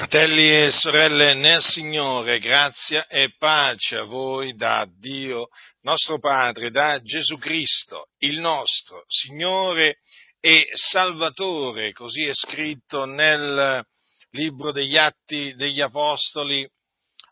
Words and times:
Fratelli 0.00 0.48
e 0.48 0.70
sorelle 0.70 1.34
nel 1.34 1.60
Signore, 1.60 2.38
grazia 2.38 3.06
e 3.06 3.34
pace 3.36 3.98
a 3.98 4.04
voi 4.04 4.54
da 4.54 4.88
Dio 4.98 5.48
nostro 5.82 6.18
Padre, 6.18 6.70
da 6.70 7.02
Gesù 7.02 7.36
Cristo, 7.36 8.08
il 8.20 8.40
nostro 8.40 9.04
Signore 9.06 9.98
e 10.40 10.70
Salvatore, 10.72 11.92
così 11.92 12.24
è 12.24 12.32
scritto 12.32 13.04
nel 13.04 13.84
libro 14.30 14.72
degli 14.72 14.96
Atti 14.96 15.54
degli 15.54 15.82
Apostoli 15.82 16.66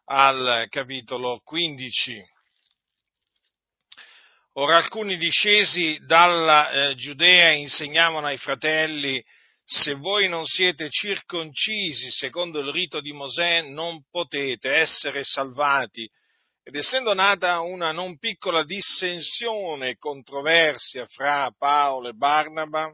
al 0.05 0.67
capitolo 0.69 1.41
15. 1.43 2.23
Ora 4.57 4.77
alcuni 4.77 5.17
discesi 5.17 5.99
dalla 6.05 6.71
eh, 6.71 6.95
Giudea 6.97 7.51
insegnavano 7.53 8.27
ai 8.27 8.37
fratelli 8.37 9.25
se 9.71 9.93
voi 9.97 10.31
non 10.31 10.47
siete 10.47 10.89
circoncisi 10.89 12.11
secondo 12.11 12.61
il 12.61 12.73
rito 12.73 13.03
di 13.03 13.13
Mosè 13.13 13.61
non 13.61 14.03
potete 14.11 14.71
essere 14.71 15.25
salvati. 15.25 16.11
Ed 16.63 16.75
essendo 16.75 17.13
nata 17.13 17.61
una 17.61 17.93
non 17.93 18.17
piccola 18.17 18.65
dissensione 18.65 19.91
e 19.91 19.99
controversia 19.99 21.05
fra 21.07 21.51
Paolo 21.51 22.09
e 22.09 22.15
Barnaba 22.15 22.91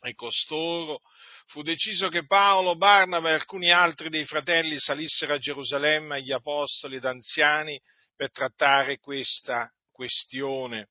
e 0.00 0.14
costoro, 0.14 1.00
fu 1.48 1.60
deciso 1.60 2.08
che 2.08 2.24
Paolo, 2.24 2.76
Barnaba 2.76 3.28
e 3.28 3.34
alcuni 3.34 3.70
altri 3.70 4.08
dei 4.08 4.24
fratelli 4.24 4.78
salissero 4.78 5.34
a 5.34 5.38
Gerusalemme 5.38 6.16
agli 6.16 6.32
apostoli 6.32 6.96
ed 6.96 7.04
anziani 7.04 7.78
per 8.16 8.30
trattare 8.30 8.98
questa 9.00 9.70
questione. 9.90 10.88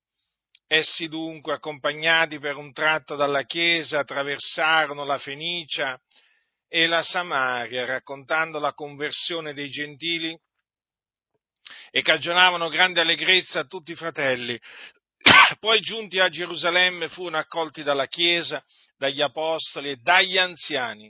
Essi 0.69 1.07
dunque, 1.07 1.53
accompagnati 1.53 2.39
per 2.39 2.57
un 2.57 2.73
tratto 2.73 3.15
dalla 3.15 3.43
Chiesa, 3.43 3.99
attraversarono 3.99 5.05
la 5.05 5.17
Fenicia 5.17 5.97
e 6.67 6.87
la 6.87 7.01
Samaria, 7.01 7.85
raccontando 7.85 8.59
la 8.59 8.73
conversione 8.73 9.53
dei 9.53 9.69
gentili 9.69 10.37
e 11.89 12.01
cagionavano 12.01 12.67
grande 12.67 12.99
allegrezza 12.99 13.61
a 13.61 13.65
tutti 13.65 13.93
i 13.93 13.95
fratelli. 13.95 14.59
Poi 15.59 15.79
giunti 15.79 16.19
a 16.19 16.27
Gerusalemme 16.27 17.07
furono 17.07 17.37
accolti 17.37 17.81
dalla 17.81 18.07
Chiesa, 18.07 18.61
dagli 18.97 19.21
Apostoli 19.21 19.91
e 19.91 19.97
dagli 19.97 20.37
anziani 20.37 21.09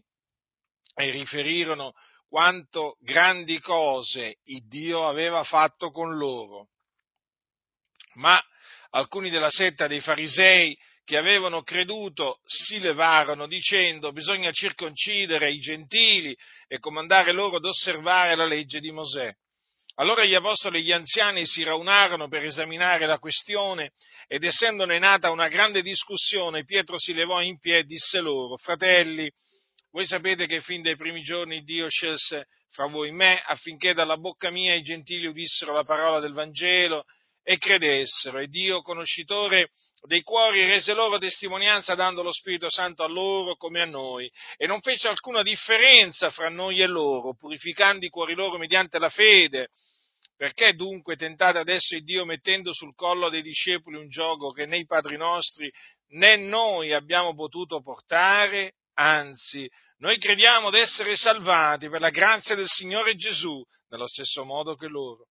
e 0.93 1.09
riferirono 1.09 1.93
quanto 2.29 2.97
grandi 2.99 3.59
cose 3.59 4.37
Dio 4.67 5.07
aveva 5.07 5.43
fatto 5.43 5.89
con 5.89 6.15
loro. 6.15 6.69
Ma 8.15 8.39
alcuni 8.97 9.29
della 9.29 9.51
setta 9.51 9.87
dei 9.87 10.01
farisei 10.01 10.77
che 11.05 11.17
avevano 11.17 11.61
creduto 11.61 12.39
si 12.45 12.79
levarono 12.79 13.47
dicendo 13.47 14.11
bisogna 14.11 14.51
circoncidere 14.51 15.51
i 15.51 15.59
gentili 15.59 16.35
e 16.67 16.79
comandare 16.79 17.31
loro 17.31 17.57
ad 17.57 17.65
osservare 17.65 18.35
la 18.35 18.45
legge 18.45 18.79
di 18.79 18.91
Mosè. 18.91 19.31
Allora 19.99 20.25
gli 20.25 20.35
apostoli 20.35 20.79
e 20.79 20.81
gli 20.81 20.91
anziani 20.91 21.45
si 21.45 21.63
raunarono 21.63 22.27
per 22.27 22.43
esaminare 22.43 23.05
la 23.05 23.19
questione 23.19 23.93
ed 24.27 24.43
essendone 24.43 24.99
nata 24.99 25.31
una 25.31 25.47
grande 25.47 25.81
discussione, 25.81 26.65
Pietro 26.65 26.99
si 26.99 27.13
levò 27.13 27.41
in 27.41 27.57
piedi 27.59 27.79
e 27.79 27.85
disse 27.85 28.19
loro, 28.19 28.57
fratelli, 28.57 29.31
voi 29.91 30.05
sapete 30.05 30.45
che 30.45 30.61
fin 30.61 30.81
dai 30.81 30.95
primi 30.95 31.21
giorni 31.21 31.63
Dio 31.63 31.87
scelse 31.87 32.47
fra 32.69 32.87
voi 32.87 33.11
me 33.11 33.41
affinché 33.45 33.93
dalla 33.93 34.17
bocca 34.17 34.51
mia 34.51 34.75
i 34.75 34.83
gentili 34.83 35.25
udissero 35.25 35.73
la 35.73 35.83
parola 35.83 36.19
del 36.19 36.33
Vangelo 36.33 37.05
e 37.49 37.57
credessero. 37.57 38.39
E 38.39 38.47
Dio, 38.47 38.81
conoscitore 38.81 39.69
dei 40.05 40.21
cuori, 40.21 40.65
rese 40.65 40.93
loro 40.93 41.17
testimonianza 41.17 41.95
dando 41.95 42.21
lo 42.21 42.33
Spirito 42.33 42.69
Santo 42.69 43.03
a 43.03 43.07
loro 43.07 43.55
come 43.55 43.81
a 43.81 43.85
noi, 43.85 44.29
e 44.57 44.67
non 44.67 44.81
fece 44.81 45.07
alcuna 45.07 45.43
differenza 45.43 46.29
fra 46.29 46.49
noi 46.49 46.81
e 46.81 46.87
loro, 46.87 47.35
purificando 47.35 48.05
i 48.05 48.09
cuori 48.09 48.33
loro 48.33 48.57
mediante 48.57 48.99
la 48.99 49.07
fede. 49.07 49.69
Perché 50.35 50.73
dunque 50.73 51.15
tentate 51.15 51.57
adesso 51.57 51.95
il 51.95 52.03
Dio 52.03 52.25
mettendo 52.25 52.73
sul 52.73 52.93
collo 52.93 53.29
dei 53.29 53.41
discepoli 53.41 53.95
un 53.95 54.09
gioco 54.09 54.51
che 54.51 54.65
né 54.65 54.79
i 54.79 54.85
padri 54.85 55.15
nostri 55.15 55.71
né 56.09 56.35
noi 56.35 56.91
abbiamo 56.91 57.33
potuto 57.33 57.81
portare? 57.81 58.73
Anzi, 58.95 59.69
noi 59.99 60.17
crediamo 60.17 60.69
d'essere 60.69 61.15
salvati 61.15 61.87
per 61.87 62.01
la 62.01 62.09
grazia 62.09 62.55
del 62.55 62.67
Signore 62.67 63.15
Gesù, 63.15 63.63
nello 63.87 64.07
stesso 64.07 64.43
modo 64.43 64.75
che 64.75 64.87
loro 64.87 65.27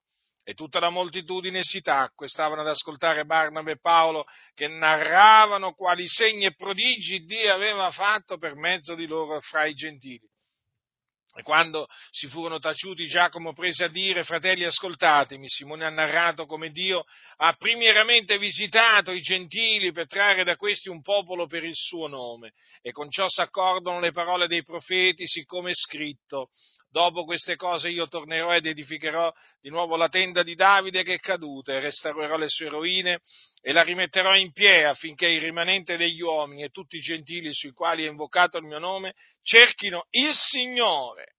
e 0.49 0.53
tutta 0.53 0.79
la 0.79 0.89
moltitudine 0.89 1.61
si 1.61 1.81
tacque, 1.81 2.29
stavano 2.29 2.61
ad 2.61 2.69
ascoltare 2.69 3.25
Barnaba 3.25 3.69
e 3.69 3.81
Paolo 3.81 4.23
che 4.55 4.69
narravano 4.69 5.73
quali 5.73 6.07
segni 6.07 6.45
e 6.45 6.55
prodigi 6.55 7.25
Dio 7.25 7.53
aveva 7.53 7.91
fatto 7.91 8.37
per 8.37 8.55
mezzo 8.55 8.95
di 8.95 9.07
loro 9.07 9.41
fra 9.41 9.65
i 9.65 9.73
gentili. 9.73 10.25
E 11.35 11.41
quando 11.41 11.87
si 12.11 12.27
furono 12.27 12.59
taciuti, 12.59 13.07
Giacomo 13.07 13.51
prese 13.51 13.83
a 13.83 13.89
dire, 13.89 14.23
fratelli 14.23 14.63
ascoltatemi, 14.63 15.49
Simone 15.49 15.85
ha 15.85 15.89
narrato 15.89 16.45
come 16.45 16.69
Dio 16.69 17.03
ha 17.35 17.53
primieramente 17.53 18.37
visitato 18.37 19.11
i 19.11 19.19
gentili 19.19 19.91
per 19.91 20.07
trarre 20.07 20.45
da 20.45 20.55
questi 20.55 20.87
un 20.87 21.01
popolo 21.01 21.45
per 21.45 21.65
il 21.65 21.75
suo 21.75 22.07
nome. 22.07 22.53
E 22.81 22.93
con 22.93 23.09
ciò 23.11 23.27
s'accordano 23.27 23.99
le 23.99 24.11
parole 24.11 24.47
dei 24.47 24.63
profeti, 24.63 25.27
siccome 25.27 25.71
è 25.71 25.75
scritto, 25.75 26.51
Dopo 26.97 27.25
queste 27.25 27.55
cose 27.57 27.89
io 27.89 28.07
tornerò 28.07 28.55
ed 28.55 28.65
edificherò 28.65 29.31
di 29.61 29.69
nuovo 29.69 29.97
la 29.97 30.09
tenda 30.09 30.41
di 30.41 30.55
Davide 30.55 31.03
che 31.03 31.13
è 31.13 31.19
caduta 31.19 31.71
e 31.71 31.79
restaurerò 31.79 32.37
le 32.37 32.49
sue 32.49 32.69
rovine 32.69 33.21
e 33.61 33.71
la 33.71 33.83
rimetterò 33.83 34.35
in 34.35 34.51
piedi 34.51 34.85
affinché 34.85 35.27
il 35.27 35.39
rimanente 35.39 35.95
degli 35.95 36.21
uomini 36.21 36.63
e 36.63 36.69
tutti 36.69 36.95
i 36.95 37.01
gentili 37.01 37.53
sui 37.53 37.71
quali 37.71 38.03
è 38.03 38.09
invocato 38.09 38.57
il 38.57 38.63
mio 38.63 38.79
nome 38.79 39.13
cerchino 39.43 40.07
il 40.09 40.33
Signore. 40.33 41.35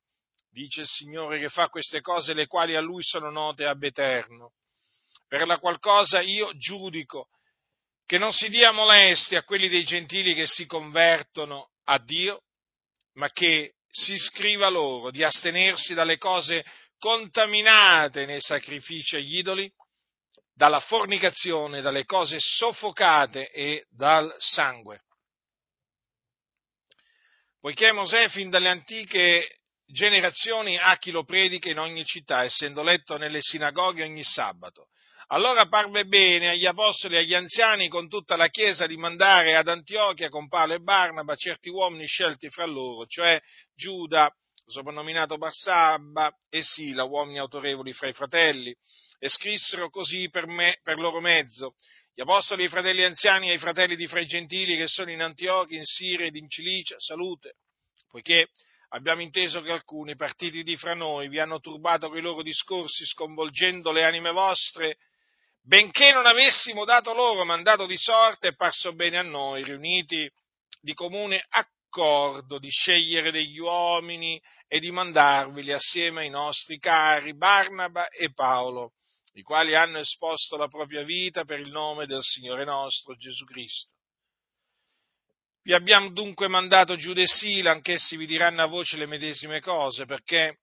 Dice 0.48 0.82
il 0.82 0.86
Signore 0.86 1.40
che 1.40 1.48
fa 1.48 1.68
queste 1.68 2.02
cose 2.02 2.34
le 2.34 2.46
quali 2.46 2.76
a 2.76 2.80
lui 2.80 3.02
sono 3.02 3.28
note 3.28 3.66
ab 3.66 3.82
eterno. 3.82 4.52
Per 5.26 5.44
la 5.44 5.58
qual 5.58 5.80
cosa 5.80 6.20
io 6.20 6.56
giudico 6.56 7.30
che 8.06 8.16
non 8.16 8.30
si 8.30 8.48
dia 8.48 8.70
molestia 8.70 9.40
a 9.40 9.44
quelli 9.44 9.68
dei 9.68 9.82
gentili 9.82 10.34
che 10.34 10.46
si 10.46 10.66
convertono 10.66 11.70
a 11.86 11.98
Dio, 11.98 12.44
ma 13.14 13.28
che 13.32 13.72
si 13.90 14.16
scriva 14.18 14.68
loro 14.68 15.10
di 15.10 15.22
astenersi 15.24 15.94
dalle 15.94 16.18
cose 16.18 16.64
contaminate 16.98 18.26
nei 18.26 18.40
sacrifici 18.40 19.16
agli 19.16 19.38
idoli, 19.38 19.70
dalla 20.52 20.80
fornicazione, 20.80 21.80
dalle 21.80 22.04
cose 22.04 22.38
soffocate 22.40 23.50
e 23.50 23.86
dal 23.90 24.34
sangue. 24.38 25.02
Poiché 27.60 27.92
Mosè 27.92 28.28
fin 28.28 28.50
dalle 28.50 28.68
antiche 28.68 29.58
generazioni 29.86 30.76
ha 30.76 30.96
chi 30.98 31.10
lo 31.10 31.24
predica 31.24 31.70
in 31.70 31.78
ogni 31.78 32.04
città, 32.04 32.44
essendo 32.44 32.82
letto 32.82 33.16
nelle 33.16 33.40
sinagoghe 33.40 34.02
ogni 34.02 34.22
sabato, 34.22 34.88
allora 35.28 35.66
parve 35.66 36.06
bene 36.06 36.50
agli 36.50 36.64
apostoli 36.64 37.16
e 37.16 37.18
agli 37.18 37.34
anziani 37.34 37.88
con 37.88 38.08
tutta 38.08 38.36
la 38.36 38.48
Chiesa 38.48 38.86
di 38.86 38.96
mandare 38.96 39.56
ad 39.56 39.68
Antiochia 39.68 40.28
con 40.28 40.48
Paolo 40.48 40.74
e 40.74 40.80
Barnaba 40.80 41.34
certi 41.34 41.68
uomini 41.68 42.06
scelti 42.06 42.48
fra 42.48 42.64
loro, 42.64 43.06
cioè 43.06 43.40
Giuda, 43.74 44.30
soprannominato 44.64 45.36
Barsabba, 45.36 46.32
e 46.48 46.62
Sila, 46.62 47.04
uomini 47.04 47.38
autorevoli 47.38 47.92
fra 47.92 48.08
i 48.08 48.14
fratelli, 48.14 48.74
e 49.18 49.28
scrissero 49.28 49.90
così 49.90 50.30
per, 50.30 50.46
me, 50.46 50.78
per 50.82 50.98
loro 50.98 51.20
mezzo. 51.20 51.74
Gli 52.14 52.22
apostoli, 52.22 52.64
i 52.64 52.68
fratelli 52.68 53.04
anziani 53.04 53.50
e 53.50 53.54
i 53.54 53.58
fratelli 53.58 53.96
di 53.96 54.06
fra 54.06 54.20
i 54.20 54.26
gentili 54.26 54.76
che 54.76 54.88
sono 54.88 55.10
in 55.10 55.20
Antiochia, 55.20 55.76
in 55.76 55.84
Siria 55.84 56.26
ed 56.26 56.36
in 56.36 56.48
Cilicia, 56.48 56.96
salute, 56.98 57.56
poiché 58.10 58.48
abbiamo 58.90 59.20
inteso 59.20 59.60
che 59.60 59.72
alcuni 59.72 60.16
partiti 60.16 60.62
di 60.62 60.76
fra 60.76 60.94
noi 60.94 61.28
vi 61.28 61.38
hanno 61.38 61.60
turbato 61.60 62.08
con 62.08 62.16
i 62.16 62.22
loro 62.22 62.42
discorsi, 62.42 63.04
sconvolgendo 63.04 63.92
le 63.92 64.04
anime 64.04 64.30
vostre, 64.32 64.96
benché 65.68 66.12
non 66.12 66.24
avessimo 66.24 66.86
dato 66.86 67.12
loro 67.12 67.44
mandato 67.44 67.84
di 67.84 67.98
sorte, 67.98 68.48
è 68.48 68.54
parso 68.54 68.94
bene 68.94 69.18
a 69.18 69.22
noi, 69.22 69.62
riuniti 69.62 70.28
di 70.80 70.94
comune 70.94 71.44
accordo, 71.46 72.58
di 72.58 72.70
scegliere 72.70 73.30
degli 73.30 73.58
uomini 73.58 74.40
e 74.66 74.80
di 74.80 74.90
mandarvili 74.90 75.72
assieme 75.72 76.22
ai 76.22 76.30
nostri 76.30 76.78
cari 76.78 77.36
Barnaba 77.36 78.08
e 78.08 78.32
Paolo, 78.32 78.94
i 79.34 79.42
quali 79.42 79.74
hanno 79.76 79.98
esposto 79.98 80.56
la 80.56 80.68
propria 80.68 81.02
vita 81.02 81.44
per 81.44 81.60
il 81.60 81.70
nome 81.70 82.06
del 82.06 82.22
Signore 82.22 82.64
nostro 82.64 83.14
Gesù 83.14 83.44
Cristo. 83.44 83.92
Vi 85.64 85.74
abbiamo 85.74 86.08
dunque 86.12 86.48
mandato 86.48 86.96
Giuda 86.96 87.20
e 87.20 87.26
Sila, 87.26 87.72
anch'essi 87.72 88.16
vi 88.16 88.24
diranno 88.24 88.62
a 88.62 88.66
voce 88.66 88.96
le 88.96 89.04
medesime 89.04 89.60
cose, 89.60 90.06
perché 90.06 90.60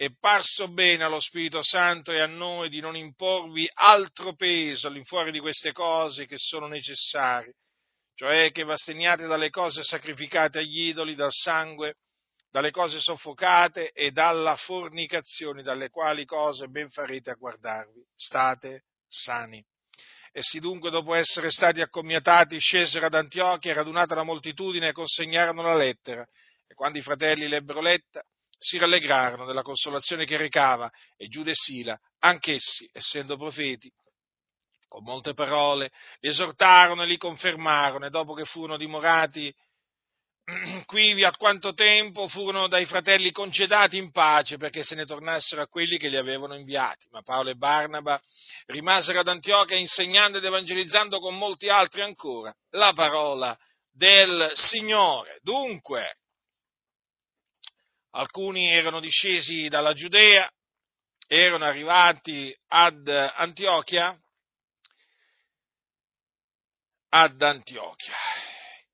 è 0.00 0.08
parso 0.18 0.68
bene 0.68 1.04
allo 1.04 1.20
Spirito 1.20 1.62
Santo 1.62 2.10
e 2.10 2.20
a 2.20 2.26
noi 2.26 2.70
di 2.70 2.80
non 2.80 2.96
imporvi 2.96 3.70
altro 3.74 4.32
peso 4.32 4.86
all'infuori 4.86 5.30
di 5.30 5.40
queste 5.40 5.72
cose 5.72 6.24
che 6.24 6.38
sono 6.38 6.68
necessarie, 6.68 7.52
cioè 8.14 8.50
che 8.50 8.64
v'asteniate 8.64 9.26
dalle 9.26 9.50
cose 9.50 9.82
sacrificate 9.82 10.60
agli 10.60 10.86
idoli, 10.88 11.14
dal 11.14 11.30
sangue, 11.30 11.96
dalle 12.50 12.70
cose 12.70 12.98
soffocate 12.98 13.90
e 13.90 14.10
dalla 14.10 14.56
fornicazione, 14.56 15.62
dalle 15.62 15.90
quali 15.90 16.24
cose 16.24 16.68
ben 16.68 16.88
farete 16.88 17.32
a 17.32 17.34
guardarvi. 17.34 18.02
State 18.16 18.84
sani. 19.06 19.62
Essi 20.32 20.60
dunque, 20.60 20.88
dopo 20.88 21.12
essere 21.12 21.50
stati 21.50 21.82
accomiatati, 21.82 22.58
scesero 22.58 23.04
ad 23.04 23.12
Antiochia, 23.12 23.74
radunata 23.74 24.14
la 24.14 24.22
moltitudine, 24.22 24.88
e 24.88 24.92
consegnarono 24.92 25.60
la 25.60 25.76
lettera. 25.76 26.26
E 26.66 26.72
quando 26.72 26.96
i 26.96 27.02
fratelli 27.02 27.48
l'ebbero 27.48 27.82
letta, 27.82 28.24
si 28.62 28.76
rallegrarono 28.76 29.46
della 29.46 29.62
consolazione 29.62 30.26
che 30.26 30.36
recava 30.36 30.90
e 31.16 31.28
Giuda 31.28 31.50
e 31.50 31.54
Sila, 31.54 31.98
anch'essi, 32.18 32.88
essendo 32.92 33.38
profeti, 33.38 33.90
con 34.86 35.02
molte 35.02 35.32
parole, 35.32 35.90
li 36.20 36.28
esortarono 36.28 37.02
e 37.02 37.06
li 37.06 37.16
confermarono 37.16 38.04
e 38.04 38.10
dopo 38.10 38.34
che 38.34 38.44
furono 38.44 38.76
dimorati 38.76 39.52
quivi 40.84 41.24
a 41.24 41.30
quanto 41.30 41.72
tempo 41.72 42.28
furono 42.28 42.68
dai 42.68 42.84
fratelli 42.84 43.30
concedati 43.30 43.96
in 43.96 44.10
pace 44.10 44.58
perché 44.58 44.82
se 44.82 44.94
ne 44.94 45.06
tornassero 45.06 45.62
a 45.62 45.68
quelli 45.68 45.96
che 45.96 46.08
li 46.08 46.16
avevano 46.16 46.54
inviati. 46.54 47.06
Ma 47.12 47.22
Paolo 47.22 47.48
e 47.48 47.54
Barnaba 47.54 48.20
rimasero 48.66 49.20
ad 49.20 49.28
Antiochia 49.28 49.76
insegnando 49.76 50.36
ed 50.36 50.44
evangelizzando 50.44 51.18
con 51.18 51.38
molti 51.38 51.70
altri 51.70 52.02
ancora 52.02 52.54
la 52.70 52.92
parola 52.92 53.56
del 53.90 54.50
Signore. 54.54 55.38
Dunque, 55.40 56.16
alcuni 58.10 58.70
erano 58.72 59.00
discesi 59.00 59.68
dalla 59.68 59.92
Giudea, 59.92 60.50
erano 61.26 61.64
arrivati 61.64 62.56
ad 62.68 63.06
Antiochia, 63.08 64.18
ad 67.10 67.40
Antiochia 67.40 68.14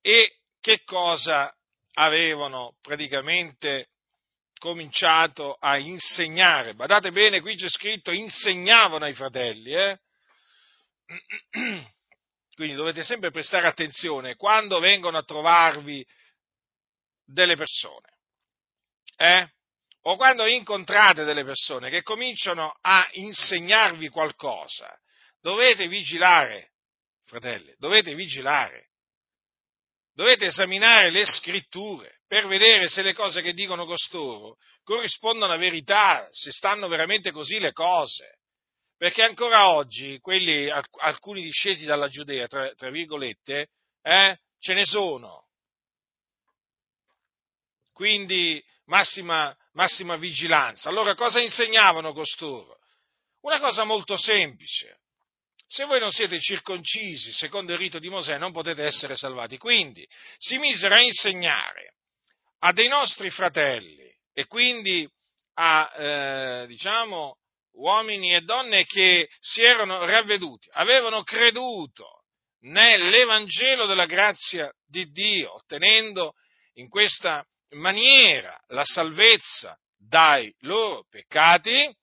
e 0.01 0.39
che 0.61 0.83
cosa 0.85 1.55
avevano 1.95 2.77
praticamente 2.81 3.89
cominciato 4.59 5.57
a 5.59 5.79
insegnare. 5.79 6.75
Badate 6.75 7.13
bene, 7.13 7.41
qui 7.41 7.57
c'è 7.57 7.69
scritto 7.69 8.11
insegnavano 8.11 9.05
ai 9.05 9.15
fratelli. 9.15 9.73
Eh? 9.75 9.99
Quindi 12.55 12.75
dovete 12.75 13.03
sempre 13.03 13.31
prestare 13.31 13.67
attenzione 13.67 14.35
quando 14.35 14.79
vengono 14.79 15.19
a 15.19 15.23
trovarvi 15.23 16.05
delle 17.25 17.55
persone. 17.55 18.16
Eh? 19.17 19.49
O 20.03 20.17
quando 20.17 20.47
incontrate 20.47 21.25
delle 21.25 21.45
persone 21.45 21.91
che 21.91 22.03
cominciano 22.03 22.73
a 22.81 23.09
insegnarvi 23.13 24.09
qualcosa, 24.09 24.97
dovete 25.41 25.89
vigilare, 25.89 26.73
fratelli, 27.25 27.75
dovete 27.79 28.15
vigilare 28.15 28.87
dovete 30.17 30.47
esaminare 30.47 31.11
le 31.11 31.27
scritture 31.27 32.21
per 32.27 32.47
vedere 32.47 32.89
se 32.89 33.03
le 33.03 33.13
cose 33.13 33.43
che 33.43 33.53
dicono 33.53 33.85
costoro 33.85 34.57
corrispondono 34.83 35.53
alla 35.53 35.61
verità, 35.61 36.27
se 36.31 36.51
stanno 36.51 36.89
veramente 36.89 37.31
così 37.31 37.59
le 37.59 37.73
cose. 37.73 38.39
Perché 38.97 39.23
ancora 39.23 39.69
oggi 39.69 40.19
quelli, 40.21 40.71
alcuni 40.71 41.43
discesi 41.43 41.85
dalla 41.85 42.09
Giudea, 42.09 42.47
tra, 42.47 42.73
tra 42.75 42.89
virgolette, 42.91 43.69
eh, 44.01 44.39
ce 44.59 44.73
ne 44.73 44.87
sono. 44.87 45.49
Quindi 47.93 48.65
massima, 48.87 49.57
massima 49.73 50.17
vigilanza. 50.17 50.89
Allora 50.89 51.15
cosa 51.15 51.41
insegnavano 51.41 52.13
costoro? 52.13 52.79
Una 53.43 53.61
cosa 53.61 53.85
molto 53.85 54.17
semplice. 54.17 55.01
Se 55.69 55.85
voi 55.85 56.01
non 56.01 56.11
siete 56.11 56.41
circoncisi 56.41 57.33
secondo 57.33 57.73
il 57.73 57.79
rito 57.79 57.99
di 57.99 58.09
Mosè 58.09 58.39
non 58.39 58.53
potete 58.53 58.85
essere 58.85 59.17
salvati. 59.17 59.59
Quindi 59.59 60.07
si 60.39 60.59
misero 60.59 60.95
a 60.95 61.01
insegnare 61.01 61.95
a 62.61 62.73
dei 62.73 62.89
nostri 62.89 63.31
fratelli 63.31 64.11
e 64.33 64.47
quindi 64.47 65.09
a, 65.55 65.93
eh, 65.97 66.67
diciamo, 66.67 67.39
uomini 67.73 68.35
e 68.35 68.41
donne 68.43 68.85
che 68.85 69.29
si 69.41 69.63
erano 69.63 70.05
ravveduti, 70.05 70.69
avevano 70.73 71.23
creduto 71.23 72.25
nell'Evangelo 72.61 73.87
della 73.87 74.07
grazia 74.07 74.73
di 74.87 75.11
Dio, 75.11 75.55
ottenendo 75.55 76.35
in 76.75 76.89
questa 76.89 77.47
maniera 77.71 78.61
la 78.69 78.85
salvezza 78.85 79.79
dai 79.97 80.55
loro 80.61 81.05
peccati, 81.09 81.95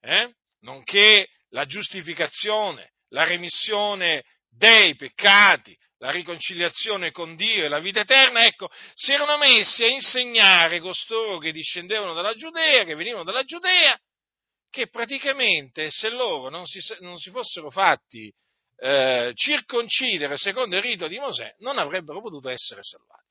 eh, 0.00 0.34
nonché 0.60 1.28
la 1.50 1.66
giustificazione, 1.66 2.92
la 3.08 3.24
remissione 3.24 4.24
dei 4.48 4.94
peccati, 4.96 5.76
la 5.98 6.10
riconciliazione 6.10 7.10
con 7.10 7.34
Dio 7.36 7.64
e 7.64 7.68
la 7.68 7.80
vita 7.80 8.00
eterna, 8.00 8.46
ecco, 8.46 8.70
si 8.94 9.12
erano 9.12 9.36
messi 9.36 9.84
a 9.84 9.88
insegnare 9.88 10.80
costoro 10.80 11.38
che 11.38 11.52
discendevano 11.52 12.14
dalla 12.14 12.34
Giudea, 12.34 12.84
che 12.84 12.94
venivano 12.94 13.24
dalla 13.24 13.42
Giudea, 13.42 13.98
che 14.70 14.88
praticamente 14.88 15.90
se 15.90 16.10
loro 16.10 16.50
non 16.50 16.66
si, 16.66 16.78
non 17.00 17.16
si 17.16 17.30
fossero 17.30 17.70
fatti 17.70 18.32
eh, 18.76 19.32
circoncidere 19.34 20.36
secondo 20.36 20.76
il 20.76 20.82
rito 20.82 21.08
di 21.08 21.18
Mosè, 21.18 21.56
non 21.58 21.78
avrebbero 21.78 22.20
potuto 22.20 22.48
essere 22.48 22.82
salvati. 22.82 23.27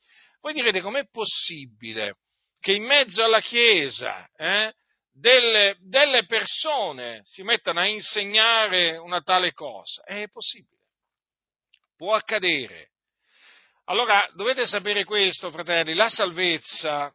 Voi 0.48 0.56
direte 0.56 0.80
com'è 0.80 1.06
possibile 1.10 2.20
che 2.62 2.72
in 2.72 2.86
mezzo 2.86 3.22
alla 3.22 3.42
Chiesa 3.42 4.26
eh, 4.38 4.74
delle, 5.12 5.76
delle 5.82 6.26
persone 6.26 7.20
si 7.26 7.44
mettano 7.44 7.82
a 7.82 7.86
insegnare 7.86 8.96
una 8.96 9.20
tale 9.20 9.52
cosa. 9.52 10.04
È 10.04 10.26
possibile, 10.30 10.86
può 11.98 12.14
accadere. 12.14 12.92
Allora 13.88 14.26
dovete 14.36 14.66
sapere 14.66 15.04
questo, 15.04 15.52
fratelli, 15.52 15.94
la 15.94 16.08
salvezza 16.08 17.14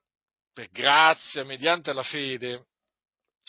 per 0.52 0.68
grazia, 0.68 1.42
mediante 1.42 1.94
la 1.94 2.02
fede, 2.02 2.66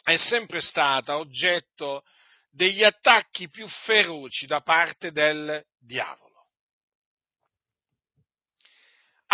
è 0.02 0.16
sempre 0.16 0.62
stata 0.62 1.18
oggetto 1.18 2.06
degli 2.50 2.86
attacchi 2.86 3.50
più 3.50 3.68
feroci 3.68 4.46
da 4.46 4.62
parte 4.62 5.12
del 5.12 5.62
diavolo. 5.78 6.33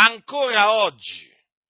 Ancora 0.02 0.72
oggi, 0.72 1.30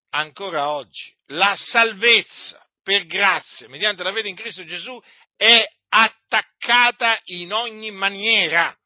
ancora 0.10 0.70
oggi, 0.70 1.18
la 1.30 1.56
salvezza 1.56 2.64
per 2.84 3.08
grazia, 3.08 3.68
mediante 3.70 4.04
la 4.04 4.14
fede 4.14 4.30
in 4.30 4.36
Cristo 4.36 4.64
Gesù, 4.66 5.02
è 5.36 5.66
attaccata 5.88 7.20
in 7.26 7.52
ogni 7.54 7.90
maniera, 7.90 8.78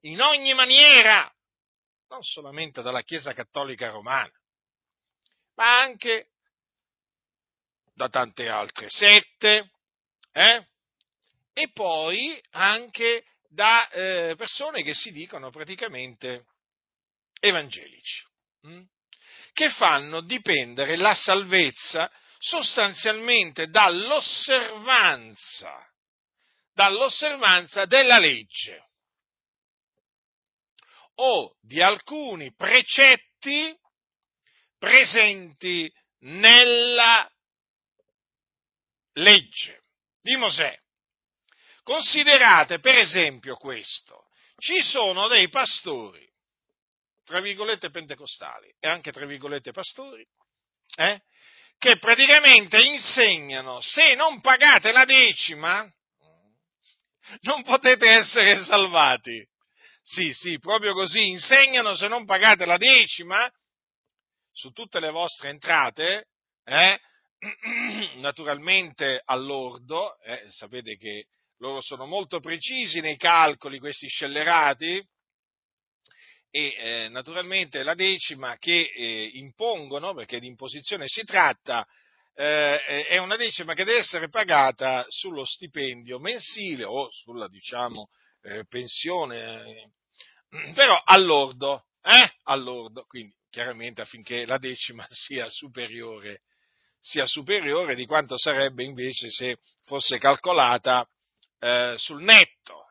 in 0.00 0.20
ogni 0.20 0.52
maniera, 0.52 1.32
non 2.08 2.22
solamente 2.22 2.82
dalla 2.82 3.00
Chiesa 3.00 3.32
Cattolica 3.32 3.88
Romana, 3.88 4.30
ma 5.54 5.80
anche 5.80 6.32
da 7.94 8.10
tante 8.10 8.46
altre 8.50 8.90
sette, 8.90 9.70
eh? 10.32 10.66
e 11.54 11.70
poi 11.72 12.38
anche 12.50 13.24
da 13.48 13.88
eh, 13.88 14.34
persone 14.36 14.82
che 14.82 14.92
si 14.92 15.12
dicono 15.12 15.50
praticamente 15.50 16.44
evangelici? 17.40 18.30
Che 19.52 19.70
fanno 19.70 20.20
dipendere 20.22 20.96
la 20.96 21.14
salvezza 21.14 22.10
sostanzialmente 22.38 23.68
dall'osservanza, 23.68 25.86
dall'osservanza 26.72 27.84
della 27.86 28.18
legge. 28.18 28.84
O 31.16 31.56
di 31.60 31.82
alcuni 31.82 32.54
precetti 32.54 33.76
presenti 34.78 35.92
nella 36.20 37.30
legge. 39.14 39.80
Di 40.20 40.36
Mosè. 40.36 40.78
Considerate 41.82 42.78
per 42.78 42.96
esempio 42.96 43.56
questo, 43.56 44.28
ci 44.56 44.80
sono 44.80 45.26
dei 45.26 45.48
pastori, 45.48 46.31
tra 47.24 47.40
virgolette 47.40 47.90
pentecostali 47.90 48.74
e 48.78 48.88
anche 48.88 49.12
tra 49.12 49.26
virgolette 49.26 49.72
pastori, 49.72 50.26
eh, 50.96 51.20
che 51.78 51.98
praticamente 51.98 52.80
insegnano 52.82 53.80
se 53.80 54.14
non 54.14 54.40
pagate 54.40 54.92
la 54.92 55.04
decima 55.04 55.90
non 57.42 57.62
potete 57.62 58.08
essere 58.08 58.62
salvati. 58.64 59.46
Sì, 60.02 60.32
sì, 60.32 60.58
proprio 60.58 60.94
così, 60.94 61.28
insegnano 61.28 61.94
se 61.94 62.08
non 62.08 62.24
pagate 62.24 62.64
la 62.66 62.76
decima 62.76 63.50
su 64.52 64.70
tutte 64.70 65.00
le 65.00 65.10
vostre 65.10 65.48
entrate, 65.48 66.26
eh, 66.64 67.00
naturalmente 68.18 69.22
all'ordo, 69.24 70.20
eh, 70.22 70.44
sapete 70.50 70.96
che 70.96 71.26
loro 71.58 71.80
sono 71.80 72.06
molto 72.06 72.40
precisi 72.40 73.00
nei 73.00 73.16
calcoli, 73.16 73.78
questi 73.78 74.08
scellerati, 74.08 75.02
e 76.54 76.74
eh, 76.76 77.08
naturalmente 77.08 77.82
la 77.82 77.94
decima 77.94 78.58
che 78.58 78.92
eh, 78.94 79.30
impongono, 79.34 80.12
perché 80.12 80.38
di 80.38 80.46
imposizione 80.46 81.08
si 81.08 81.24
tratta, 81.24 81.86
eh, 82.34 83.06
è 83.06 83.16
una 83.16 83.36
decima 83.36 83.72
che 83.72 83.84
deve 83.84 84.00
essere 84.00 84.28
pagata 84.28 85.06
sullo 85.08 85.46
stipendio 85.46 86.18
mensile 86.18 86.84
o 86.84 87.08
sulla 87.10 87.48
diciamo, 87.48 88.10
eh, 88.42 88.66
pensione, 88.68 89.90
eh, 90.50 90.72
però 90.74 91.00
all'ordo, 91.02 91.86
eh? 92.02 92.30
all'ordo, 92.44 93.06
quindi 93.06 93.34
chiaramente 93.48 94.02
affinché 94.02 94.44
la 94.44 94.58
decima 94.58 95.06
sia 95.08 95.48
superiore, 95.48 96.42
sia 97.00 97.24
superiore 97.24 97.94
di 97.94 98.04
quanto 98.04 98.36
sarebbe 98.36 98.84
invece 98.84 99.30
se 99.30 99.56
fosse 99.86 100.18
calcolata 100.18 101.06
sul 101.96 102.24
netto. 102.24 102.86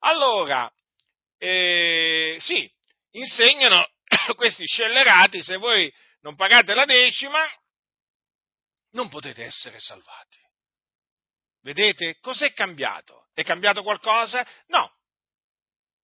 Allora, 0.00 0.68
eh, 1.38 2.36
sì, 2.40 2.70
insegnano 3.12 3.88
questi 4.36 4.66
scellerati, 4.66 5.42
se 5.42 5.56
voi 5.56 5.92
non 6.20 6.34
pagate 6.34 6.74
la 6.74 6.84
decima, 6.84 7.40
non 8.92 9.08
potete 9.08 9.44
essere 9.44 9.78
salvati. 9.80 10.38
Vedete? 11.62 12.18
Cos'è 12.20 12.52
cambiato? 12.52 13.28
È 13.34 13.42
cambiato 13.44 13.82
qualcosa? 13.82 14.46
No. 14.66 14.90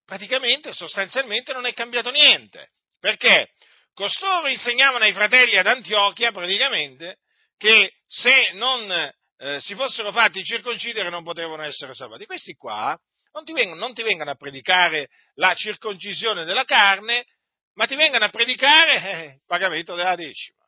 Praticamente, 0.05 0.73
sostanzialmente 0.73 1.53
non 1.53 1.67
è 1.67 1.73
cambiato 1.73 2.11
niente. 2.11 2.73
Perché? 3.01 3.53
Costoro 3.95 4.49
insegnavano 4.49 5.05
ai 5.05 5.13
fratelli 5.13 5.57
ad 5.57 5.67
Antiochia, 5.67 6.33
praticamente, 6.33 7.21
che 7.57 7.95
se 8.07 8.53
non 8.53 8.91
eh, 8.91 9.61
si 9.61 9.75
fossero 9.75 10.13
fatti 10.13 10.45
circoncidere 10.45 11.11
non 11.11 11.23
potevano 11.23 11.63
essere 11.63 11.95
salvati. 11.95 12.27
Questi 12.27 12.55
qua 12.55 12.99
non 13.35 13.45
ti, 13.45 13.53
vengono, 13.53 13.81
non 13.81 13.95
ti 13.95 14.03
vengono 14.03 14.31
a 14.31 14.37
predicare 14.37 15.09
la 15.35 15.53
circoncisione 15.55 16.45
della 16.45 16.65
carne, 16.65 17.27
ma 17.75 17.87
ti 17.87 17.97
vengono 17.97 18.25
a 18.25 18.29
predicare 18.29 19.03
eh, 19.03 19.25
il 19.35 19.43
pagamento 19.45 19.95
della 19.95 20.15
decima. 20.15 20.63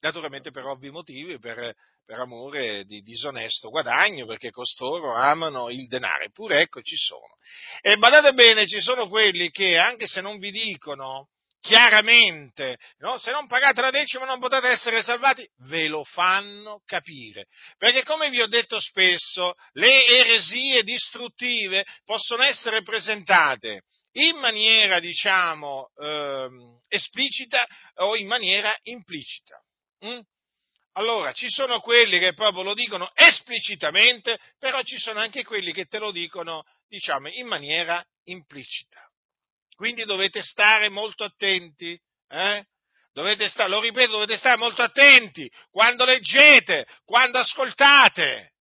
Naturalmente 0.00 0.50
per 0.50 0.66
ovvi 0.66 0.90
motivi, 0.90 1.38
per, 1.38 1.74
per 2.04 2.18
amore 2.18 2.84
di 2.84 3.00
disonesto 3.00 3.70
guadagno, 3.70 4.26
perché 4.26 4.50
costoro 4.50 5.14
amano 5.14 5.70
il 5.70 5.86
denaro. 5.86 6.24
Eppure 6.24 6.60
ecco 6.60 6.82
ci 6.82 6.96
sono. 6.96 7.38
E 7.80 7.96
badate 7.96 8.32
bene, 8.34 8.66
ci 8.66 8.80
sono 8.80 9.08
quelli 9.08 9.50
che 9.50 9.78
anche 9.78 10.06
se 10.06 10.20
non 10.20 10.38
vi 10.38 10.50
dicono 10.50 11.28
chiaramente, 11.64 12.76
no? 12.98 13.16
se 13.16 13.30
non 13.30 13.46
pagate 13.46 13.80
la 13.80 13.90
decima 13.90 14.26
non 14.26 14.38
potete 14.38 14.68
essere 14.68 15.02
salvati, 15.02 15.48
ve 15.66 15.88
lo 15.88 16.04
fanno 16.04 16.82
capire. 16.84 17.46
Perché 17.78 18.02
come 18.02 18.28
vi 18.28 18.42
ho 18.42 18.46
detto 18.46 18.78
spesso, 18.78 19.54
le 19.72 20.04
eresie 20.04 20.82
distruttive 20.82 21.86
possono 22.04 22.42
essere 22.42 22.82
presentate 22.82 23.84
in 24.12 24.36
maniera, 24.36 25.00
diciamo, 25.00 25.88
eh, 25.96 26.48
esplicita 26.88 27.66
o 27.94 28.14
in 28.14 28.26
maniera 28.26 28.76
implicita. 28.82 29.58
Mm? 30.04 30.20
Allora, 30.96 31.32
ci 31.32 31.48
sono 31.48 31.80
quelli 31.80 32.18
che 32.18 32.34
proprio 32.34 32.62
lo 32.62 32.74
dicono 32.74 33.10
esplicitamente, 33.14 34.38
però 34.58 34.82
ci 34.82 34.98
sono 34.98 35.18
anche 35.18 35.42
quelli 35.42 35.72
che 35.72 35.86
te 35.86 35.98
lo 35.98 36.10
dicono, 36.10 36.62
diciamo, 36.86 37.28
in 37.30 37.46
maniera 37.46 38.04
implicita. 38.24 39.00
Quindi 39.74 40.04
dovete 40.04 40.42
stare 40.42 40.88
molto 40.88 41.24
attenti, 41.24 41.98
eh? 42.28 42.66
Stare, 43.48 43.68
lo 43.68 43.80
ripeto, 43.80 44.10
dovete 44.10 44.36
stare 44.36 44.56
molto 44.56 44.82
attenti 44.82 45.48
quando 45.70 46.04
leggete, 46.04 46.86
quando 47.04 47.38
ascoltate. 47.38 48.54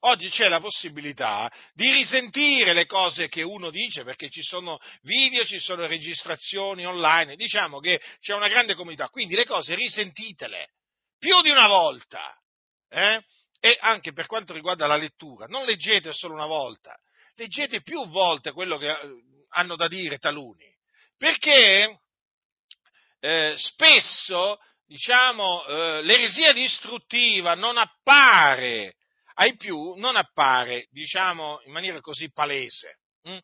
Oggi 0.00 0.28
c'è 0.28 0.48
la 0.48 0.60
possibilità 0.60 1.50
di 1.72 1.90
risentire 1.90 2.74
le 2.74 2.86
cose 2.86 3.28
che 3.28 3.42
uno 3.42 3.70
dice 3.70 4.02
perché 4.04 4.28
ci 4.28 4.42
sono 4.42 4.78
video, 5.02 5.44
ci 5.46 5.58
sono 5.58 5.86
registrazioni 5.86 6.84
online, 6.84 7.36
diciamo 7.36 7.78
che 7.78 8.02
c'è 8.20 8.34
una 8.34 8.48
grande 8.48 8.74
comunità, 8.74 9.08
quindi 9.08 9.34
le 9.34 9.46
cose 9.46 9.74
risentitele 9.74 10.72
più 11.16 11.40
di 11.40 11.50
una 11.50 11.68
volta. 11.68 12.36
Eh? 12.90 13.24
E 13.60 13.78
anche 13.80 14.12
per 14.12 14.26
quanto 14.26 14.52
riguarda 14.52 14.86
la 14.86 14.96
lettura, 14.96 15.46
non 15.46 15.64
leggete 15.64 16.12
solo 16.12 16.34
una 16.34 16.46
volta, 16.46 16.94
leggete 17.36 17.82
più 17.82 18.06
volte 18.08 18.52
quello 18.52 18.78
che 18.78 18.90
eh, 18.90 18.98
hanno 19.50 19.76
da 19.76 19.88
dire 19.88 20.18
taluni, 20.18 20.66
perché 21.16 22.00
eh, 23.20 23.54
spesso 23.56 24.58
diciamo, 24.86 25.64
eh, 25.64 26.02
l'eresia 26.02 26.52
distruttiva 26.52 27.54
non 27.54 27.78
appare 27.78 28.96
ai 29.34 29.56
più, 29.56 29.94
non 29.94 30.16
appare 30.16 30.86
diciamo, 30.90 31.60
in 31.64 31.72
maniera 31.72 32.00
così 32.00 32.30
palese. 32.30 32.98
Hm? 33.22 33.38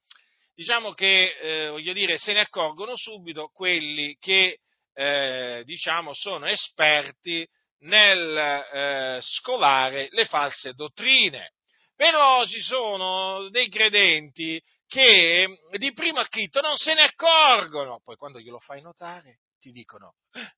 Diciamo 0.54 0.92
che, 0.92 1.37
eh, 1.40 1.68
voglio 1.68 1.92
dire, 1.92 2.18
se 2.18 2.32
ne 2.32 2.40
accorgono 2.40 2.94
subito 2.97 3.49
quelli 3.49 4.16
che 4.18 4.59
eh, 4.92 5.62
diciamo, 5.64 6.12
sono 6.12 6.47
esperti 6.47 7.49
nel 7.80 8.37
eh, 8.37 9.18
scovare 9.23 10.09
le 10.11 10.26
false 10.26 10.75
dottrine. 10.75 11.52
Però 12.00 12.47
ci 12.47 12.62
sono 12.62 13.50
dei 13.50 13.69
credenti 13.69 14.59
che 14.87 15.47
di 15.73 15.92
primo 15.92 16.19
acchito 16.19 16.62
non 16.62 16.78
se 16.78 16.95
ne 16.95 17.02
accorgono, 17.02 18.00
poi 18.02 18.16
quando 18.16 18.40
glielo 18.40 18.59
fai 18.59 18.80
notare 18.80 19.40
ti 19.61 19.71
dicono, 19.71 20.14
eh, 20.33 20.54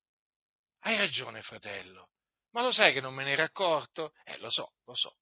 hai 0.82 0.96
ragione 0.96 1.42
fratello, 1.42 2.10
ma 2.52 2.62
lo 2.62 2.70
sai 2.70 2.92
che 2.92 3.00
non 3.00 3.12
me 3.12 3.24
ne 3.24 3.32
ero 3.32 3.42
accorto? 3.42 4.12
Eh, 4.22 4.38
lo 4.38 4.50
so, 4.50 4.74
lo 4.84 4.94
so. 4.94 5.16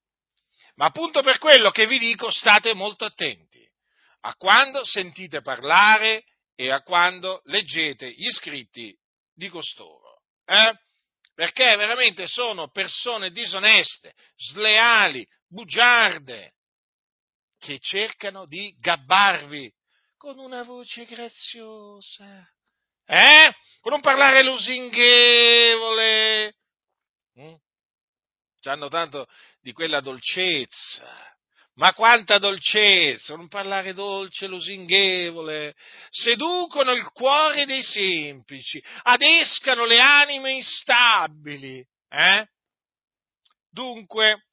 Ma 0.74 0.84
appunto 0.88 1.22
per 1.22 1.38
quello 1.38 1.70
che 1.70 1.86
vi 1.86 1.98
dico 1.98 2.30
state 2.30 2.74
molto 2.74 3.06
attenti 3.06 3.66
a 4.20 4.34
quando 4.34 4.84
sentite 4.84 5.40
parlare 5.40 6.24
e 6.54 6.70
a 6.70 6.82
quando 6.82 7.40
leggete 7.44 8.10
gli 8.12 8.30
scritti 8.30 8.94
di 9.32 9.48
costoro. 9.48 10.24
Eh? 10.44 10.78
Perché 11.40 11.74
veramente 11.76 12.26
sono 12.26 12.68
persone 12.68 13.30
disoneste, 13.30 14.12
sleali, 14.36 15.26
bugiarde, 15.48 16.52
che 17.58 17.78
cercano 17.80 18.44
di 18.44 18.76
gabbarvi 18.78 19.72
con 20.18 20.38
una 20.38 20.62
voce 20.64 21.06
graziosa, 21.06 22.46
eh? 23.06 23.54
Con 23.80 23.94
un 23.94 24.02
parlare 24.02 24.44
lusinghevole. 24.44 26.56
Mm? 27.40 27.54
C'hanno 28.60 28.88
tanto 28.88 29.26
di 29.62 29.72
quella 29.72 30.00
dolcezza. 30.00 31.38
Ma 31.80 31.94
quanta 31.94 32.36
dolcezza, 32.36 33.32
un 33.32 33.48
parlare 33.48 33.94
dolce, 33.94 34.46
lusinghevole, 34.46 35.74
seducono 36.10 36.92
il 36.92 37.08
cuore 37.10 37.64
dei 37.64 37.82
semplici, 37.82 38.82
adescano 39.02 39.86
le 39.86 39.98
anime 39.98 40.52
instabili. 40.52 41.82
Eh? 42.08 42.46
Dunque, 43.70 44.44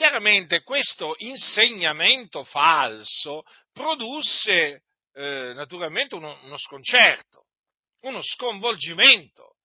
Chiaramente 0.00 0.62
questo 0.62 1.14
insegnamento 1.18 2.42
falso 2.44 3.42
produsse 3.70 4.84
eh, 5.12 5.52
naturalmente 5.54 6.14
uno, 6.14 6.38
uno, 6.44 6.56
sconcerto, 6.56 7.48
uno 8.04 8.22
sconvolgimento, 8.22 9.56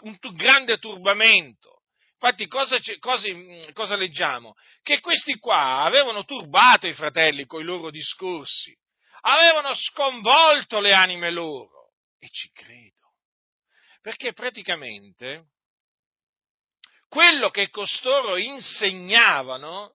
un 0.00 0.18
grande 0.34 0.78
turbamento. 0.78 1.77
Infatti 2.20 2.48
cosa, 2.48 2.80
cosa, 2.98 3.28
cosa, 3.72 3.94
leggiamo? 3.94 4.54
Che 4.82 4.98
questi 4.98 5.38
qua 5.38 5.82
avevano 5.82 6.24
turbato 6.24 6.88
i 6.88 6.92
fratelli 6.92 7.46
con 7.46 7.60
i 7.60 7.64
loro 7.64 7.90
discorsi, 7.90 8.76
avevano 9.20 9.72
sconvolto 9.74 10.80
le 10.80 10.92
anime 10.92 11.30
loro. 11.30 11.92
E 12.18 12.28
ci 12.30 12.50
credo. 12.50 13.14
Perché 14.00 14.32
praticamente 14.32 15.50
quello 17.08 17.50
che 17.50 17.70
costoro 17.70 18.36
insegnavano 18.36 19.94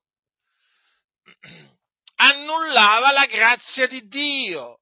annullava 2.15 3.12
la 3.12 3.25
grazia 3.25 3.86
di 3.86 4.08
Dio, 4.08 4.80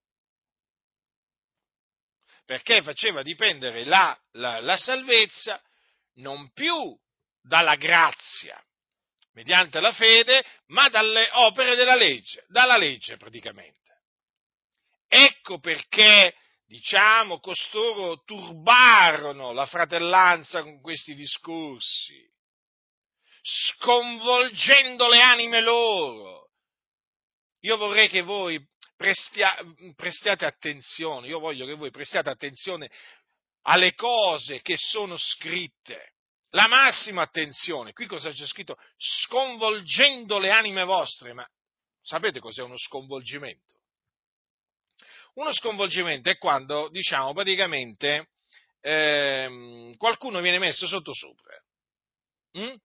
perché 2.45 2.83
faceva 2.83 3.24
dipendere 3.24 3.83
la, 3.83 4.15
la, 4.33 4.60
la 4.60 4.77
salvezza 4.77 5.60
non 6.15 6.51
più 6.51 6.95
dalla 7.41 7.75
grazia, 7.75 8.62
mediante 9.33 9.79
la 9.79 9.91
fede, 9.91 10.43
ma 10.67 10.89
dalle 10.89 11.29
opere 11.33 11.75
della 11.75 11.95
legge, 11.95 12.45
dalla 12.48 12.77
legge 12.77 13.17
praticamente. 13.17 13.79
Ecco 15.07 15.60
perché, 15.60 16.36
diciamo, 16.65 17.39
costoro 17.39 18.24
turbarono 18.24 19.51
la 19.51 19.65
fratellanza 19.65 20.62
con 20.62 20.79
questi 20.81 21.15
discorsi 21.15 22.29
sconvolgendo 23.41 25.07
le 25.07 25.21
anime 25.21 25.62
loro. 25.62 26.50
Io 27.62 27.77
vorrei 27.77 28.07
che 28.07 28.21
voi 28.21 28.60
prestia, 28.95 29.55
prestiate 29.95 30.45
attenzione, 30.45 31.27
io 31.27 31.39
voglio 31.39 31.65
che 31.65 31.74
voi 31.74 31.91
prestiate 31.91 32.29
attenzione 32.29 32.89
alle 33.63 33.93
cose 33.93 34.62
che 34.62 34.77
sono 34.77 35.15
scritte. 35.17 36.13
La 36.51 36.67
massima 36.67 37.22
attenzione. 37.22 37.93
Qui 37.93 38.05
cosa 38.08 38.31
c'è 38.31 38.46
scritto? 38.46 38.77
Sconvolgendo 38.98 40.38
le 40.38 40.51
anime 40.51 40.84
vostre, 40.84 41.34
ma 41.34 41.48
sapete 42.01 42.39
cos'è 42.39 42.62
uno 42.62 42.77
sconvolgimento? 42.77 43.79
Uno 45.36 45.53
sconvolgimento 45.53 46.29
è 46.29 46.38
quando, 46.38 46.89
diciamo, 46.89 47.34
praticamente 47.34 48.31
ehm, 48.81 49.96
qualcuno 49.96 50.41
viene 50.41 50.60
messo 50.60 50.88
sotto 50.88 51.13
sopra. 51.13 51.55
Mm? 52.58 52.75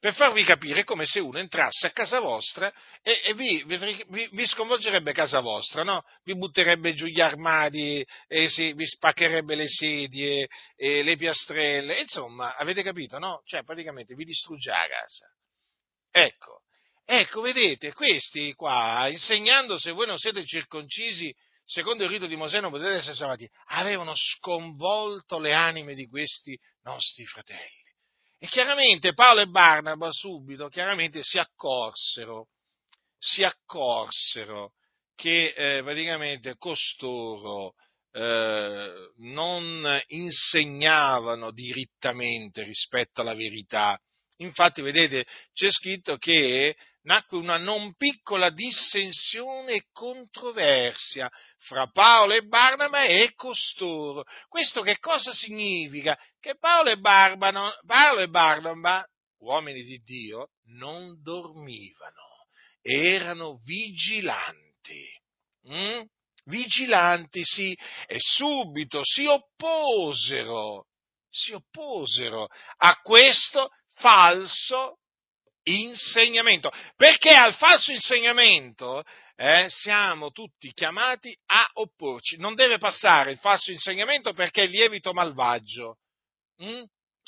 Per 0.00 0.14
farvi 0.14 0.44
capire 0.44 0.84
come 0.84 1.06
se 1.06 1.18
uno 1.18 1.38
entrasse 1.38 1.88
a 1.88 1.90
casa 1.90 2.20
vostra 2.20 2.72
e, 3.02 3.20
e 3.24 3.34
vi, 3.34 3.64
vi, 3.64 4.28
vi, 4.30 4.46
sconvolgerebbe 4.46 5.12
casa 5.12 5.40
vostra, 5.40 5.82
no? 5.82 6.04
Vi 6.22 6.36
butterebbe 6.36 6.94
giù 6.94 7.06
gli 7.06 7.20
armadi, 7.20 8.06
si, 8.46 8.72
vi 8.74 8.86
spaccherebbe 8.86 9.56
le 9.56 9.66
sedie, 9.66 10.48
le 10.76 11.16
piastrelle, 11.16 12.00
insomma, 12.00 12.56
avete 12.56 12.82
capito, 12.82 13.18
no? 13.18 13.42
Cioè, 13.44 13.64
praticamente 13.64 14.14
vi 14.14 14.24
distrugge 14.24 14.70
la 14.70 14.86
casa. 14.86 15.26
Ecco, 16.10 16.62
ecco, 17.04 17.40
vedete, 17.40 17.92
questi 17.92 18.54
qua, 18.54 19.08
insegnando 19.08 19.78
se 19.78 19.90
voi 19.90 20.06
non 20.06 20.18
siete 20.18 20.44
circoncisi, 20.44 21.34
secondo 21.64 22.04
il 22.04 22.10
rito 22.10 22.26
di 22.26 22.36
Mosè 22.36 22.60
non 22.60 22.70
potete 22.70 22.94
essere 22.94 23.16
salvati, 23.16 23.48
avevano 23.66 24.12
sconvolto 24.14 25.40
le 25.40 25.52
anime 25.52 25.94
di 25.94 26.06
questi 26.06 26.56
nostri 26.82 27.24
fratelli. 27.24 27.86
E 28.40 28.46
chiaramente 28.46 29.14
Paolo 29.14 29.40
e 29.40 29.46
Barnaba 29.46 30.12
subito 30.12 30.68
chiaramente 30.68 31.22
si 31.22 31.38
accorsero, 31.38 32.50
si 33.18 33.42
accorsero 33.42 34.74
che 35.16 35.52
eh, 35.56 35.82
praticamente 35.82 36.56
costoro 36.56 37.74
eh, 38.12 39.10
non 39.16 40.00
insegnavano 40.08 41.50
dirittamente 41.50 42.62
rispetto 42.62 43.22
alla 43.22 43.34
verità. 43.34 44.00
Infatti, 44.36 44.82
vedete, 44.82 45.26
c'è 45.52 45.70
scritto 45.72 46.16
che 46.16 46.76
nacque 47.08 47.38
una 47.38 47.56
non 47.56 47.94
piccola 47.96 48.50
dissensione 48.50 49.72
e 49.72 49.86
controversia 49.92 51.30
fra 51.56 51.86
Paolo 51.90 52.34
e 52.34 52.42
Barnaba 52.42 53.04
e 53.04 53.32
costoro. 53.34 54.24
Questo 54.46 54.82
che 54.82 54.98
cosa 54.98 55.32
significa? 55.32 56.18
Che 56.38 56.58
Paolo 56.58 56.90
e, 56.90 56.98
Barbano, 56.98 57.72
Paolo 57.86 58.20
e 58.20 58.28
Barnaba, 58.28 59.06
uomini 59.38 59.84
di 59.84 59.98
Dio, 60.04 60.50
non 60.66 61.18
dormivano, 61.22 62.44
erano 62.82 63.56
vigilanti. 63.64 65.08
Mm? 65.70 66.02
Vigilanti, 66.44 67.42
sì, 67.42 67.76
e 68.06 68.16
subito 68.18 69.00
si 69.02 69.24
opposero, 69.24 70.88
si 71.26 71.52
opposero 71.52 72.48
a 72.76 72.96
questo 72.96 73.70
falso 73.94 74.98
insegnamento. 75.68 76.70
Perché 76.96 77.30
al 77.30 77.54
falso 77.54 77.92
insegnamento 77.92 79.04
eh, 79.36 79.66
siamo 79.68 80.30
tutti 80.30 80.72
chiamati 80.72 81.36
a 81.46 81.70
opporci. 81.74 82.38
Non 82.38 82.54
deve 82.54 82.78
passare 82.78 83.30
il 83.30 83.38
falso 83.38 83.70
insegnamento 83.70 84.32
perché 84.32 84.64
è 84.64 84.66
lievito 84.66 85.12
malvagio. 85.12 85.98
Mm? 86.62 86.82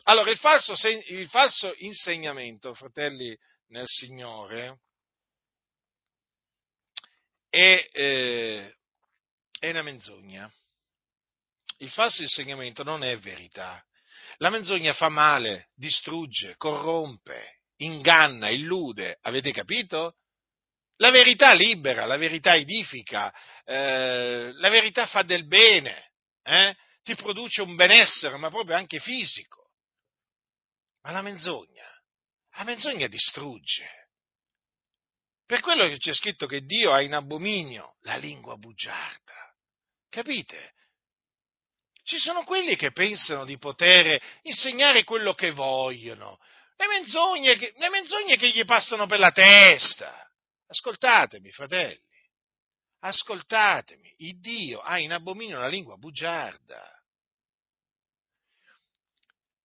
Allora, 0.05 0.31
il 0.31 0.39
falso, 0.39 0.75
il 0.89 1.29
falso, 1.29 1.73
insegnamento, 1.79 2.75
fratelli 2.75 3.37
nel 3.69 3.87
Signore, 3.87 4.81
è, 7.49 7.89
eh, 7.93 8.77
è 9.59 9.71
una 9.71 9.83
menzogna. 9.83 10.51
Il 11.79 11.91
falso 11.91 12.23
insegnamento 12.23 12.83
non 12.83 13.05
è 13.05 13.17
verità. 13.19 13.85
La 14.39 14.51
menzogna 14.51 14.95
fa 14.95 15.09
male, 15.09 15.69
distrugge, 15.75 16.57
corrompe, 16.57 17.60
inganna, 17.81 18.49
illude, 18.51 19.19
avete 19.23 19.53
capito? 19.53 20.17
La 20.97 21.11
verità 21.11 21.53
libera, 21.53 22.05
la 22.05 22.17
verità 22.17 22.55
edifica, 22.57 23.33
eh, 23.65 24.51
la 24.53 24.69
verità 24.69 25.07
fa 25.07 25.23
del 25.23 25.47
bene, 25.47 26.13
eh? 26.43 26.77
ti 27.03 27.15
produce 27.15 27.63
un 27.63 27.75
benessere, 27.75 28.37
ma 28.37 28.51
proprio 28.51 28.77
anche 28.77 28.99
fisico. 28.99 29.71
Ma 31.03 31.13
la 31.13 31.23
menzogna, 31.23 31.89
la 32.57 32.65
menzogna 32.65 33.07
distrugge. 33.07 33.89
Per 35.47 35.61
quello 35.61 35.89
che 35.89 35.97
c'è 35.97 36.13
scritto 36.13 36.47
che 36.47 36.61
Dio 36.61 36.93
ha 36.93 37.01
in 37.01 37.15
abominio 37.15 37.97
la 38.03 38.17
lingua 38.17 38.57
bugiarda. 38.57 39.55
Capite? 40.09 40.75
Ci 42.03 42.19
sono 42.19 42.45
quelli 42.45 42.77
che 42.77 42.93
pensano 42.93 43.45
di 43.45 43.57
poter 43.59 44.21
insegnare 44.43 45.05
quello 45.05 45.33
che 45.35 45.51
vogliono, 45.51 46.39
le 46.81 46.87
menzogne, 46.87 47.57
che, 47.57 47.75
le 47.77 47.91
menzogne 47.91 48.37
che 48.39 48.49
gli 48.49 48.65
passano 48.65 49.07
per 49.07 49.19
la 49.19 49.33
testa. 49.33 50.27
Ascoltatemi, 50.67 51.51
fratelli, 51.51 52.01
ascoltatemi, 53.01 54.15
il 54.19 54.41
Dio 54.41 54.79
ha 54.81 54.99
in 54.99 55.13
abominio 55.13 55.59
la 55.59 55.69
lingua 55.69 55.97
bugiarda. 55.97 56.89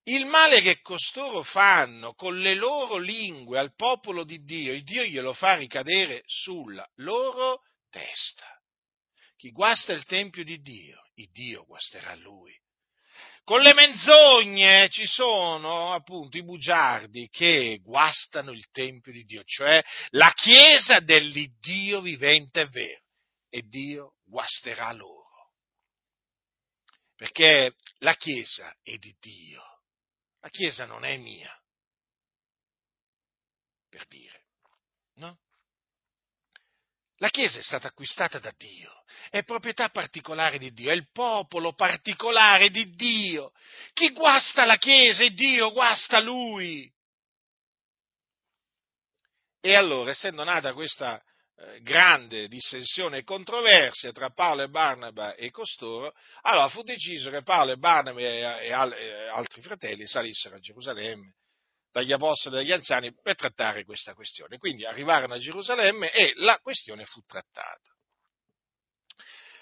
Il 0.08 0.26
male 0.26 0.62
che 0.62 0.82
costoro 0.82 1.44
fanno 1.44 2.14
con 2.14 2.40
le 2.40 2.54
loro 2.54 2.98
lingue 2.98 3.60
al 3.60 3.74
popolo 3.76 4.24
di 4.24 4.44
Dio, 4.44 4.74
il 4.74 4.84
Dio 4.84 5.04
glielo 5.04 5.34
fa 5.34 5.56
ricadere 5.56 6.24
sulla 6.26 6.88
loro 6.96 7.62
testa. 7.90 8.46
Chi 9.38 9.52
guasta 9.52 9.94
il 9.94 10.06
Tempio 10.06 10.44
di 10.44 10.60
Dio, 10.60 11.02
il 11.16 11.30
Dio 11.32 11.66
guasterà 11.66 12.14
lui. 12.16 12.54
Con 13.46 13.62
le 13.62 13.76
menzogne 13.76 14.90
ci 14.90 15.06
sono 15.06 15.94
appunto 15.94 16.36
i 16.36 16.44
bugiardi 16.44 17.30
che 17.30 17.80
guastano 17.84 18.52
il 18.52 18.68
Tempio 18.72 19.12
di 19.12 19.24
Dio, 19.24 19.44
cioè 19.44 19.84
la 20.10 20.34
Chiesa 20.34 21.00
dell'Iddio 21.00 22.02
vivente 22.02 22.62
e 22.62 22.66
vero, 22.70 23.04
e 23.48 23.62
Dio 23.62 24.16
guasterà 24.24 24.92
loro. 24.94 25.52
Perché 27.16 27.76
la 28.00 28.16
Chiesa 28.16 28.76
è 28.82 28.98
di 28.98 29.16
Dio, 29.20 29.62
la 30.40 30.50
Chiesa 30.50 30.86
non 30.86 31.06
è 31.06 31.16
mia, 31.18 31.56
per 33.88 34.08
dire? 34.08 34.45
La 37.20 37.30
Chiesa 37.30 37.60
è 37.60 37.62
stata 37.62 37.88
acquistata 37.88 38.40
da 38.40 38.54
Dio, 38.58 38.92
è 39.30 39.44
proprietà 39.44 39.90
particolare 39.90 40.58
di 40.58 40.74
Dio, 40.74 40.92
è 40.92 40.94
il 40.94 41.10
popolo 41.12 41.74
particolare 41.74 42.70
di 42.70 42.94
Dio. 42.94 43.54
Chi 43.94 44.12
guasta 44.12 44.66
la 44.66 44.76
Chiesa 44.78 45.24
è 45.24 45.30
Dio, 45.30 45.72
guasta 45.72 46.20
Lui. 46.20 46.92
E 49.62 49.76
allora, 49.76 50.12
essendo 50.12 50.44
nata 50.44 50.74
questa 50.74 51.22
eh, 51.58 51.82
grande 51.82 52.50
dissensione 52.50 53.20
e 53.20 53.24
controversia 53.24 54.12
tra 54.12 54.30
Paolo 54.30 54.64
e 54.64 54.70
Barnaba 54.70 55.36
e 55.36 55.52
costoro, 55.52 56.14
allora 56.42 56.68
fu 56.68 56.84
deciso 56.84 57.30
che 57.30 57.44
Paolo 57.44 57.72
e 57.72 57.78
Barnaba 57.78 58.20
e, 58.20 58.72
altri 58.74 59.62
fratelli 59.62 60.06
salissero 60.06 60.58
a 60.58 60.60
Gerusalemme 60.60 61.34
dagli 61.96 62.12
apostoli 62.12 62.56
e 62.56 62.58
dagli 62.60 62.72
anziani 62.74 63.14
per 63.22 63.36
trattare 63.36 63.86
questa 63.86 64.14
questione. 64.14 64.58
Quindi 64.58 64.86
arrivarono 64.86 65.36
a 65.36 65.40
Gerusalemme 65.40 66.12
e 66.12 66.34
la 66.36 66.60
questione 66.60 67.06
fu 67.06 67.22
trattata. 67.22 67.96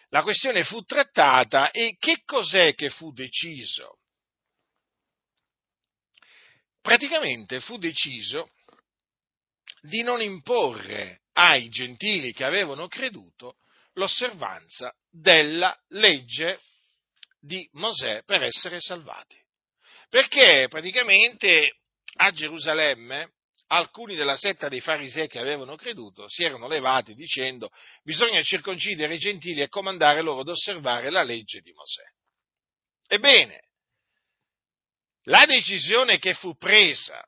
La 0.09 0.23
questione 0.23 0.63
fu 0.63 0.81
trattata 0.81 1.69
e 1.69 1.95
che 1.99 2.23
cos'è 2.25 2.73
che 2.73 2.89
fu 2.89 3.11
deciso? 3.11 3.99
Praticamente 6.81 7.59
fu 7.59 7.77
deciso 7.77 8.49
di 9.81 10.01
non 10.01 10.19
imporre 10.19 11.25
ai 11.33 11.69
gentili 11.69 12.33
che 12.33 12.45
avevano 12.45 12.87
creduto 12.87 13.57
l'osservanza 13.93 14.91
della 15.07 15.79
legge 15.89 16.61
di 17.39 17.69
Mosè 17.73 18.23
per 18.23 18.41
essere 18.41 18.79
salvati. 18.79 19.39
Perché 20.09 20.65
praticamente 20.67 21.77
a 22.15 22.31
Gerusalemme 22.31 23.33
alcuni 23.67 24.15
della 24.15 24.35
setta 24.35 24.67
dei 24.67 24.81
farisei 24.81 25.27
che 25.27 25.39
avevano 25.39 25.75
creduto 25.75 26.27
si 26.27 26.43
erano 26.43 26.67
levati 26.67 27.15
dicendo 27.15 27.69
bisogna 28.03 28.41
circoncidere 28.41 29.15
i 29.15 29.19
gentili 29.19 29.61
e 29.61 29.69
comandare 29.69 30.21
loro 30.21 30.41
ad 30.41 30.49
osservare 30.49 31.09
la 31.09 31.23
legge 31.23 31.61
di 31.61 31.71
Mosè. 31.71 32.03
Ebbene, 33.07 33.61
la 35.23 35.45
decisione 35.45 36.19
che 36.19 36.33
fu 36.33 36.55
presa 36.55 37.23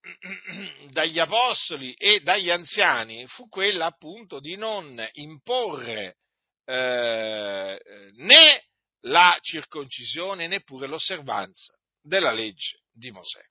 dagli 0.90 1.18
apostoli 1.18 1.92
e 1.94 2.20
dagli 2.20 2.50
anziani 2.50 3.26
fu 3.26 3.48
quella 3.48 3.86
appunto 3.86 4.40
di 4.40 4.56
non 4.56 5.06
imporre 5.12 6.18
eh, 6.64 7.80
né 8.16 8.64
la 9.04 9.36
circoncisione 9.40 10.46
neppure 10.46 10.86
l'osservanza 10.86 11.74
della 12.00 12.32
legge 12.32 12.82
di 12.92 13.10
Mosè. 13.10 13.42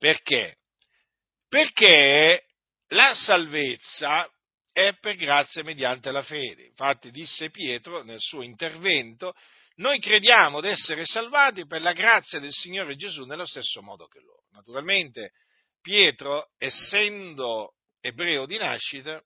Perché? 0.00 0.56
Perché 1.46 2.46
la 2.88 3.12
salvezza 3.14 4.26
è 4.72 4.96
per 4.98 5.16
grazia 5.16 5.62
mediante 5.62 6.10
la 6.10 6.22
fede. 6.22 6.64
Infatti 6.64 7.10
disse 7.10 7.50
Pietro 7.50 8.02
nel 8.02 8.18
suo 8.18 8.40
intervento, 8.40 9.34
noi 9.76 10.00
crediamo 10.00 10.62
di 10.62 10.68
essere 10.68 11.04
salvati 11.04 11.66
per 11.66 11.82
la 11.82 11.92
grazia 11.92 12.40
del 12.40 12.52
Signore 12.52 12.96
Gesù 12.96 13.26
nello 13.26 13.44
stesso 13.44 13.82
modo 13.82 14.06
che 14.06 14.20
loro. 14.20 14.44
Naturalmente 14.52 15.32
Pietro, 15.82 16.52
essendo 16.56 17.74
ebreo 18.00 18.46
di 18.46 18.56
nascita, 18.56 19.22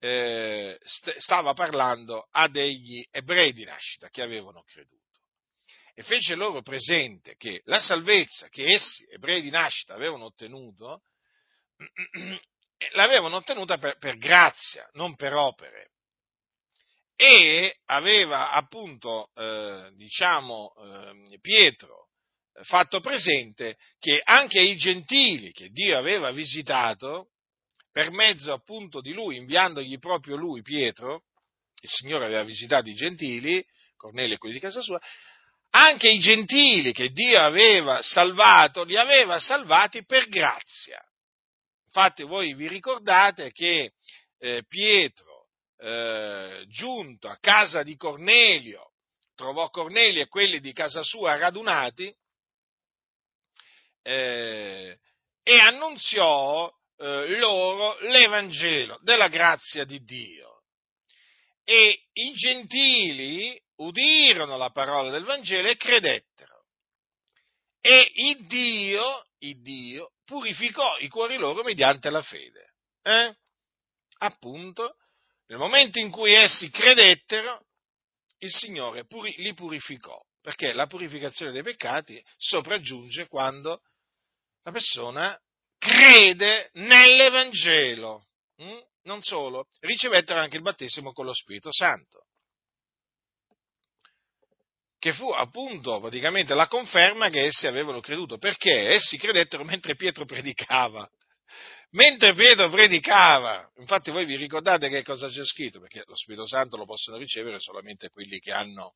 eh, 0.00 0.80
st- 0.82 1.16
stava 1.18 1.52
parlando 1.52 2.26
a 2.32 2.48
degli 2.48 3.06
ebrei 3.12 3.52
di 3.52 3.62
nascita 3.62 4.08
che 4.08 4.22
avevano 4.22 4.64
creduto 4.64 5.05
e 5.98 6.02
fece 6.02 6.34
loro 6.34 6.60
presente 6.60 7.36
che 7.38 7.62
la 7.64 7.80
salvezza 7.80 8.48
che 8.48 8.74
essi, 8.74 9.06
ebrei 9.08 9.40
di 9.40 9.48
nascita, 9.48 9.94
avevano 9.94 10.26
ottenuto, 10.26 11.04
l'avevano 12.92 13.36
ottenuta 13.36 13.78
per, 13.78 13.96
per 13.96 14.18
grazia, 14.18 14.86
non 14.92 15.14
per 15.14 15.32
opere. 15.32 15.92
E 17.16 17.78
aveva 17.86 18.52
appunto, 18.52 19.30
eh, 19.36 19.90
diciamo, 19.94 20.74
eh, 21.30 21.38
Pietro 21.40 22.08
fatto 22.64 23.00
presente 23.00 23.78
che 23.98 24.20
anche 24.22 24.60
i 24.60 24.76
gentili 24.76 25.50
che 25.52 25.70
Dio 25.70 25.96
aveva 25.96 26.30
visitato, 26.30 27.30
per 27.90 28.10
mezzo 28.10 28.52
appunto 28.52 29.00
di 29.00 29.14
lui, 29.14 29.36
inviandogli 29.36 29.98
proprio 29.98 30.36
lui, 30.36 30.60
Pietro, 30.60 31.24
il 31.80 31.88
Signore 31.88 32.26
aveva 32.26 32.42
visitato 32.42 32.90
i 32.90 32.94
gentili, 32.94 33.64
Cornelio 33.96 34.34
e 34.34 34.38
quelli 34.38 34.54
di 34.54 34.60
casa 34.60 34.82
sua, 34.82 35.00
anche 35.76 36.08
i 36.08 36.18
gentili 36.18 36.92
che 36.92 37.10
Dio 37.10 37.40
aveva 37.40 38.00
salvato, 38.02 38.84
li 38.84 38.96
aveva 38.96 39.38
salvati 39.38 40.04
per 40.04 40.28
grazia. 40.28 41.00
Infatti 41.86 42.22
voi 42.22 42.54
vi 42.54 42.68
ricordate 42.68 43.52
che 43.52 43.92
eh, 44.38 44.64
Pietro, 44.66 45.48
eh, 45.78 46.64
giunto 46.68 47.28
a 47.28 47.38
casa 47.40 47.82
di 47.82 47.96
Cornelio, 47.96 48.92
trovò 49.34 49.68
Cornelio 49.68 50.22
e 50.22 50.28
quelli 50.28 50.60
di 50.60 50.72
casa 50.72 51.02
sua 51.02 51.36
radunati 51.36 52.14
eh, 54.02 54.98
e 55.42 55.58
annunziò 55.58 56.72
eh, 56.98 57.38
loro 57.38 57.98
l'Evangelo 58.00 58.98
della 59.02 59.28
grazia 59.28 59.84
di 59.84 60.02
Dio. 60.04 60.45
E 61.68 62.06
i 62.12 62.32
gentili 62.34 63.60
udirono 63.78 64.56
la 64.56 64.70
parola 64.70 65.10
del 65.10 65.24
Vangelo 65.24 65.68
e 65.68 65.76
credettero. 65.76 66.66
E 67.80 68.08
il 68.14 68.46
Dio, 68.46 69.26
il 69.38 69.60
Dio 69.62 70.12
purificò 70.24 70.96
i 70.98 71.08
cuori 71.08 71.36
loro 71.36 71.64
mediante 71.64 72.08
la 72.08 72.22
fede. 72.22 72.74
Eh? 73.02 73.34
Appunto, 74.18 74.96
nel 75.48 75.58
momento 75.58 75.98
in 75.98 76.10
cui 76.10 76.32
essi 76.34 76.70
credettero, 76.70 77.66
il 78.38 78.50
Signore 78.50 79.04
puri- 79.04 79.34
li 79.38 79.52
purificò, 79.52 80.20
perché 80.40 80.72
la 80.72 80.86
purificazione 80.86 81.50
dei 81.50 81.62
peccati 81.62 82.22
sopraggiunge 82.36 83.26
quando 83.26 83.82
la 84.62 84.70
persona 84.70 85.36
crede 85.78 86.70
nell'Evangelo. 86.74 88.28
Mm? 88.62 88.78
Non 89.06 89.22
solo, 89.22 89.68
ricevettero 89.80 90.40
anche 90.40 90.56
il 90.56 90.62
battesimo 90.62 91.12
con 91.12 91.26
lo 91.26 91.32
Spirito 91.32 91.72
Santo, 91.72 92.26
che 94.98 95.12
fu 95.12 95.30
appunto 95.30 96.00
praticamente 96.00 96.54
la 96.54 96.66
conferma 96.66 97.28
che 97.28 97.46
essi 97.46 97.68
avevano 97.68 98.00
creduto, 98.00 98.36
perché 98.36 98.88
essi 98.88 99.16
credettero 99.16 99.62
mentre 99.62 99.94
Pietro 99.94 100.24
predicava. 100.24 101.08
Mentre 101.90 102.34
Pietro 102.34 102.68
predicava, 102.68 103.70
infatti 103.76 104.10
voi 104.10 104.24
vi 104.24 104.34
ricordate 104.34 104.88
che 104.88 105.04
cosa 105.04 105.28
c'è 105.28 105.44
scritto, 105.44 105.78
perché 105.78 106.02
lo 106.04 106.16
Spirito 106.16 106.46
Santo 106.46 106.76
lo 106.76 106.84
possono 106.84 107.16
ricevere 107.16 107.60
solamente 107.60 108.10
quelli 108.10 108.38
che 108.38 108.52
hanno 108.52 108.94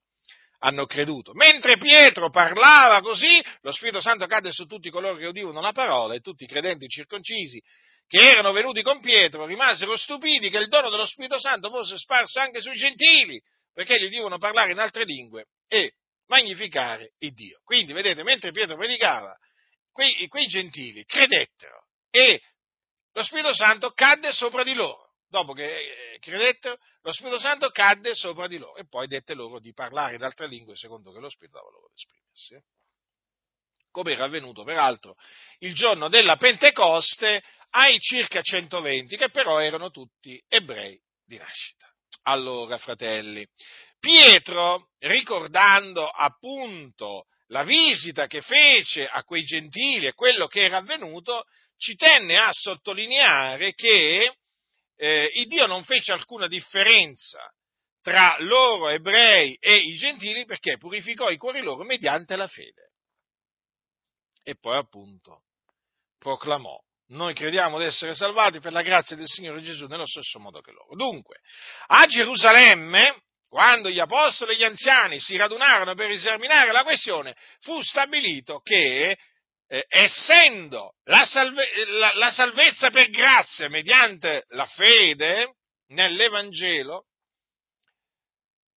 hanno 0.62 0.84
creduto. 0.84 1.32
Mentre 1.32 1.78
Pietro 1.78 2.28
parlava 2.28 3.00
così, 3.00 3.42
lo 3.62 3.72
Spirito 3.72 4.02
Santo 4.02 4.26
cadde 4.26 4.52
su 4.52 4.66
tutti 4.66 4.90
coloro 4.90 5.16
che 5.16 5.26
udivano 5.26 5.60
la 5.60 5.72
parola 5.72 6.14
e 6.14 6.20
tutti 6.20 6.44
i 6.44 6.46
credenti 6.46 6.86
circoncisi 6.86 7.62
che 8.10 8.28
erano 8.28 8.50
venuti 8.50 8.82
con 8.82 8.98
Pietro 8.98 9.46
rimasero 9.46 9.96
stupiti 9.96 10.50
che 10.50 10.58
il 10.58 10.66
dono 10.66 10.90
dello 10.90 11.06
Spirito 11.06 11.38
Santo 11.38 11.70
fosse 11.70 11.96
sparso 11.96 12.40
anche 12.40 12.60
sui 12.60 12.74
gentili, 12.74 13.40
perché 13.72 14.00
gli 14.00 14.06
udivano 14.06 14.36
parlare 14.36 14.72
in 14.72 14.80
altre 14.80 15.04
lingue 15.04 15.46
e 15.68 15.92
magnificare 16.26 17.12
il 17.18 17.32
Dio. 17.32 17.60
Quindi, 17.62 17.92
vedete, 17.92 18.24
mentre 18.24 18.50
Pietro 18.50 18.76
predicava, 18.76 19.32
quei, 19.92 20.26
quei 20.26 20.48
gentili 20.48 21.04
credettero 21.04 21.86
e 22.10 22.40
lo 23.12 23.22
Spirito 23.22 23.54
Santo 23.54 23.92
cadde 23.92 24.32
sopra 24.32 24.64
di 24.64 24.74
loro 24.74 25.12
dopo 25.28 25.52
che 25.52 26.14
eh, 26.14 26.18
credettero, 26.18 26.78
lo 27.02 27.12
Spirito 27.12 27.38
Santo 27.38 27.70
cadde 27.70 28.16
sopra 28.16 28.48
di 28.48 28.58
loro 28.58 28.74
e 28.74 28.88
poi 28.88 29.06
dette 29.06 29.34
loro 29.34 29.60
di 29.60 29.72
parlare 29.72 30.16
in 30.16 30.24
altre 30.24 30.48
lingue 30.48 30.74
secondo 30.74 31.12
che 31.12 31.20
lo 31.20 31.30
Spirito 31.30 31.58
dava 31.58 31.70
loro 31.70 31.86
ad 31.86 31.92
esprimersi. 31.94 32.78
Come 33.92 34.12
era 34.14 34.24
avvenuto 34.24 34.64
peraltro 34.64 35.14
il 35.60 35.74
giorno 35.74 36.08
della 36.08 36.36
Pentecoste 36.36 37.42
ai 37.70 37.98
circa 37.98 38.42
120, 38.42 39.16
che 39.16 39.30
però 39.30 39.58
erano 39.58 39.90
tutti 39.90 40.42
ebrei 40.48 40.98
di 41.24 41.36
nascita. 41.36 41.88
Allora, 42.22 42.78
fratelli, 42.78 43.46
Pietro, 43.98 44.90
ricordando 44.98 46.08
appunto 46.08 47.26
la 47.48 47.64
visita 47.64 48.26
che 48.26 48.40
fece 48.40 49.06
a 49.06 49.22
quei 49.24 49.42
gentili 49.42 50.06
e 50.06 50.14
quello 50.14 50.46
che 50.46 50.62
era 50.62 50.78
avvenuto, 50.78 51.44
ci 51.76 51.94
tenne 51.96 52.38
a 52.38 52.52
sottolineare 52.52 53.74
che 53.74 54.36
eh, 54.96 55.30
il 55.34 55.46
Dio 55.46 55.66
non 55.66 55.84
fece 55.84 56.12
alcuna 56.12 56.46
differenza 56.46 57.40
tra 58.02 58.36
loro 58.40 58.88
ebrei 58.88 59.56
e 59.60 59.76
i 59.76 59.96
gentili 59.96 60.44
perché 60.44 60.76
purificò 60.78 61.28
i 61.28 61.36
cuori 61.36 61.62
loro 61.62 61.84
mediante 61.84 62.36
la 62.36 62.46
fede. 62.46 62.92
E 64.42 64.56
poi 64.56 64.76
appunto 64.76 65.44
proclamò, 66.18 66.78
noi 67.10 67.34
crediamo 67.34 67.78
di 67.78 67.84
essere 67.84 68.14
salvati 68.14 68.60
per 68.60 68.72
la 68.72 68.82
grazia 68.82 69.16
del 69.16 69.26
Signore 69.26 69.62
Gesù 69.62 69.86
nello 69.86 70.06
stesso 70.06 70.38
modo 70.38 70.60
che 70.60 70.72
loro. 70.72 70.94
Dunque, 70.94 71.38
a 71.86 72.06
Gerusalemme, 72.06 73.22
quando 73.48 73.88
gli 73.88 73.98
apostoli 73.98 74.52
e 74.52 74.56
gli 74.56 74.64
anziani 74.64 75.18
si 75.18 75.36
radunarono 75.36 75.94
per 75.94 76.10
esaminare 76.10 76.70
la 76.72 76.84
questione, 76.84 77.36
fu 77.60 77.80
stabilito 77.82 78.60
che 78.60 79.18
eh, 79.68 79.84
essendo 79.88 80.94
la, 81.04 81.24
salve, 81.24 81.64
la, 81.86 82.12
la 82.14 82.30
salvezza 82.30 82.90
per 82.90 83.08
grazia 83.10 83.68
mediante 83.68 84.44
la 84.50 84.66
fede 84.66 85.54
nell'Evangelo, 85.88 87.06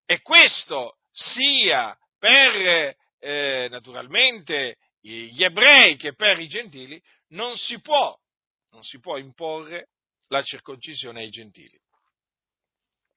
e 0.06 0.22
questo 0.22 0.98
sia 1.12 1.98
per 2.18 2.96
eh, 3.20 3.68
naturalmente 3.70 4.78
gli 5.02 5.44
ebrei 5.44 5.96
che 5.96 6.14
per 6.14 6.40
i 6.40 6.48
gentili, 6.48 7.02
non 7.30 7.58
si 7.58 7.80
può, 7.82 8.16
non 8.72 8.84
si 8.84 9.00
può 9.00 9.18
imporre 9.18 9.90
la 10.28 10.42
circoncisione 10.42 11.22
ai 11.22 11.30
gentili. 11.30 11.80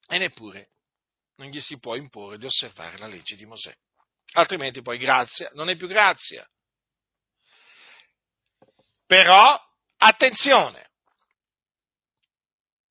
E 0.09 0.19
neppure 0.19 0.71
non 1.37 1.49
gli 1.49 1.61
si 1.61 1.79
può 1.79 1.97
imporre 1.97 2.39
di 2.39 2.47
osservare 2.47 2.99
la 2.99 3.07
legge 3.07 3.37
di 3.37 3.47
Mosè. 3.47 3.75
Altrimenti 4.33 4.83
poi 4.83 4.99
grazia 4.99 5.51
non 5.55 5.69
è 5.69 5.77
più 5.77 5.87
grazia. 5.87 6.49
Però, 9.07 9.61
attenzione, 9.97 10.91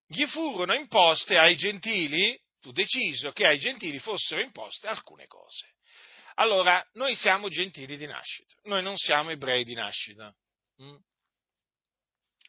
gli 0.06 0.26
furono 0.26 0.73
imposte 0.73 1.38
ai 1.38 1.56
gentili, 1.56 2.39
fu 2.60 2.71
deciso 2.71 3.32
che 3.32 3.45
ai 3.45 3.60
gentili 3.60 3.99
fossero 3.99 4.41
imposte 4.41 4.88
alcune 4.88 5.26
cose. 5.28 5.73
Allora, 6.36 6.84
noi 6.93 7.15
siamo 7.15 7.49
gentili 7.49 7.97
di 7.97 8.06
nascita, 8.06 8.56
noi 8.63 8.82
non 8.82 8.95
siamo 8.97 9.32
ebrei 9.32 9.63
di 9.63 9.73
nascita. 9.73 10.34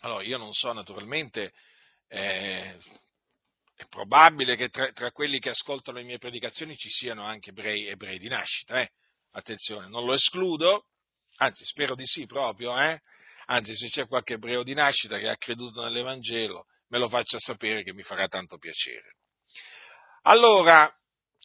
Allora, 0.04 0.22
io 0.22 0.36
non 0.36 0.52
so 0.52 0.70
naturalmente, 0.72 1.52
eh, 2.08 2.76
è 3.74 3.86
probabile 3.88 4.54
che 4.54 4.68
tra, 4.68 4.92
tra, 4.92 5.10
quelli 5.12 5.38
che 5.38 5.48
ascoltano 5.48 5.96
le 5.96 6.04
mie 6.04 6.18
predicazioni 6.18 6.76
ci 6.76 6.90
siano 6.90 7.24
anche 7.24 7.50
ebrei, 7.50 7.86
ebrei 7.86 8.18
di 8.18 8.28
nascita, 8.28 8.80
eh? 8.82 8.90
attenzione, 9.32 9.88
non 9.88 10.04
lo 10.04 10.12
escludo, 10.12 10.88
anzi 11.36 11.64
spero 11.64 11.94
di 11.94 12.04
sì 12.04 12.26
proprio, 12.26 12.78
eh? 12.78 13.00
Anzi, 13.46 13.74
se 13.74 13.88
c'è 13.88 14.06
qualche 14.06 14.34
ebreo 14.34 14.62
di 14.62 14.74
nascita 14.74 15.18
che 15.18 15.28
ha 15.28 15.36
creduto 15.36 15.82
nell'Evangelo, 15.82 16.66
me 16.88 16.98
lo 16.98 17.08
faccia 17.08 17.38
sapere 17.38 17.82
che 17.82 17.94
mi 17.94 18.02
farà 18.02 18.28
tanto 18.28 18.58
piacere. 18.58 19.16
Allora, 20.22 20.94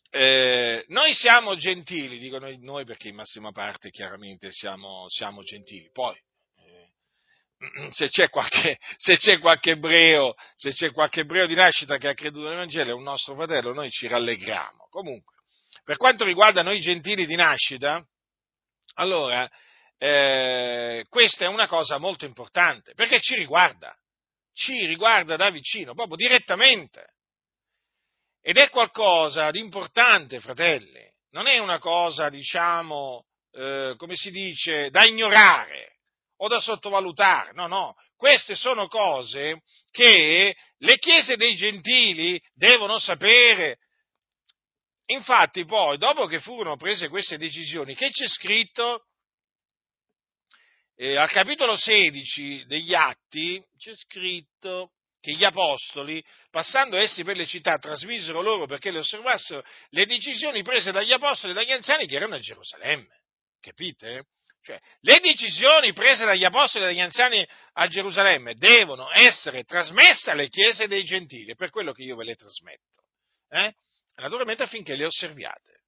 eh, 0.09 0.83
noi 0.89 1.13
siamo 1.13 1.55
gentili, 1.55 2.19
dico 2.19 2.39
noi, 2.39 2.57
noi, 2.59 2.83
perché 2.83 3.07
in 3.07 3.15
massima 3.15 3.51
parte 3.51 3.89
chiaramente 3.89 4.51
siamo, 4.51 5.05
siamo 5.07 5.43
gentili, 5.43 5.89
poi 5.93 6.17
se, 7.91 8.09
c'è 8.09 8.29
qualche, 8.29 8.77
se, 8.97 9.17
c'è 9.17 9.39
qualche 9.39 9.71
ebreo, 9.71 10.35
se 10.55 10.71
c'è 10.71 10.91
qualche 10.91 11.21
ebreo 11.21 11.45
di 11.45 11.55
nascita 11.55 11.97
che 11.97 12.07
ha 12.07 12.13
creduto 12.13 12.45
nell'Evangelo, 12.45 12.91
è 12.91 12.93
un 12.93 13.03
nostro 13.03 13.35
fratello, 13.35 13.73
noi 13.73 13.89
ci 13.89 14.07
rallegriamo. 14.07 14.87
Comunque, 14.89 15.35
per 15.83 15.97
quanto 15.97 16.23
riguarda 16.23 16.63
noi 16.63 16.79
gentili 16.79 17.25
di 17.25 17.35
nascita, 17.35 18.03
allora, 18.95 19.49
eh, 19.97 21.05
questa 21.09 21.45
è 21.45 21.47
una 21.47 21.67
cosa 21.67 21.97
molto 21.97 22.25
importante, 22.25 22.93
perché 22.93 23.19
ci 23.19 23.35
riguarda, 23.35 23.95
ci 24.53 24.85
riguarda 24.85 25.35
da 25.35 25.49
vicino, 25.49 25.93
proprio 25.93 26.15
direttamente. 26.15 27.15
Ed 28.41 28.57
è 28.57 28.69
qualcosa 28.69 29.51
di 29.51 29.59
importante, 29.59 30.39
fratelli, 30.39 31.05
non 31.31 31.47
è 31.47 31.59
una 31.59 31.77
cosa, 31.77 32.29
diciamo, 32.29 33.25
eh, 33.51 33.95
come 33.97 34.15
si 34.15 34.31
dice, 34.31 34.89
da 34.89 35.03
ignorare 35.03 35.98
o 36.41 36.47
da 36.47 36.59
sottovalutare, 36.59 37.51
no, 37.53 37.67
no, 37.67 37.95
queste 38.15 38.55
sono 38.55 38.87
cose 38.87 39.61
che 39.91 40.55
le 40.77 40.97
chiese 40.97 41.35
dei 41.35 41.55
gentili 41.55 42.41
devono 42.53 42.99
sapere. 42.99 43.77
Infatti 45.07 45.65
poi, 45.65 45.97
dopo 45.97 46.27
che 46.27 46.39
furono 46.39 46.75
prese 46.75 47.09
queste 47.09 47.37
decisioni, 47.37 47.95
che 47.95 48.09
c'è 48.09 48.27
scritto? 48.27 49.03
eh, 51.01 51.15
al 51.15 51.31
capitolo 51.31 51.77
16 51.77 52.65
degli 52.65 52.93
Atti 52.93 53.63
c'è 53.77 53.95
scritto 53.95 54.91
che 55.21 55.31
gli 55.31 55.45
apostoli, 55.45 56.23
passando 56.49 56.97
essi 56.97 57.23
per 57.23 57.37
le 57.37 57.45
città, 57.45 57.77
trasmisero 57.77 58.41
loro 58.41 58.65
perché 58.65 58.91
le 58.91 58.99
osservassero 58.99 59.63
le 59.91 60.05
decisioni 60.05 60.61
prese 60.61 60.91
dagli 60.91 61.13
apostoli 61.13 61.53
e 61.53 61.55
dagli 61.55 61.71
anziani 61.71 62.05
che 62.05 62.17
erano 62.17 62.35
a 62.35 62.39
Gerusalemme. 62.39 63.21
Capite? 63.61 64.25
Cioè, 64.69 64.79
le 64.99 65.19
decisioni 65.19 65.93
prese 65.93 66.25
dagli 66.25 66.43
apostoli 66.43 66.83
e 66.83 66.87
dagli 66.89 66.99
anziani 66.99 67.43
a 67.73 67.87
Gerusalemme 67.87 68.53
devono 68.53 69.09
essere 69.11 69.63
trasmesse 69.63 70.29
alle 70.29 70.47
chiese 70.47 70.87
dei 70.87 71.03
gentili, 71.03 71.53
è 71.53 71.55
per 71.55 71.71
quello 71.71 71.91
che 71.91 72.03
io 72.03 72.15
ve 72.15 72.25
le 72.25 72.35
trasmetto. 72.35 73.01
Eh? 73.49 73.73
naturalmente 74.17 74.63
affinché 74.63 74.95
le 74.95 75.05
osserviate. 75.05 75.81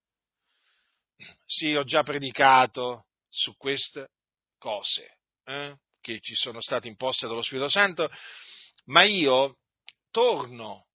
Sì, 1.45 1.75
ho 1.75 1.83
già 1.83 2.01
predicato 2.01 3.05
su 3.29 3.55
queste 3.55 4.07
cose 4.57 5.17
eh, 5.43 5.77
che 5.99 6.19
ci 6.19 6.33
sono 6.33 6.59
state 6.59 6.87
imposte 6.87 7.27
dallo 7.27 7.43
Spirito 7.43 7.69
Santo, 7.69 8.09
ma 8.85 9.03
io 9.03 9.57
torno, 10.09 10.87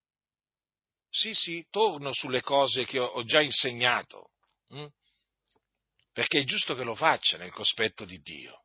sì, 1.08 1.34
sì, 1.34 1.64
torno 1.70 2.12
sulle 2.12 2.40
cose 2.40 2.84
che 2.84 2.98
ho, 2.98 3.22
già 3.24 3.40
insegnato, 3.40 4.30
hm? 4.70 4.86
Perché 6.16 6.40
è 6.40 6.44
giusto 6.44 6.74
che 6.74 6.82
lo 6.82 6.94
faccia 6.94 7.36
nel 7.36 7.52
cospetto 7.52 8.06
di 8.06 8.18
Dio. 8.22 8.62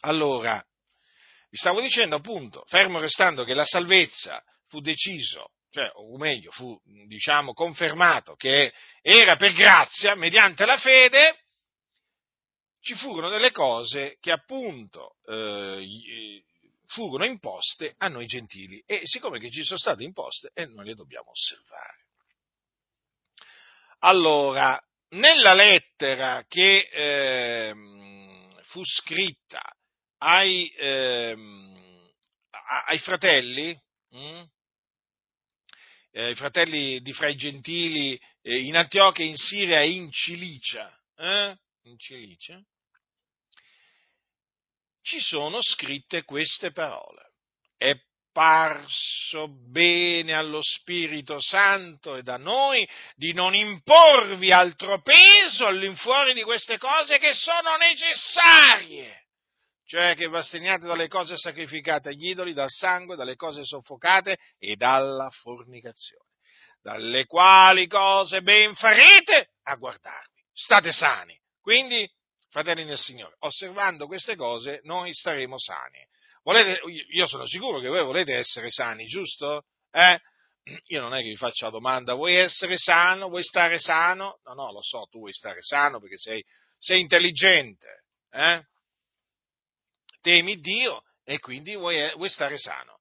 Allora, 0.00 0.60
vi 1.48 1.56
stavo 1.56 1.80
dicendo 1.80 2.16
appunto, 2.16 2.64
fermo 2.66 2.98
restando 2.98 3.44
che 3.44 3.54
la 3.54 3.64
salvezza 3.64 4.42
fu 4.66 4.80
deciso, 4.80 5.52
cioè, 5.70 5.88
o 5.94 6.18
meglio, 6.18 6.50
fu, 6.50 6.76
diciamo, 7.06 7.52
confermato 7.52 8.34
che 8.34 8.72
era 9.02 9.36
per 9.36 9.52
grazia, 9.52 10.16
mediante 10.16 10.66
la 10.66 10.78
fede, 10.78 11.44
ci 12.80 12.94
furono 12.94 13.28
delle 13.28 13.52
cose 13.52 14.16
che 14.18 14.32
appunto 14.32 15.14
eh, 15.26 16.42
furono 16.86 17.24
imposte 17.24 17.94
a 17.98 18.08
noi 18.08 18.26
gentili 18.26 18.82
e 18.84 19.02
siccome 19.04 19.38
che 19.38 19.48
ci 19.48 19.62
sono 19.62 19.78
state 19.78 20.02
imposte, 20.02 20.50
eh, 20.54 20.66
noi 20.66 20.86
le 20.86 20.94
dobbiamo 20.96 21.30
osservare. 21.30 22.06
Allora, 24.00 24.82
nella 25.10 25.54
lettera 25.54 26.44
che 26.46 26.88
eh, 26.92 27.74
fu 28.64 28.84
scritta 28.84 29.62
ai, 30.18 30.68
eh, 30.70 31.36
ai 32.86 32.98
fratelli, 32.98 33.76
hm? 34.10 34.44
eh, 36.12 36.30
i 36.30 36.34
fratelli 36.34 37.00
di 37.00 37.12
fra 37.12 37.28
i 37.28 37.36
gentili 37.36 38.20
eh, 38.42 38.58
in 38.60 38.76
Antiochia, 38.76 39.24
in 39.24 39.36
Siria 39.36 39.80
e 39.80 39.90
in 39.90 40.10
Cilicia, 40.10 40.96
eh? 41.16 41.56
in 41.84 41.98
Cilicia, 41.98 42.62
ci 45.02 45.20
sono 45.20 45.60
scritte 45.62 46.24
queste 46.24 46.72
parole. 46.72 47.32
È 47.76 47.98
parso 48.32 49.48
bene 49.70 50.34
allo 50.34 50.60
Spirito 50.62 51.40
Santo 51.40 52.16
e 52.16 52.22
da 52.22 52.36
noi 52.36 52.88
di 53.14 53.32
non 53.32 53.54
imporvi 53.54 54.52
altro 54.52 55.02
peso 55.02 55.66
all'infuori 55.66 56.32
di 56.34 56.42
queste 56.42 56.78
cose 56.78 57.18
che 57.18 57.34
sono 57.34 57.76
necessarie, 57.76 59.26
cioè 59.84 60.14
che 60.14 60.28
v'assegniate 60.28 60.86
dalle 60.86 61.08
cose 61.08 61.36
sacrificate 61.36 62.10
agli 62.10 62.28
idoli, 62.28 62.52
dal 62.52 62.70
sangue, 62.70 63.16
dalle 63.16 63.36
cose 63.36 63.64
soffocate 63.64 64.38
e 64.58 64.76
dalla 64.76 65.28
fornicazione, 65.30 66.28
dalle 66.80 67.26
quali 67.26 67.86
cose 67.86 68.42
ben 68.42 68.74
farete 68.74 69.50
a 69.64 69.74
guardarvi. 69.74 70.42
State 70.52 70.92
sani. 70.92 71.36
Quindi 71.60 72.08
fratelli 72.50 72.84
nel 72.84 72.98
Signore, 72.98 73.36
osservando 73.40 74.06
queste 74.06 74.36
cose 74.36 74.80
noi 74.84 75.12
staremo 75.14 75.56
sani. 75.58 76.06
Volete, 76.42 76.80
io 77.12 77.26
sono 77.26 77.46
sicuro 77.46 77.80
che 77.80 77.88
voi 77.88 78.02
volete 78.02 78.34
essere 78.34 78.70
sani, 78.70 79.04
giusto? 79.06 79.64
Eh? 79.90 80.18
Io 80.88 81.00
non 81.00 81.14
è 81.14 81.22
che 81.22 81.28
vi 81.28 81.36
faccio 81.36 81.64
la 81.64 81.70
domanda, 81.70 82.14
vuoi 82.14 82.34
essere 82.34 82.76
sano, 82.76 83.28
vuoi 83.28 83.42
stare 83.42 83.78
sano? 83.78 84.40
No, 84.44 84.54
no, 84.54 84.72
lo 84.72 84.82
so, 84.82 85.06
tu 85.10 85.18
vuoi 85.18 85.32
stare 85.32 85.62
sano 85.62 86.00
perché 86.00 86.16
sei, 86.16 86.44
sei 86.78 87.00
intelligente, 87.00 88.04
eh? 88.30 88.64
temi 90.20 90.60
Dio 90.60 91.02
e 91.24 91.38
quindi 91.38 91.74
vuoi, 91.76 92.12
vuoi, 92.14 92.28
stare 92.28 92.58
sano. 92.58 92.98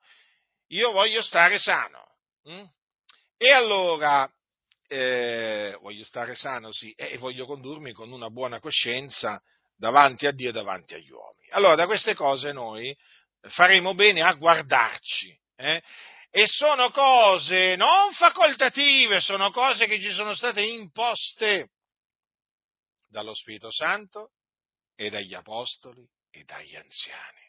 Io 0.67 0.91
voglio 0.91 1.21
stare 1.21 1.57
sano. 1.57 2.15
Hm? 2.43 2.65
E 3.37 3.51
allora, 3.51 4.29
eh, 4.87 5.77
voglio 5.81 6.03
stare 6.03 6.35
sano, 6.35 6.71
sì, 6.71 6.91
e 6.91 7.17
voglio 7.17 7.45
condurmi 7.45 7.93
con 7.93 8.11
una 8.11 8.29
buona 8.29 8.59
coscienza 8.59 9.41
davanti 9.75 10.27
a 10.27 10.31
Dio 10.31 10.49
e 10.49 10.53
davanti 10.53 10.93
agli 10.93 11.09
uomini. 11.09 11.47
Allora, 11.51 11.75
da 11.75 11.85
queste 11.85 12.13
cose 12.15 12.51
noi 12.51 12.95
faremo 13.41 13.93
bene 13.93 14.21
a 14.21 14.33
guardarci. 14.33 15.37
Eh? 15.55 15.81
E 16.31 16.45
sono 16.47 16.91
cose 16.91 17.75
non 17.75 18.13
facoltative, 18.13 19.19
sono 19.19 19.51
cose 19.51 19.87
che 19.87 19.99
ci 19.99 20.11
sono 20.11 20.35
state 20.35 20.61
imposte 20.61 21.71
dallo 23.09 23.33
Spirito 23.33 23.71
Santo 23.71 24.31
e 24.95 25.09
dagli 25.09 25.33
Apostoli 25.33 26.07
e 26.29 26.43
dagli 26.43 26.75
anziani. 26.75 27.47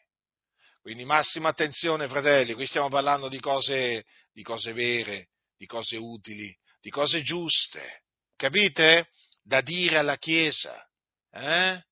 Quindi 0.81 1.05
massima 1.05 1.49
attenzione, 1.49 2.07
fratelli, 2.07 2.55
qui 2.55 2.65
stiamo 2.65 2.89
parlando 2.89 3.29
di 3.29 3.39
cose, 3.39 4.03
di 4.31 4.41
cose 4.41 4.73
vere, 4.73 5.29
di 5.55 5.67
cose 5.67 5.95
utili, 5.95 6.57
di 6.79 6.89
cose 6.89 7.21
giuste, 7.21 8.05
capite? 8.35 9.09
Da 9.43 9.61
dire 9.61 9.97
alla 9.97 10.17
Chiesa. 10.17 10.83
Eh? 11.31 11.83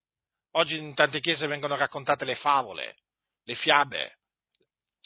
Oggi 0.53 0.77
in 0.77 0.95
tante 0.95 1.19
chiese 1.19 1.45
vengono 1.45 1.75
raccontate 1.75 2.25
le 2.25 2.35
favole, 2.35 2.97
le 3.49 3.55
fiabe, 3.55 4.19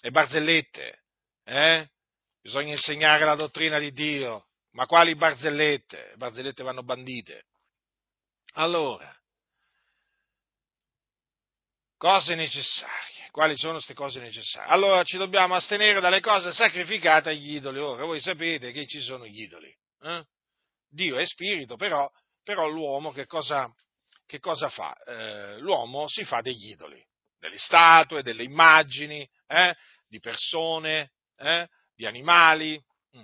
le 0.01 0.12
barzellette. 0.12 1.03
Eh? 1.45 1.88
Bisogna 2.41 2.73
insegnare 2.73 3.23
la 3.23 3.36
dottrina 3.36 3.79
di 3.79 3.93
Dio. 3.93 4.47
Ma 4.71 4.86
quali 4.86 5.15
barzellette? 5.15 6.10
Le 6.10 6.17
barzellette 6.17 6.62
vanno 6.62 6.84
bandite. 6.84 7.45
Allora, 8.56 9.15
cose 11.95 12.36
necessarie. 12.36 13.29
Quali 13.32 13.56
sono 13.56 13.73
queste 13.73 13.93
cose 13.93 14.19
necessarie? 14.19 14.69
Allora 14.69 15.03
ci 15.03 15.17
dobbiamo 15.17 15.56
astenere 15.56 16.01
dalle 16.01 16.19
cose 16.19 16.51
sacrificate 16.51 17.29
agli 17.29 17.56
idoli. 17.56 17.79
Ora 17.79 18.03
voi 18.03 18.19
sapete 18.19 18.73
che 18.73 18.86
ci 18.88 18.99
sono 18.99 19.25
gli 19.25 19.41
idoli. 19.41 19.73
Eh? 20.01 20.25
Dio 20.89 21.17
è 21.17 21.25
spirito, 21.25 21.77
però, 21.77 22.12
però 22.43 22.67
l'uomo 22.67 23.13
che 23.13 23.25
cosa, 23.25 23.73
che 24.25 24.39
cosa 24.39 24.67
fa? 24.69 24.93
Eh, 25.06 25.60
l'uomo 25.60 26.10
si 26.10 26.25
fa 26.25 26.41
degli 26.41 26.71
idoli, 26.71 27.01
delle 27.43 27.58
statue, 27.58 28.23
delle 28.23 28.43
immagini, 28.43 29.29
eh? 29.47 29.75
di 30.08 30.19
persone, 30.19 31.12
eh? 31.36 31.67
di 31.93 32.06
animali. 32.06 32.82
Mm. 33.17 33.23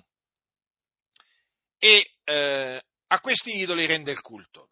E 1.77 2.11
eh, 2.25 2.83
a 3.07 3.19
questi 3.21 3.57
idoli 3.57 3.85
rende 3.85 4.11
il 4.11 4.19
culto. 4.19 4.71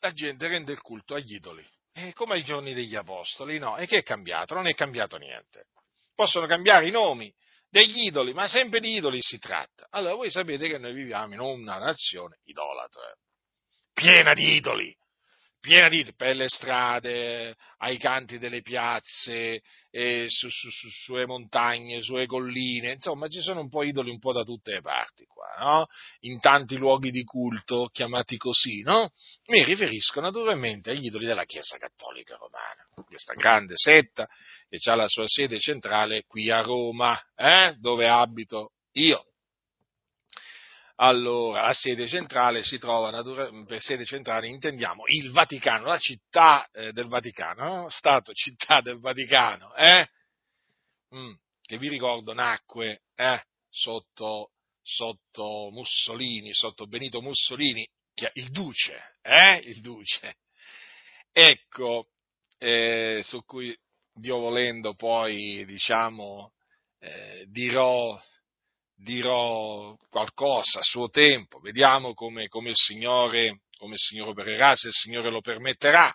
La 0.00 0.12
gente 0.12 0.48
rende 0.48 0.72
il 0.72 0.80
culto 0.80 1.14
agli 1.14 1.34
idoli. 1.34 1.66
È 1.92 2.12
come 2.12 2.34
ai 2.34 2.42
giorni 2.42 2.72
degli 2.72 2.94
apostoli, 2.96 3.58
no? 3.58 3.76
E 3.76 3.86
che 3.86 3.98
è 3.98 4.02
cambiato? 4.02 4.54
Non 4.54 4.66
è 4.66 4.74
cambiato 4.74 5.18
niente. 5.18 5.66
Possono 6.14 6.46
cambiare 6.46 6.86
i 6.86 6.90
nomi 6.90 7.32
degli 7.68 8.06
idoli, 8.06 8.32
ma 8.32 8.48
sempre 8.48 8.80
di 8.80 8.94
idoli 8.94 9.20
si 9.20 9.38
tratta. 9.38 9.88
Allora 9.90 10.14
voi 10.14 10.30
sapete 10.30 10.68
che 10.68 10.78
noi 10.78 10.94
viviamo 10.94 11.34
in 11.34 11.40
una 11.40 11.76
nazione 11.76 12.38
idolatra, 12.44 13.14
piena 13.92 14.32
di 14.32 14.54
idoli 14.54 14.96
piena 15.64 15.88
di 15.88 16.06
per 16.14 16.36
le 16.36 16.46
strade, 16.46 17.56
ai 17.78 17.96
canti 17.96 18.36
delle 18.36 18.60
piazze, 18.60 19.62
su, 20.26 20.48
su, 20.50 20.68
su, 20.68 20.88
sulle 20.90 21.24
montagne, 21.24 22.02
sulle 22.02 22.26
colline, 22.26 22.92
insomma 22.92 23.28
ci 23.28 23.40
sono 23.40 23.60
un 23.60 23.70
po' 23.70 23.82
idoli 23.82 24.10
un 24.10 24.18
po' 24.18 24.34
da 24.34 24.44
tutte 24.44 24.72
le 24.72 24.82
parti 24.82 25.24
qua, 25.24 25.54
no? 25.58 25.86
In 26.20 26.38
tanti 26.38 26.76
luoghi 26.76 27.10
di 27.10 27.24
culto 27.24 27.88
chiamati 27.90 28.36
così, 28.36 28.82
no? 28.82 29.10
Mi 29.46 29.64
riferisco 29.64 30.20
naturalmente 30.20 30.90
agli 30.90 31.06
idoli 31.06 31.24
della 31.24 31.44
Chiesa 31.44 31.78
Cattolica 31.78 32.36
Romana, 32.36 32.84
questa 33.06 33.32
grande 33.32 33.74
setta 33.76 34.28
che 34.68 34.90
ha 34.90 34.94
la 34.94 35.08
sua 35.08 35.26
sede 35.26 35.58
centrale 35.60 36.24
qui 36.26 36.50
a 36.50 36.60
Roma, 36.60 37.18
eh? 37.36 37.74
dove 37.78 38.06
abito 38.06 38.72
io. 38.92 39.33
Allora, 40.96 41.62
la 41.62 41.72
sede 41.72 42.06
centrale 42.06 42.62
si 42.62 42.78
trova, 42.78 43.10
per 43.66 43.82
sede 43.82 44.04
centrale 44.04 44.46
intendiamo 44.46 45.02
il 45.06 45.32
Vaticano, 45.32 45.86
la 45.86 45.98
città 45.98 46.68
eh, 46.70 46.92
del 46.92 47.08
Vaticano, 47.08 47.64
no? 47.64 47.88
Stato 47.88 48.32
città 48.34 48.80
del 48.80 49.00
Vaticano, 49.00 49.74
eh? 49.74 50.08
mm, 51.16 51.32
che 51.62 51.78
vi 51.78 51.88
ricordo 51.88 52.32
nacque 52.32 53.02
eh, 53.16 53.42
sotto, 53.68 54.52
sotto, 54.82 55.70
Mussolini, 55.72 56.54
sotto 56.54 56.86
Benito 56.86 57.20
Mussolini, 57.20 57.88
il 58.34 58.50
duce, 58.50 59.16
eh? 59.22 59.56
il 59.64 59.80
duce. 59.80 60.36
Ecco, 61.32 62.10
eh, 62.58 63.20
su 63.24 63.44
cui 63.44 63.76
Dio 64.12 64.38
volendo 64.38 64.94
poi, 64.94 65.64
diciamo, 65.64 66.52
eh, 67.00 67.46
dirò 67.48 68.16
dirò 68.96 69.96
qualcosa 70.08 70.80
a 70.80 70.82
suo 70.82 71.08
tempo, 71.08 71.58
vediamo 71.60 72.14
come, 72.14 72.48
come, 72.48 72.70
il, 72.70 72.76
Signore, 72.76 73.62
come 73.76 73.94
il 73.94 74.00
Signore 74.00 74.30
opererà, 74.30 74.74
se 74.76 74.88
il 74.88 74.94
Signore 74.94 75.30
lo 75.30 75.40
permetterà, 75.40 76.12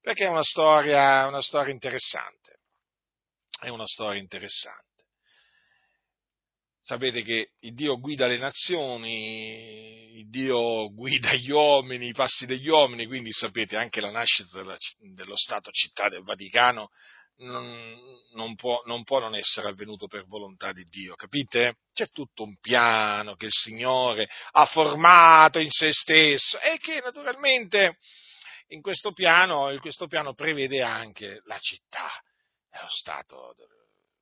perché 0.00 0.24
è 0.24 0.28
una 0.28 0.42
storia, 0.42 1.26
una 1.26 1.42
storia 1.42 1.72
interessante. 1.72 2.58
È 3.58 3.68
una 3.68 3.86
storia 3.86 4.20
interessante. 4.20 4.92
Sapete 6.82 7.22
che 7.22 7.52
il 7.60 7.72
Dio 7.72 7.98
guida 7.98 8.26
le 8.26 8.36
nazioni, 8.36 10.18
il 10.18 10.28
Dio 10.28 10.92
guida 10.92 11.32
gli 11.32 11.50
uomini, 11.50 12.08
i 12.08 12.12
passi 12.12 12.44
degli 12.44 12.68
uomini, 12.68 13.06
quindi 13.06 13.32
sapete 13.32 13.78
anche 13.78 14.02
la 14.02 14.10
nascita 14.10 14.58
della, 14.58 14.76
dello 15.14 15.36
Stato 15.36 15.70
città 15.70 16.10
del 16.10 16.22
Vaticano 16.22 16.90
non, 17.36 17.98
non, 18.32 18.54
può, 18.54 18.82
non, 18.84 19.02
può, 19.02 19.18
non 19.18 19.34
essere 19.34 19.68
avvenuto 19.68 20.06
per 20.06 20.24
volontà 20.26 20.72
di 20.72 20.84
Dio, 20.84 21.14
capite? 21.14 21.78
C'è 21.92 22.06
tutto 22.06 22.44
un 22.44 22.56
piano 22.60 23.34
che 23.34 23.46
il 23.46 23.52
Signore 23.52 24.28
ha 24.52 24.66
formato 24.66 25.58
in 25.58 25.70
se 25.70 25.92
stesso 25.92 26.60
e 26.60 26.78
che 26.78 27.00
naturalmente 27.02 27.96
in 28.68 28.80
questo 28.80 29.12
piano, 29.12 29.70
in 29.70 29.80
questo 29.80 30.06
piano 30.06 30.34
prevede 30.34 30.82
anche 30.82 31.40
la 31.44 31.58
città, 31.58 32.08
lo 32.80 32.88
Stato, 32.88 33.54
lo 33.56 33.66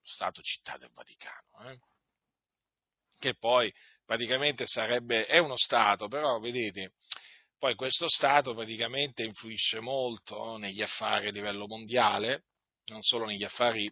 Stato 0.03 0.41
città 0.43 0.77
del 0.77 0.91
Vaticano, 0.93 1.71
eh? 1.71 1.79
che 3.19 3.37
poi 3.37 3.73
praticamente 4.05 4.67
sarebbe, 4.67 5.27
è 5.27 5.39
uno 5.39 5.57
Stato, 5.57 6.09
però 6.09 6.39
vedete, 6.39 6.95
poi 7.59 7.75
questo 7.75 8.09
Stato 8.09 8.55
praticamente 8.55 9.23
influisce 9.23 9.81
molto 9.81 10.57
negli 10.57 10.83
affari 10.83 11.29
a 11.29 11.31
livello 11.31 11.67
mondiale, 11.67 12.47
non 12.87 13.03
solo 13.03 13.27
negli 13.27 13.45
affari, 13.45 13.91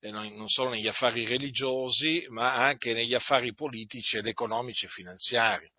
eh, 0.00 0.10
non 0.10 0.48
solo 0.48 0.70
negli 0.70 0.88
affari 0.88 1.26
religiosi, 1.26 2.26
ma 2.28 2.54
anche 2.54 2.92
negli 2.92 3.14
affari 3.14 3.54
politici 3.54 4.16
ed 4.16 4.26
economici 4.26 4.86
e 4.86 4.88
finanziari. 4.88 5.70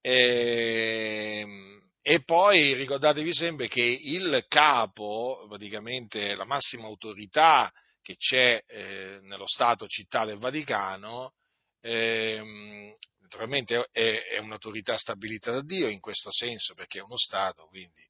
E, 0.00 1.40
ehm, 1.42 1.90
e 2.02 2.22
poi 2.24 2.72
ricordatevi 2.74 3.32
sempre 3.34 3.68
che 3.68 3.82
il 3.82 4.46
capo, 4.48 5.44
praticamente 5.48 6.34
la 6.34 6.46
massima 6.46 6.86
autorità 6.86 7.70
che 8.00 8.16
c'è 8.16 8.62
eh, 8.66 9.18
nello 9.22 9.46
Stato 9.46 9.86
città 9.86 10.24
del 10.24 10.38
Vaticano, 10.38 11.34
eh, 11.82 12.94
naturalmente 13.20 13.88
è, 13.92 14.22
è, 14.32 14.38
un'autorità 14.38 14.96
stabilita 14.96 15.52
da 15.52 15.62
Dio 15.62 15.88
in 15.88 16.00
questo 16.00 16.32
senso, 16.32 16.74
perché 16.74 16.98
è 16.98 17.02
uno 17.02 17.18
Stato, 17.18 17.66
quindi 17.66 18.02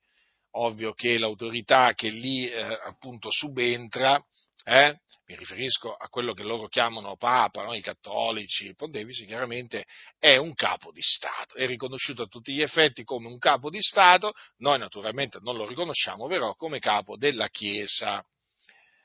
ovvio 0.52 0.92
che 0.92 1.18
l'autorità 1.18 1.92
che 1.94 2.08
lì 2.08 2.48
eh, 2.48 2.62
appunto 2.62 3.30
subentra, 3.30 4.22
eh, 4.64 5.00
mi 5.26 5.36
riferisco 5.36 5.94
a 5.94 6.08
quello 6.08 6.32
che 6.32 6.42
loro 6.42 6.66
chiamano 6.66 7.16
Papa, 7.16 7.62
no? 7.62 7.74
i 7.74 7.80
cattolici, 7.80 8.66
i 8.66 8.74
pontefici, 8.74 9.26
chiaramente 9.26 9.84
è 10.18 10.36
un 10.36 10.54
capo 10.54 10.90
di 10.92 11.02
Stato, 11.02 11.54
è 11.54 11.66
riconosciuto 11.66 12.22
a 12.22 12.26
tutti 12.26 12.52
gli 12.52 12.62
effetti 12.62 13.04
come 13.04 13.28
un 13.28 13.38
capo 13.38 13.70
di 13.70 13.80
Stato, 13.80 14.32
noi 14.58 14.78
naturalmente 14.78 15.38
non 15.40 15.56
lo 15.56 15.66
riconosciamo 15.66 16.26
però 16.26 16.54
come 16.54 16.78
capo 16.78 17.16
della 17.16 17.48
Chiesa, 17.48 18.24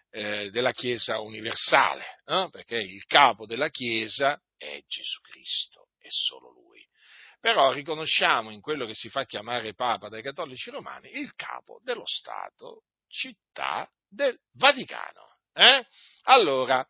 eh, 0.09 0.49
della 0.49 0.71
Chiesa 0.71 1.19
universale, 1.19 2.21
no? 2.25 2.49
perché 2.49 2.77
il 2.77 3.05
capo 3.05 3.45
della 3.45 3.69
Chiesa 3.69 4.39
è 4.57 4.81
Gesù 4.87 5.21
Cristo, 5.21 5.89
è 5.99 6.07
solo 6.09 6.49
Lui 6.49 6.74
però 7.45 7.71
riconosciamo 7.71 8.49
in 8.49 8.59
quello 8.59 8.87
che 8.87 8.95
si 8.95 9.07
fa 9.07 9.23
chiamare 9.23 9.75
Papa 9.75 10.09
dai 10.09 10.23
cattolici 10.23 10.71
romani 10.71 11.15
il 11.19 11.35
capo 11.35 11.79
dello 11.83 12.07
Stato, 12.07 12.85
città 13.07 13.87
del 14.07 14.35
Vaticano. 14.53 15.37
Eh? 15.53 15.85
Allora, 16.23 16.83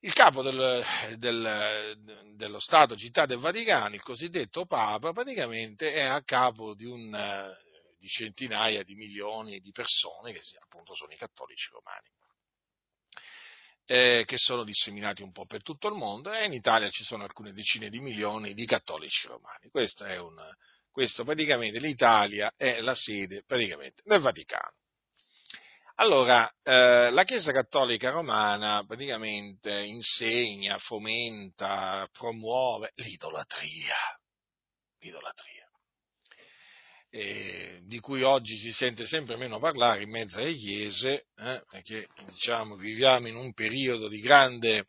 il 0.00 0.12
capo 0.12 0.42
del, 0.42 0.84
del, 1.16 1.96
dello 2.34 2.60
Stato, 2.60 2.94
città 2.94 3.24
del 3.24 3.38
Vaticano, 3.38 3.94
il 3.94 4.02
cosiddetto 4.02 4.66
Papa, 4.66 5.12
praticamente 5.12 5.94
è 5.94 6.02
a 6.02 6.22
capo 6.22 6.74
di, 6.74 6.84
un, 6.84 7.56
di 7.96 8.08
centinaia 8.08 8.82
di 8.82 8.96
milioni 8.96 9.60
di 9.60 9.72
persone 9.72 10.34
che 10.34 10.42
appunto 10.60 10.94
sono 10.94 11.14
i 11.14 11.16
cattolici 11.16 11.70
romani 11.70 12.10
eh, 13.86 14.24
che 14.26 14.36
sono 14.36 14.64
disseminati 14.64 15.22
un 15.22 15.32
po' 15.32 15.46
per 15.46 15.62
tutto 15.62 15.88
il 15.88 15.94
mondo 15.94 16.32
e 16.32 16.44
in 16.44 16.52
Italia 16.52 16.90
ci 16.90 17.04
sono 17.04 17.22
alcune 17.22 17.52
decine 17.52 17.88
di 17.88 18.00
milioni 18.00 18.52
di 18.52 18.66
cattolici 18.66 19.26
romani. 19.28 19.68
Questo 19.70 20.04
è 20.04 20.18
un, 20.18 20.34
questo 20.90 21.24
praticamente 21.24 21.78
l'Italia 21.78 22.52
è 22.56 22.80
la 22.80 22.94
sede 22.94 23.44
praticamente 23.46 24.02
del 24.04 24.20
Vaticano. 24.20 24.74
Allora, 25.98 26.46
eh, 26.62 27.10
la 27.10 27.24
Chiesa 27.24 27.52
Cattolica 27.52 28.10
Romana 28.10 28.84
praticamente 28.86 29.82
insegna, 29.84 30.76
fomenta, 30.78 32.06
promuove 32.12 32.92
l'idolatria. 32.96 33.96
L'idolatria 34.98 35.65
eh, 37.10 37.80
di 37.84 37.98
cui 38.00 38.22
oggi 38.22 38.56
si 38.56 38.72
sente 38.72 39.06
sempre 39.06 39.36
meno 39.36 39.58
parlare 39.58 40.02
in 40.02 40.10
mezzo 40.10 40.38
alle 40.38 40.54
chiese, 40.54 41.26
eh, 41.36 41.62
perché 41.68 42.08
diciamo, 42.26 42.76
viviamo 42.76 43.28
in 43.28 43.36
un 43.36 43.52
periodo 43.52 44.08
di 44.08 44.20
grande, 44.20 44.88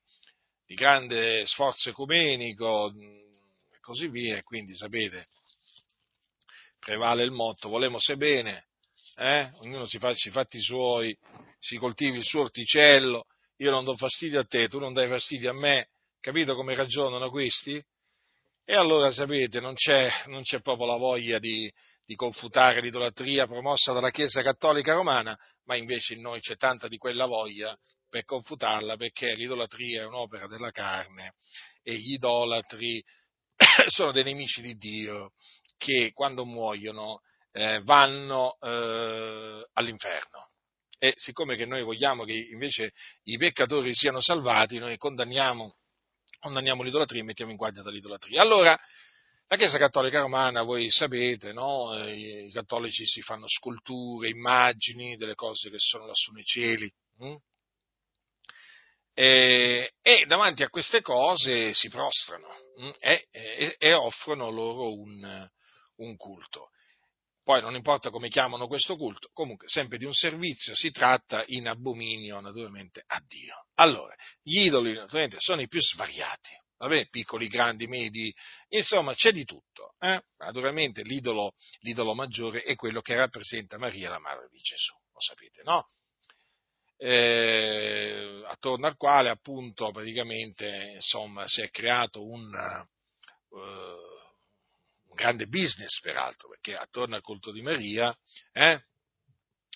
di 0.66 0.76
grande 0.76 1.46
sforzo 1.46 1.90
ecumenico 1.90 2.94
e 2.98 3.80
così 3.82 4.08
via, 4.08 4.42
quindi 4.44 4.76
sapete, 4.76 5.28
prevale 6.80 7.24
il 7.24 7.32
motto, 7.32 7.70
volemo 7.70 8.00
se 8.00 8.18
bene, 8.18 8.68
eh? 9.16 9.50
ognuno 9.60 9.86
si 9.86 10.00
faccia 10.00 10.30
i 10.30 10.32
fatti 10.32 10.60
suoi, 10.60 11.18
si 11.60 11.78
coltivi 11.78 12.18
il 12.18 12.24
suo 12.24 12.42
orticello, 12.42 13.26
io 13.58 13.72
non 13.72 13.84
do 13.84 13.96
fastidio 13.96 14.40
a 14.40 14.46
te, 14.46 14.68
tu 14.68 14.80
non 14.80 14.94
dai 14.94 15.08
fastidio 15.08 15.50
a 15.50 15.54
me, 15.54 15.90
capito 16.20 16.56
come 16.56 16.76
ragionano 16.76 17.30
questi? 17.30 17.84
E 18.70 18.76
allora 18.76 19.12
sapete, 19.12 19.60
non 19.60 19.76
c'è, 19.76 20.10
non 20.26 20.42
c'è 20.42 20.62
proprio 20.62 20.88
la 20.88 20.98
voglia 20.98 21.40
di, 21.40 21.72
di 22.08 22.16
confutare 22.16 22.80
l'idolatria 22.80 23.46
promossa 23.46 23.92
dalla 23.92 24.12
Chiesa 24.12 24.42
Cattolica 24.42 24.94
Romana, 24.94 25.38
ma 25.66 25.76
invece 25.76 26.14
in 26.14 26.22
noi 26.22 26.40
c'è 26.40 26.56
tanta 26.56 26.88
di 26.88 26.96
quella 26.96 27.26
voglia 27.26 27.78
per 28.08 28.24
confutarla 28.24 28.96
perché 28.96 29.36
l'idolatria 29.36 30.04
è 30.04 30.06
un'opera 30.06 30.48
della 30.48 30.72
carne 30.72 31.34
e 31.84 31.96
gli 31.96 32.14
idolatri 32.14 33.04
sono 33.88 34.14
dei 34.14 34.24
nemici 34.24 34.62
di 34.62 34.76
Dio 34.76 35.34
che 35.76 36.12
quando 36.14 36.46
muoiono 36.46 37.20
eh, 37.52 37.82
vanno 37.84 38.58
eh, 38.62 39.68
all'inferno. 39.74 40.52
E 40.98 41.12
siccome 41.18 41.58
che 41.58 41.66
noi 41.66 41.84
vogliamo 41.84 42.24
che 42.24 42.34
invece 42.34 42.94
i 43.24 43.38
peccatori 43.38 43.94
siano 43.94 44.22
salvati, 44.22 44.78
noi 44.78 44.96
condanniamo, 44.96 45.76
condanniamo 46.40 46.84
l'idolatria 46.84 47.20
e 47.20 47.26
mettiamo 47.26 47.52
in 47.52 47.58
guardia 47.58 47.84
dall'idolatria. 47.84 48.42
Allora, 48.42 48.80
la 49.50 49.56
Chiesa 49.56 49.78
Cattolica 49.78 50.20
Romana, 50.20 50.62
voi 50.62 50.90
sapete, 50.90 51.54
no? 51.54 51.98
Eh, 51.98 52.48
i 52.48 52.52
cattolici 52.52 53.06
si 53.06 53.22
fanno 53.22 53.48
sculture, 53.48 54.28
immagini 54.28 55.16
delle 55.16 55.36
cose 55.36 55.70
che 55.70 55.80
sono 55.80 56.06
lassù 56.06 56.34
nei 56.34 56.44
cieli. 56.44 56.92
Hm? 57.20 57.36
E, 59.14 59.94
e, 60.02 60.26
davanti 60.28 60.64
a 60.64 60.70
queste 60.70 61.02
cose 61.02 61.74
si 61.74 61.90
prostrano 61.90 62.48
hm? 62.78 62.92
e, 63.00 63.28
e, 63.32 63.76
e, 63.80 63.94
offrono 63.94 64.50
loro 64.50 64.94
un, 64.94 65.50
un 65.96 66.16
culto. 66.18 66.70
Poi 67.42 67.62
non 67.62 67.76
importa 67.76 68.10
come 68.10 68.28
chiamano 68.28 68.68
questo 68.68 68.98
culto, 68.98 69.30
comunque 69.32 69.70
sempre 69.70 69.98
di 69.98 70.04
un 70.04 70.14
servizio 70.14 70.76
si 70.76 70.92
tratta 70.92 71.46
in 71.48 71.70
abominio 71.70 72.42
naturalmente 72.42 73.02
a 73.08 73.22
Dio. 73.26 73.68
Allora, 73.76 74.14
gli 74.44 74.66
idoli 74.66 74.94
naturalmente 74.94 75.38
sono 75.40 75.62
i 75.62 75.70
più 75.70 75.80
svariati, 75.80 76.52
vabbè, 76.78 77.08
piccoli, 77.10 77.48
grandi, 77.48 77.88
medi, 77.88 78.34
insomma 78.70 79.14
c'è 79.14 79.32
di 79.32 79.44
tutto. 79.44 79.96
Eh? 80.00 80.22
Naturalmente 80.38 81.02
l'idolo, 81.04 81.56
l'idolo, 81.80 82.14
maggiore 82.14 82.64
è 82.64 82.76
quello 82.76 83.02
che 83.02 83.16
rappresenta 83.16 83.78
Maria, 83.78 84.10
la 84.10 84.20
madre 84.20 84.48
di 84.50 84.60
Gesù, 84.60 84.94
lo 84.94 85.20
sapete, 85.20 85.62
no? 85.64 85.88
Eh, 87.00 88.42
attorno 88.46 88.88
al 88.88 88.98
quale 88.98 89.30
appunto 89.30 89.92
praticamente 89.92 90.94
insomma 90.96 91.48
si 91.48 91.62
è 91.62 91.70
creato 91.70 92.26
un, 92.26 92.52
uh, 93.50 93.60
un 93.60 95.14
grande 95.14 95.46
business 95.46 96.02
peraltro, 96.02 96.50
perché 96.50 96.76
attorno 96.76 97.16
al 97.16 97.22
culto 97.22 97.52
di 97.52 97.62
Maria 97.62 98.16
eh, 98.52 98.86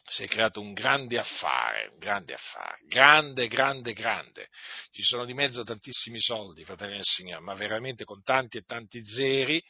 si 0.03 0.23
è 0.23 0.27
creato 0.27 0.59
un 0.59 0.73
grande 0.73 1.17
affare, 1.17 1.89
un 1.91 1.97
grande 1.97 2.33
affare, 2.33 2.79
grande, 2.87 3.47
grande, 3.47 3.93
grande. 3.93 4.49
Ci 4.91 5.03
sono 5.03 5.25
di 5.25 5.33
mezzo 5.33 5.63
tantissimi 5.63 6.19
soldi, 6.19 6.63
fratelli 6.63 6.93
del 6.93 7.05
Signore, 7.05 7.41
ma 7.41 7.53
veramente 7.53 8.03
con 8.03 8.21
tanti 8.23 8.57
e 8.57 8.63
tanti 8.63 9.05
zeri, 9.05 9.63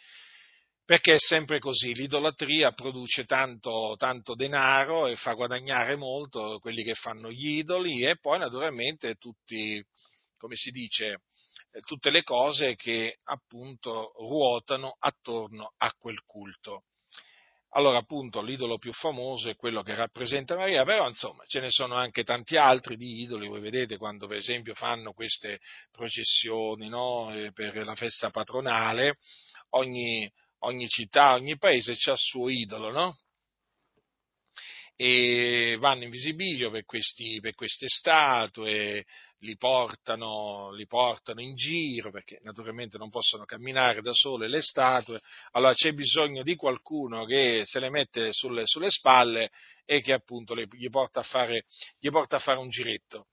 perché 0.83 1.15
è 1.15 1.19
sempre 1.19 1.59
così, 1.59 1.93
l'idolatria 1.93 2.71
produce 2.71 3.25
tanto, 3.25 3.95
tanto 3.97 4.35
denaro 4.35 5.07
e 5.07 5.15
fa 5.15 5.33
guadagnare 5.33 5.95
molto 5.95 6.59
quelli 6.59 6.83
che 6.83 6.95
fanno 6.95 7.31
gli 7.31 7.59
idoli 7.59 8.03
e 8.03 8.17
poi 8.17 8.39
naturalmente 8.39 9.15
tutti, 9.15 9.81
come 10.37 10.55
si 10.55 10.71
dice, 10.71 11.21
tutte 11.85 12.09
le 12.09 12.23
cose 12.23 12.75
che 12.75 13.17
appunto 13.23 14.11
ruotano 14.17 14.95
attorno 14.99 15.73
a 15.77 15.93
quel 15.93 16.21
culto. 16.25 16.83
Allora, 17.73 17.99
appunto, 17.99 18.41
l'idolo 18.41 18.77
più 18.77 18.91
famoso 18.91 19.49
è 19.49 19.55
quello 19.55 19.81
che 19.81 19.95
rappresenta 19.95 20.57
Maria, 20.57 20.83
però 20.83 21.07
insomma 21.07 21.43
ce 21.47 21.61
ne 21.61 21.69
sono 21.69 21.95
anche 21.95 22.23
tanti 22.23 22.57
altri 22.57 22.97
di 22.97 23.21
idoli. 23.21 23.47
Voi 23.47 23.61
vedete 23.61 23.95
quando, 23.97 24.27
per 24.27 24.37
esempio, 24.37 24.73
fanno 24.73 25.13
queste 25.13 25.59
processioni 25.89 26.89
no, 26.89 27.33
eh, 27.33 27.53
per 27.53 27.85
la 27.85 27.95
festa 27.95 28.29
patronale, 28.29 29.19
ogni, 29.69 30.29
ogni 30.59 30.87
città, 30.89 31.35
ogni 31.35 31.57
paese 31.57 31.91
ha 31.91 32.11
il 32.11 32.17
suo 32.17 32.49
idolo, 32.49 32.91
no? 32.91 33.15
E 34.97 35.77
vanno 35.79 36.03
in 36.03 36.09
visibilio 36.09 36.69
per, 36.71 36.83
questi, 36.83 37.39
per 37.39 37.55
queste 37.55 37.87
statue, 37.87 39.05
li 39.41 39.57
portano, 39.57 40.71
li 40.71 40.85
portano 40.85 41.41
in 41.41 41.55
giro 41.55 42.11
perché 42.11 42.39
naturalmente 42.43 42.97
non 42.97 43.09
possono 43.09 43.45
camminare 43.45 44.01
da 44.01 44.13
sole 44.13 44.47
le 44.47 44.61
statue, 44.61 45.21
allora 45.51 45.73
c'è 45.73 45.93
bisogno 45.93 46.43
di 46.43 46.55
qualcuno 46.55 47.25
che 47.25 47.63
se 47.65 47.79
le 47.79 47.89
mette 47.89 48.33
sulle, 48.33 48.65
sulle 48.65 48.89
spalle 48.89 49.49
e 49.85 50.01
che 50.01 50.13
appunto 50.13 50.53
le, 50.53 50.67
gli, 50.71 50.89
porta 50.89 51.23
fare, 51.23 51.65
gli, 51.99 52.09
porta 52.09 52.37
a 52.37 52.39
fare, 52.39 52.59
un 52.59 52.69
giretto. 52.69 53.27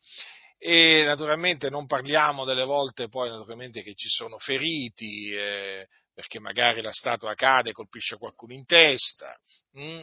E 0.59 1.05
naturalmente 1.05 1.71
non 1.71 1.87
parliamo 1.87 2.45
delle 2.45 2.65
volte 2.65 3.09
poi 3.09 3.29
naturalmente 3.29 3.83
che 3.83 3.95
ci 3.95 4.09
sono 4.09 4.39
feriti, 4.39 5.31
eh, 5.31 5.87
perché 6.13 6.41
magari 6.41 6.83
la 6.83 6.93
statua 6.93 7.35
cade 7.35 7.71
e 7.71 7.75
colpisce 7.75 8.17
qualcuno 8.17 8.55
in 8.55 8.65
testa. 8.65 9.39
Hm? 9.75 10.01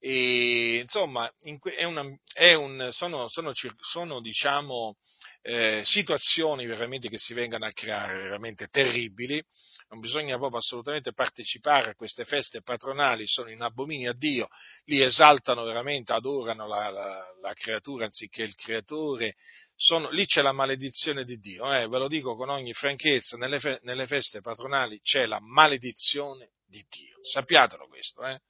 E, 0.00 0.78
insomma, 0.78 1.30
è 1.74 1.84
una, 1.84 2.04
è 2.32 2.54
un, 2.54 2.88
sono, 2.92 3.28
sono, 3.28 3.50
sono 3.80 4.20
diciamo, 4.20 4.96
eh, 5.42 5.82
situazioni 5.84 6.66
veramente 6.66 7.08
che 7.08 7.18
si 7.18 7.34
vengano 7.34 7.66
a 7.66 7.72
creare, 7.72 8.22
veramente 8.22 8.68
terribili. 8.68 9.42
Non 9.90 10.00
bisogna 10.00 10.36
proprio 10.36 10.58
assolutamente 10.58 11.14
partecipare 11.14 11.90
a 11.90 11.94
queste 11.94 12.24
feste 12.24 12.60
patronali, 12.60 13.26
sono 13.26 13.50
in 13.50 13.62
abominio 13.62 14.10
a 14.10 14.14
Dio, 14.14 14.48
li 14.84 15.02
esaltano 15.02 15.64
veramente, 15.64 16.12
adorano 16.12 16.66
la, 16.66 16.90
la, 16.90 17.24
la 17.40 17.54
creatura 17.54 18.04
anziché 18.04 18.42
il 18.42 18.54
creatore. 18.54 19.36
Sono, 19.74 20.10
lì 20.10 20.26
c'è 20.26 20.42
la 20.42 20.52
maledizione 20.52 21.24
di 21.24 21.38
Dio, 21.38 21.72
eh, 21.72 21.86
ve 21.86 21.98
lo 21.98 22.08
dico 22.08 22.34
con 22.34 22.50
ogni 22.50 22.72
franchezza, 22.74 23.36
nelle, 23.36 23.60
fe, 23.60 23.78
nelle, 23.82 24.06
feste 24.06 24.40
patronali 24.40 25.00
c'è 25.00 25.24
la 25.24 25.38
maledizione 25.40 26.50
di 26.66 26.84
Dio, 26.90 27.18
sappiatelo 27.22 27.86
questo. 27.86 28.26
Eh. 28.26 28.40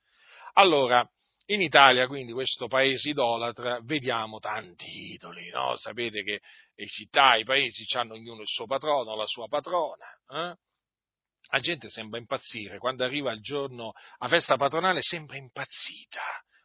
Allora, 0.54 1.08
in 1.50 1.60
Italia, 1.62 2.06
quindi, 2.06 2.32
questo 2.32 2.66
paese 2.66 3.10
idolatra, 3.10 3.80
vediamo 3.82 4.38
tanti 4.38 5.12
idoli, 5.12 5.48
no? 5.48 5.76
Sapete 5.76 6.22
che 6.22 6.40
le 6.74 6.86
città, 6.86 7.36
i 7.36 7.44
paesi 7.44 7.86
hanno 7.96 8.14
ognuno 8.14 8.42
il 8.42 8.48
suo 8.48 8.66
patrono, 8.66 9.16
la 9.16 9.26
sua 9.26 9.46
patrona. 9.48 10.06
Eh? 10.28 10.56
La 11.50 11.60
gente 11.60 11.88
sembra 11.88 12.18
impazzire, 12.18 12.78
quando 12.78 13.04
arriva 13.04 13.32
il 13.32 13.40
giorno 13.40 13.92
a 14.18 14.28
festa 14.28 14.56
patronale 14.56 15.00
sembra 15.00 15.38
impazzita. 15.38 16.22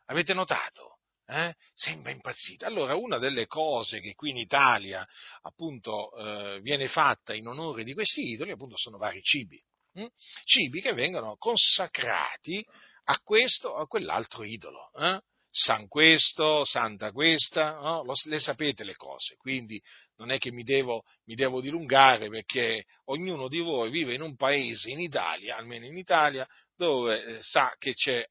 Avete 0.07 0.33
notato? 0.33 0.97
Eh? 1.25 1.55
Sembra 1.73 2.11
impazzita. 2.11 2.67
Allora, 2.67 2.95
una 2.95 3.17
delle 3.17 3.47
cose 3.47 4.01
che 4.01 4.13
qui 4.13 4.31
in 4.31 4.37
Italia 4.37 5.07
appunto 5.43 6.13
eh, 6.17 6.59
viene 6.59 6.89
fatta 6.89 7.33
in 7.33 7.47
onore 7.47 7.85
di 7.85 7.93
questi 7.93 8.31
idoli, 8.31 8.51
appunto, 8.51 8.75
sono 8.75 8.97
vari 8.97 9.21
cibi. 9.21 9.63
Hm? 9.93 10.07
Cibi 10.43 10.81
che 10.81 10.91
vengono 10.91 11.37
consacrati 11.37 12.65
a 13.05 13.19
questo 13.23 13.69
o 13.69 13.81
a 13.81 13.87
quell'altro 13.87 14.43
idolo. 14.43 14.91
Eh? 14.95 15.21
San 15.55 15.87
questo, 15.87 16.65
santa 16.65 17.11
questa, 17.11 17.73
no? 17.73 18.03
Lo, 18.03 18.13
le 18.25 18.39
sapete 18.39 18.83
le 18.83 18.95
cose, 18.95 19.35
quindi 19.37 19.79
non 20.15 20.31
è 20.31 20.39
che 20.39 20.51
mi 20.51 20.63
devo, 20.63 21.03
mi 21.25 21.35
devo, 21.35 21.61
dilungare 21.61 22.27
perché 22.27 22.85
ognuno 23.05 23.47
di 23.47 23.59
voi 23.59 23.91
vive 23.91 24.15
in 24.15 24.21
un 24.21 24.35
paese, 24.35 24.89
in 24.89 24.99
Italia, 24.99 25.55
almeno 25.55 25.85
in 25.85 25.95
Italia, 25.95 26.47
dove 26.75 27.23
eh, 27.23 27.41
sa 27.41 27.75
che 27.77 27.93
c'è 27.93 28.17
eh, 28.17 28.27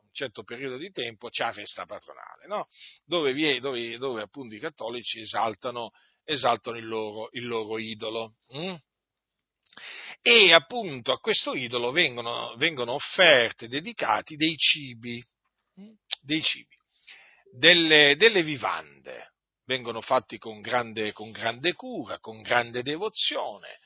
un 0.00 0.10
certo 0.10 0.42
periodo 0.42 0.78
di 0.78 0.90
tempo, 0.90 1.28
c'è 1.28 1.44
la 1.44 1.52
festa 1.52 1.84
patronale, 1.84 2.48
no? 2.48 2.66
dove, 3.04 3.32
vi 3.32 3.46
è, 3.46 3.60
dove, 3.60 3.96
dove, 3.98 4.22
appunto 4.22 4.56
i 4.56 4.58
cattolici 4.58 5.20
esaltano, 5.20 5.90
esaltano 6.24 6.76
il, 6.76 6.86
loro, 6.88 7.28
il 7.32 7.46
loro 7.46 7.78
idolo. 7.78 8.34
Hm? 8.48 8.74
E 10.20 10.52
appunto 10.52 11.12
a 11.12 11.18
questo 11.18 11.54
idolo 11.54 11.90
vengono, 11.90 12.54
vengono 12.56 12.92
offerte, 12.92 13.68
dedicati 13.68 14.36
dei 14.36 14.56
cibi, 14.56 15.22
mm, 15.80 15.92
dei 16.20 16.42
cibi 16.42 16.76
delle, 17.52 18.16
delle, 18.16 18.42
vivande, 18.42 19.32
vengono 19.66 20.00
fatti 20.00 20.38
con 20.38 20.60
grande, 20.60 21.12
con 21.12 21.30
grande 21.30 21.74
cura, 21.74 22.18
con 22.18 22.40
grande 22.40 22.82
devozione, 22.82 23.78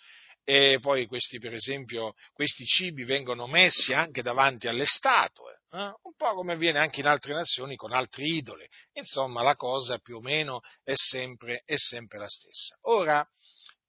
e 0.45 0.79
poi 0.81 1.07
questi, 1.07 1.39
per 1.39 1.53
esempio, 1.53 2.15
questi 2.33 2.65
cibi 2.65 3.03
vengono 3.03 3.49
messi 3.49 3.93
anche 3.93 4.23
davanti 4.23 4.69
alle 4.69 4.87
statue, 4.87 5.63
eh? 5.73 5.93
un 6.03 6.15
po' 6.17 6.35
come 6.35 6.53
avviene 6.53 6.79
anche 6.79 7.01
in 7.01 7.07
altre 7.07 7.35
nazioni 7.35 7.75
con 7.75 7.93
altri 7.93 8.37
idoli. 8.37 8.65
Insomma, 8.93 9.43
la 9.43 9.57
cosa 9.57 9.99
più 9.99 10.19
o 10.19 10.21
meno 10.21 10.61
è 10.85 10.95
sempre, 10.95 11.63
è 11.65 11.77
sempre 11.77 12.19
la 12.19 12.29
stessa. 12.29 12.79
Ora, 12.83 13.29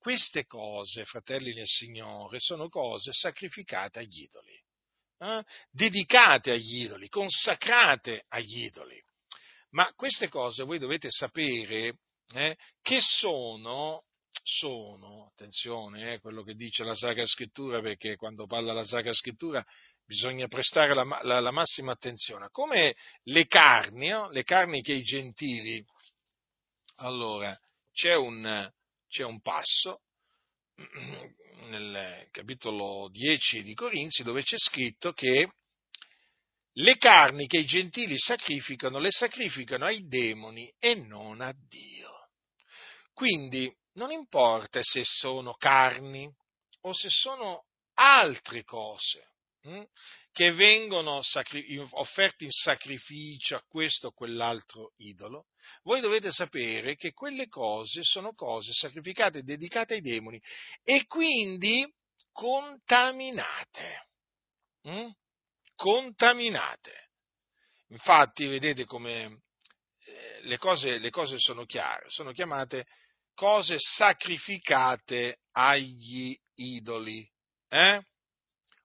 queste 0.07 0.45
cose, 0.45 1.03
fratelli 1.03 1.53
nel 1.53 1.67
Signore, 1.67 2.39
sono 2.39 2.69
cose 2.69 3.11
sacrificate 3.11 3.99
agli 3.99 4.21
idoli, 4.21 4.63
eh? 5.17 5.43
dedicate 5.69 6.51
agli 6.51 6.83
idoli, 6.83 7.09
consacrate 7.09 8.23
agli 8.29 8.63
idoli. 8.63 8.97
Ma 9.71 9.91
queste 9.95 10.29
cose 10.29 10.63
voi 10.63 10.79
dovete 10.79 11.09
sapere 11.09 11.97
eh, 12.33 12.55
che 12.81 13.01
sono, 13.01 14.05
sono, 14.43 15.25
attenzione, 15.25 16.13
eh, 16.13 16.19
quello 16.21 16.41
che 16.41 16.53
dice 16.53 16.85
la 16.85 16.95
Sacra 16.95 17.25
Scrittura, 17.25 17.81
perché 17.81 18.15
quando 18.15 18.45
parla 18.45 18.71
la 18.71 18.85
Sacra 18.85 19.11
Scrittura 19.11 19.61
bisogna 20.05 20.47
prestare 20.47 20.93
la, 20.93 21.03
la, 21.23 21.41
la 21.41 21.51
massima 21.51 21.91
attenzione, 21.91 22.47
come 22.51 22.95
le 23.23 23.45
carni, 23.45 24.07
no? 24.07 24.29
le 24.29 24.45
carni 24.45 24.81
che 24.81 24.93
i 24.93 25.03
gentili, 25.03 25.85
allora, 26.99 27.53
c'è 27.91 28.15
un, 28.15 28.71
c'è 29.17 29.23
un 29.23 29.41
passo 29.41 30.01
nel 31.69 32.27
capitolo 32.29 33.09
10 33.09 33.63
di 33.63 33.73
Corinzi 33.73 34.21
dove 34.21 34.43
c'è 34.43 34.59
scritto 34.59 35.11
che 35.13 35.53
le 36.73 36.97
carni 36.97 37.47
che 37.47 37.57
i 37.57 37.65
gentili 37.65 38.15
sacrificano 38.19 38.99
le 38.99 39.09
sacrificano 39.09 39.85
ai 39.85 40.05
demoni 40.07 40.71
e 40.77 40.93
non 40.93 41.41
a 41.41 41.51
Dio. 41.51 42.29
Quindi 43.11 43.75
non 43.93 44.11
importa 44.11 44.81
se 44.83 45.01
sono 45.03 45.55
carni 45.55 46.31
o 46.81 46.93
se 46.93 47.09
sono 47.09 47.65
altre 47.95 48.63
cose 48.63 49.31
hm, 49.67 49.83
che 50.31 50.53
vengono 50.53 51.21
sacri- 51.21 51.77
offerti 51.77 52.45
in 52.45 52.51
sacrificio 52.51 53.55
a 53.55 53.63
questo 53.67 54.07
o 54.07 54.11
quell'altro 54.11 54.93
idolo, 54.97 55.47
voi 55.83 55.99
dovete 55.99 56.31
sapere 56.31 56.95
che 56.95 57.11
quelle 57.11 57.47
cose 57.47 58.01
sono 58.03 58.33
cose 58.33 58.71
sacrificate 58.71 59.39
e 59.39 59.43
dedicate 59.43 59.95
ai 59.95 60.01
demoni 60.01 60.41
e 60.83 61.05
quindi 61.05 61.85
contaminate. 62.31 64.07
Mm? 64.87 65.09
Contaminate. 65.75 67.09
Infatti, 67.89 68.45
vedete 68.45 68.85
come 68.85 69.41
eh, 70.05 70.41
le, 70.43 70.57
cose, 70.57 70.97
le 70.97 71.09
cose 71.09 71.39
sono 71.39 71.65
chiare, 71.65 72.05
sono 72.09 72.31
chiamate 72.31 72.85
cose 73.33 73.77
sacrificate 73.79 75.39
agli 75.51 76.35
idoli. 76.55 77.27
Eh? 77.69 78.01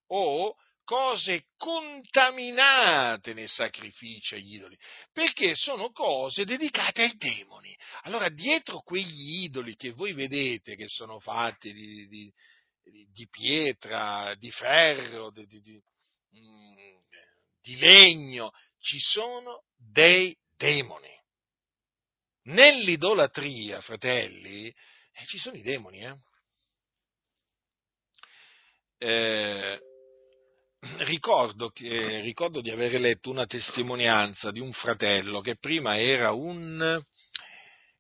O 0.09 0.55
cose 0.85 1.47
contaminate 1.57 3.35
nei 3.35 3.49
sacrifici 3.49 4.35
agli 4.35 4.55
idoli, 4.55 4.77
perché 5.13 5.55
sono 5.55 5.91
cose 5.91 6.45
dedicate 6.45 7.03
ai 7.03 7.17
demoni. 7.17 7.77
Allora, 8.03 8.29
dietro 8.29 8.81
quegli 8.81 9.45
idoli 9.45 9.77
che 9.77 9.93
voi 9.93 10.13
vedete, 10.13 10.77
che 10.77 10.89
sono 10.89 11.21
fatti 11.21 11.73
di, 11.73 12.07
di, 12.09 12.33
di 13.13 13.29
pietra, 13.29 14.35
di 14.37 14.51
ferro, 14.51 15.31
di, 15.31 15.47
mm, 15.47 16.77
di, 17.61 17.77
legno, 17.77 18.53
ci 18.79 18.99
sono 18.99 19.65
dei 19.77 20.37
demoni. 20.57 21.11
Nell'idolatria, 22.45 23.81
fratelli, 23.81 24.67
eh, 24.67 25.27
ci 25.27 25.39
sono 25.39 25.57
i 25.57 25.63
demoni, 25.63 26.01
eh? 26.05 26.17
Eh, 28.99 29.81
ricordo, 30.99 31.71
che, 31.71 32.21
ricordo 32.21 32.61
di 32.61 32.71
aver 32.71 32.99
letto 32.99 33.31
una 33.31 33.47
testimonianza 33.47 34.51
di 34.51 34.61
un 34.61 34.73
fratello 34.73 35.41
che 35.41 35.57
prima 35.57 35.99
era 35.99 36.33
un, 36.33 37.01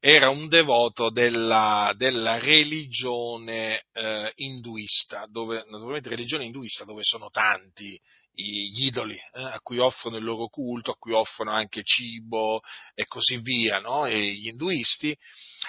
era 0.01 0.31
un 0.31 0.49
devoto 0.49 1.11
della, 1.11 1.93
della 1.97 2.39
religione 2.39 3.85
eh, 3.93 4.33
induista, 4.37 5.27
dove, 5.31 5.65
naturalmente 5.69 6.09
religione 6.09 6.45
induista 6.45 6.85
dove 6.85 7.03
sono 7.05 7.29
tanti 7.31 8.01
gli 8.35 8.87
idoli 8.87 9.15
eh, 9.15 9.43
a 9.43 9.61
cui 9.61 9.79
offrono 9.79 10.17
il 10.17 10.25
loro 10.25 10.49
culto, 10.49 10.93
a 10.93 10.97
cui 10.97 11.13
offrono 11.13 11.53
anche 11.53 11.83
cibo 11.85 12.63
e 12.95 13.05
così 13.05 13.37
via, 13.37 13.79
no? 13.79 14.07
e 14.07 14.19
gli 14.19 14.49
induisti, 14.49 15.17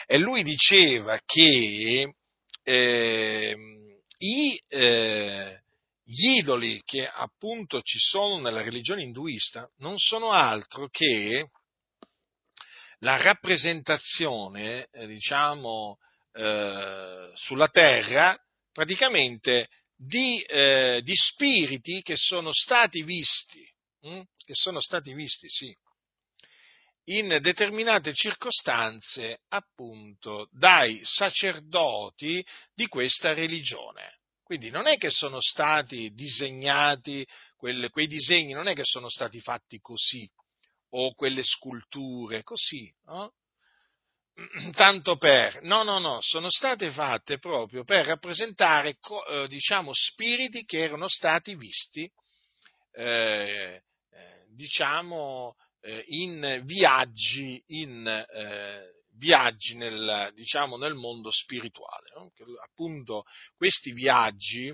e 0.07 0.17
lui 0.17 0.43
diceva 0.43 1.19
che 1.25 2.13
eh, 2.63 3.57
i, 4.17 4.63
eh, 4.69 5.62
gli 6.13 6.37
idoli 6.37 6.79
che 6.85 7.07
appunto 7.07 7.81
ci 7.81 7.97
sono 7.97 8.39
nella 8.39 8.61
religione 8.61 9.01
induista 9.01 9.67
non 9.77 9.97
sono 9.97 10.29
altro 10.29 10.87
che 10.89 11.47
la 12.99 13.19
rappresentazione, 13.19 14.87
eh, 14.91 15.07
diciamo, 15.07 15.97
eh, 16.33 17.31
sulla 17.33 17.67
terra 17.67 18.37
praticamente 18.71 19.69
di, 19.95 20.41
eh, 20.43 21.01
di, 21.03 21.15
spiriti 21.15 22.01
che 22.03 22.15
sono 22.15 22.51
stati 22.53 23.03
visti, 23.03 23.67
hm? 24.01 24.21
che 24.45 24.53
sono 24.53 24.79
stati 24.79 25.13
visti, 25.13 25.49
sì. 25.49 25.75
in 27.05 27.39
determinate 27.41 28.13
circostanze 28.13 29.41
appunto 29.49 30.47
dai 30.51 31.01
sacerdoti 31.03 32.45
di 32.73 32.87
questa 32.87 33.33
religione. 33.33 34.21
Quindi 34.43 34.69
non 34.69 34.87
è 34.87 34.97
che 34.97 35.09
sono 35.09 35.39
stati 35.39 36.11
disegnati, 36.13 37.25
quelle, 37.55 37.89
quei 37.89 38.07
disegni 38.07 38.51
non 38.51 38.67
è 38.67 38.73
che 38.75 38.83
sono 38.83 39.09
stati 39.09 39.39
fatti 39.39 39.79
così, 39.79 40.29
o 40.89 41.13
quelle 41.13 41.43
sculture 41.43 42.43
così, 42.43 42.93
no? 43.05 43.33
tanto 44.73 45.17
per, 45.17 45.61
no, 45.63 45.83
no, 45.83 45.99
no, 45.99 46.17
sono 46.21 46.49
state 46.49 46.91
fatte 46.91 47.37
proprio 47.37 47.83
per 47.83 48.05
rappresentare, 48.05 48.97
eh, 49.29 49.47
diciamo, 49.47 49.91
spiriti 49.93 50.65
che 50.65 50.79
erano 50.79 51.07
stati 51.07 51.55
visti, 51.55 52.09
eh, 52.91 53.81
eh, 54.11 54.45
diciamo, 54.55 55.55
eh, 55.81 56.03
in 56.07 56.61
viaggi, 56.63 57.61
in 57.67 58.05
eh, 58.07 58.92
viaggi 59.15 59.75
nel, 59.75 60.31
diciamo, 60.33 60.77
nel 60.77 60.93
mondo 60.93 61.31
spirituale. 61.31 62.11
No? 62.15 62.31
appunto 62.63 63.23
questi 63.55 63.91
viaggi 63.91 64.73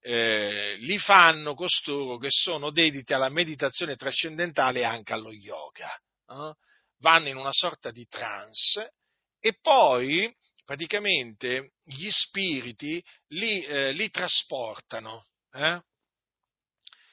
eh, 0.00 0.76
li 0.78 0.98
fanno 0.98 1.54
costoro 1.54 2.18
che 2.18 2.28
sono 2.30 2.70
dediti 2.70 3.12
alla 3.12 3.28
meditazione 3.28 3.96
trascendentale 3.96 4.80
e 4.80 4.84
anche 4.84 5.12
allo 5.12 5.32
yoga. 5.32 5.90
No? 6.26 6.56
Vanno 6.98 7.28
in 7.28 7.36
una 7.36 7.52
sorta 7.52 7.90
di 7.90 8.06
trance 8.06 8.94
e 9.38 9.58
poi 9.60 10.32
praticamente 10.64 11.72
gli 11.82 12.08
spiriti 12.10 13.02
li, 13.28 13.64
eh, 13.64 13.92
li 13.92 14.10
trasportano. 14.10 15.26
Eh? 15.52 15.80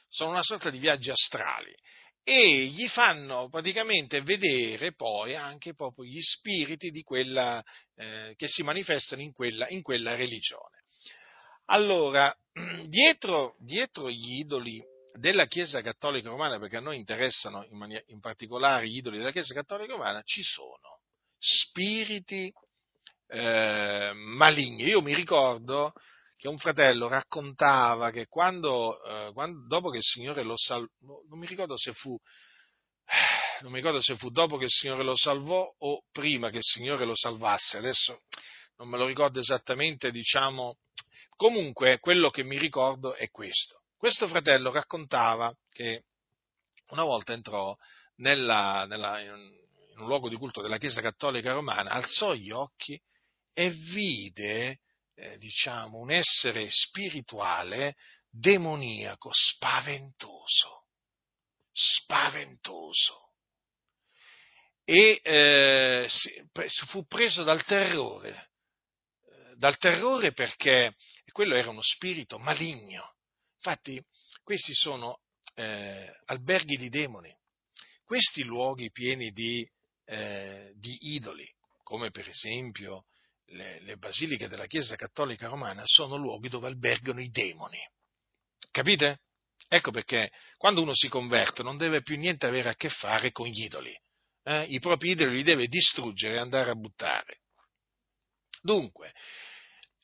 Sono 0.08 0.32
una 0.32 0.44
sorta 0.44 0.70
di 0.70 0.80
viaggi 0.80 1.12
astrali 1.12 1.76
e 2.24 2.66
gli 2.66 2.88
fanno 2.88 3.50
praticamente 3.50 4.22
vedere 4.22 4.94
poi 4.94 5.36
anche 5.36 5.74
proprio 5.74 6.06
gli 6.06 6.22
spiriti 6.22 6.90
di 6.90 7.02
quella, 7.02 7.64
eh, 7.96 8.34
che 8.36 8.48
si 8.48 8.62
manifestano 8.64 9.22
in 9.22 9.34
quella, 9.34 9.68
in 9.70 9.82
quella 9.82 10.16
religione. 10.16 10.84
Allora, 11.66 12.36
dietro, 12.86 13.56
dietro, 13.60 14.10
gli 14.10 14.40
idoli 14.40 14.82
della 15.14 15.46
Chiesa 15.48 15.82
Cattolica 15.82 16.30
Romana, 16.30 16.60
perché 16.60 16.78
a 16.78 16.82
noi 16.82 16.98
interessano 16.98 17.66
in, 17.70 17.78
mania, 17.78 18.02
in 18.08 18.20
particolare 18.20 18.88
gli 18.88 18.98
idoli 18.98 19.18
della 19.18 19.32
Chiesa 19.32 19.54
Cattolica 19.54 19.94
Romana, 19.94 20.22
ci 20.24 20.42
sono 20.42 21.02
spiriti 21.38 22.52
eh, 23.28 24.12
maligni. 24.14 24.84
Io 24.84 25.02
mi 25.02 25.14
ricordo 25.14 25.94
che 26.40 26.48
un 26.48 26.58
fratello 26.58 27.10
raccontava 27.10 28.12
che 28.12 28.28
quando, 28.28 29.04
eh, 29.04 29.34
quando 29.34 29.68
dopo 29.68 29.90
che 29.90 29.98
il 29.98 30.04
Signore 30.04 30.42
lo 30.42 30.56
salvò, 30.56 30.88
non 31.28 31.38
mi 31.38 31.46
ricordo 31.46 31.78
se 31.78 31.92
fu, 31.92 32.18
non 33.60 33.72
mi 33.72 33.80
ricordo 33.80 34.02
se 34.02 34.16
fu 34.16 34.30
dopo 34.30 34.56
che 34.56 34.64
il 34.64 34.72
Signore 34.72 35.04
lo 35.04 35.18
salvò 35.18 35.70
o 35.80 36.04
prima 36.14 36.50
che 36.50 36.60
il 36.60 36.64
Signore 36.64 37.04
lo 37.04 37.14
salvasse, 37.14 37.76
adesso 37.76 38.22
non 38.78 38.88
me 38.88 38.98
lo 38.98 39.06
ricordo 39.06 39.42
esattamente, 39.42 40.12
diciamo, 40.12 40.78
comunque 41.36 42.00
quello 42.00 42.30
che 42.30 42.44
mi 42.44 42.58
ricordo 42.58 43.16
è 43.16 43.30
questo. 43.30 43.82
Questo 43.98 44.30
fratello 44.30 44.72
raccontava 44.72 45.54
che 45.70 46.06
una 46.92 47.04
volta 47.04 47.34
entrò 47.34 47.76
nella, 48.16 48.86
nella, 48.86 49.20
in 49.20 49.30
un 49.98 50.08
luogo 50.08 50.30
di 50.30 50.38
culto 50.38 50.62
della 50.62 50.78
Chiesa 50.78 51.02
Cattolica 51.02 51.52
Romana, 51.52 51.90
alzò 51.90 52.34
gli 52.34 52.52
occhi 52.52 52.98
e 53.52 53.72
vide 53.72 54.80
eh, 55.20 55.38
diciamo, 55.38 56.00
un 56.00 56.12
essere 56.12 56.68
spirituale 56.70 57.98
demoniaco, 58.30 59.30
spaventoso, 59.34 60.86
spaventoso. 61.72 63.28
E 64.86 65.20
eh, 65.22 66.10
fu 66.88 67.06
preso 67.06 67.44
dal 67.44 67.64
terrore, 67.66 68.52
eh, 69.28 69.56
dal 69.56 69.78
terrore 69.78 70.32
perché 70.32 70.96
quello 71.32 71.56
era 71.56 71.70
uno 71.70 71.82
spirito 71.82 72.40
maligno. 72.40 73.16
Infatti, 73.56 74.02
questi 74.42 74.74
sono 74.74 75.22
eh, 75.56 76.12
alberghi 76.26 76.78
di 76.78 76.90
demoni, 76.90 77.36
questi 78.06 78.44
luoghi 78.44 78.90
pieni 78.90 79.32
di, 79.32 79.70
eh, 80.06 80.72
di 80.76 80.98
idoli, 81.14 81.48
come 81.84 82.10
per 82.10 82.28
esempio 82.28 83.06
le, 83.52 83.80
le 83.82 83.98
basiliche 83.98 84.48
della 84.48 84.66
Chiesa 84.66 84.96
Cattolica 84.96 85.48
Romana 85.48 85.84
sono 85.86 86.16
luoghi 86.16 86.50
dove 86.50 86.68
albergano 86.68 87.22
i 87.22 87.30
demoni. 87.30 87.80
Capite? 88.72 89.22
Ecco 89.68 89.92
perché 89.92 90.32
quando 90.58 90.82
uno 90.82 90.94
si 90.94 91.08
converte 91.10 91.64
non 91.64 91.78
deve 91.78 92.02
più 92.02 92.18
niente 92.18 92.46
avere 92.46 92.70
a 92.70 92.76
che 92.76 92.90
fare 92.90 93.32
con 93.32 93.48
gli 93.48 93.64
idoli. 93.64 93.96
Eh? 94.44 94.64
I 94.64 94.80
propri 94.80 95.12
idoli 95.12 95.36
li 95.36 95.44
deve 95.44 95.68
distruggere 95.68 96.36
e 96.36 96.40
andare 96.40 96.72
a 96.72 96.76
buttare. 96.76 97.42
Dunque, 98.62 99.14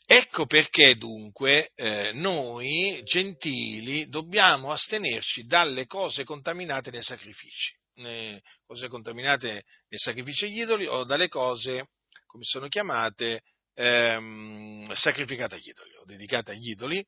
ecco 0.06 0.46
perché 0.46 0.96
dunque 0.96 1.72
eh, 1.76 2.12
noi 2.14 3.02
gentili 3.04 4.08
dobbiamo 4.08 4.72
astenerci 4.72 5.46
dalle 5.46 5.86
cose 5.88 6.24
contaminate 6.24 6.92
nei 6.92 7.04
sacrifici, 7.04 7.74
né 7.96 8.42
cose 8.66 8.88
contaminate 8.88 9.64
nei 9.90 10.00
sacrifici 10.00 10.46
agli 10.46 10.62
idoli 10.62 10.86
o 10.86 11.04
dalle 11.04 11.28
cose 11.28 11.90
come 12.36 12.44
sono 12.44 12.68
chiamate, 12.68 13.44
ehm, 13.76 14.94
sacrificate 14.94 15.56
agli 15.56 15.70
idoli 15.70 15.96
o 15.96 16.04
dedicate 16.04 16.52
agli 16.52 16.72
idoli, 16.72 17.06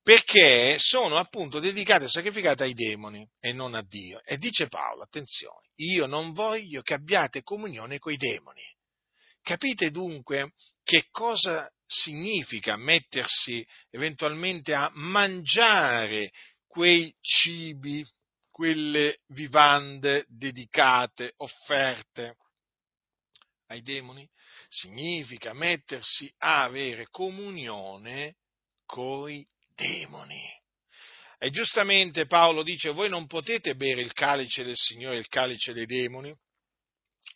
perché 0.00 0.76
sono 0.78 1.16
appunto 1.16 1.58
dedicate 1.58 2.04
e 2.04 2.08
sacrificate 2.08 2.62
ai 2.62 2.74
demoni 2.74 3.28
e 3.40 3.52
non 3.52 3.74
a 3.74 3.82
Dio. 3.82 4.22
E 4.24 4.36
dice 4.38 4.68
Paolo, 4.68 5.02
attenzione, 5.02 5.70
io 5.76 6.06
non 6.06 6.32
voglio 6.32 6.82
che 6.82 6.94
abbiate 6.94 7.42
comunione 7.42 7.98
con 7.98 8.12
i 8.12 8.16
demoni. 8.16 8.62
Capite 9.42 9.90
dunque 9.90 10.52
che 10.84 11.08
cosa 11.10 11.68
significa 11.84 12.76
mettersi 12.76 13.66
eventualmente 13.90 14.72
a 14.72 14.88
mangiare 14.94 16.30
quei 16.68 17.12
cibi, 17.20 18.06
quelle 18.50 19.18
vivande 19.28 20.24
dedicate, 20.28 21.32
offerte 21.38 22.36
ai 23.68 23.82
demoni? 23.82 24.28
significa 24.68 25.52
mettersi 25.52 26.32
a 26.38 26.64
avere 26.64 27.08
comunione 27.10 28.36
coi 28.86 29.46
demoni. 29.74 30.42
E 31.38 31.50
giustamente 31.50 32.26
Paolo 32.26 32.62
dice, 32.62 32.90
voi 32.90 33.08
non 33.08 33.26
potete 33.26 33.74
bere 33.74 34.00
il 34.00 34.12
calice 34.12 34.64
del 34.64 34.76
Signore, 34.76 35.18
il 35.18 35.28
calice 35.28 35.72
dei 35.72 35.86
demoni, 35.86 36.34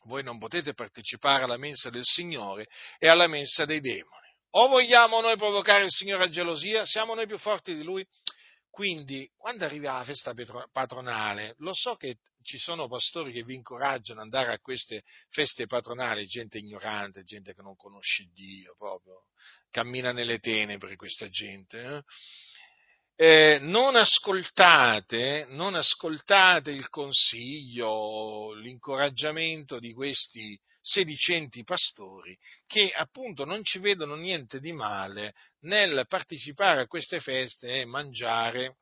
voi 0.05 0.23
non 0.23 0.39
potete 0.39 0.75
partecipare 0.75 1.45
alla 1.45 1.59
mensa 1.59 1.91
del 1.91 2.05
Signore 2.05 2.67
e 2.99 3.09
alla 3.09 3.27
mensa 3.27 3.65
dei 3.65 3.81
demoni. 3.81 4.27
O 4.51 4.69
vogliamo 4.69 5.21
noi 5.21 5.37
provocare 5.37 5.85
il 5.85 5.91
Signore 5.91 6.25
a 6.25 6.31
gelosia, 6.31 6.87
siamo 6.87 7.15
noi 7.15 7.27
più 7.27 7.39
forti 7.39 7.75
di 7.75 7.83
Lui? 7.83 8.07
Quindi, 8.71 9.29
quando 9.37 9.65
arriva 9.65 9.99
la 9.99 10.05
festa 10.05 10.35
patronale, 10.71 11.55
lo 11.59 11.75
so 11.75 11.97
che 11.97 12.19
ci 12.43 12.59
sono 12.59 12.87
pastori 12.87 13.33
che 13.33 13.43
vi 13.43 13.55
incoraggiano 13.55 14.21
ad 14.21 14.27
andare 14.27 14.53
a 14.53 14.61
queste 14.61 15.03
feste 15.31 15.67
patronali, 15.67 16.27
gente 16.27 16.59
ignorante, 16.59 17.25
gente 17.25 17.55
che 17.55 17.63
non 17.63 17.77
conosce 17.77 18.29
Dio, 18.33 18.75
proprio 18.77 19.25
cammina 19.71 20.13
nelle 20.13 20.39
tenebre 20.39 20.97
questa 20.97 21.29
gente. 21.29 21.83
Eh? 21.83 22.03
Eh, 23.21 23.59
non, 23.63 23.97
ascoltate, 23.97 25.47
non 25.49 25.75
ascoltate 25.75 26.71
il 26.71 26.89
consiglio, 26.89 28.53
l'incoraggiamento 28.55 29.81
di 29.81 29.93
questi 29.93 30.57
sedicenti 30.81 31.65
pastori 31.65 32.39
che 32.65 32.93
appunto 32.95 33.45
non 33.45 33.65
ci 33.65 33.81
vedono 33.81 34.15
niente 34.15 34.61
di 34.61 34.71
male 34.71 35.35
nel 35.63 36.05
partecipare 36.07 36.83
a 36.83 36.87
queste 36.87 37.19
feste 37.19 37.81
e 37.81 37.87
mangiare 37.87 38.77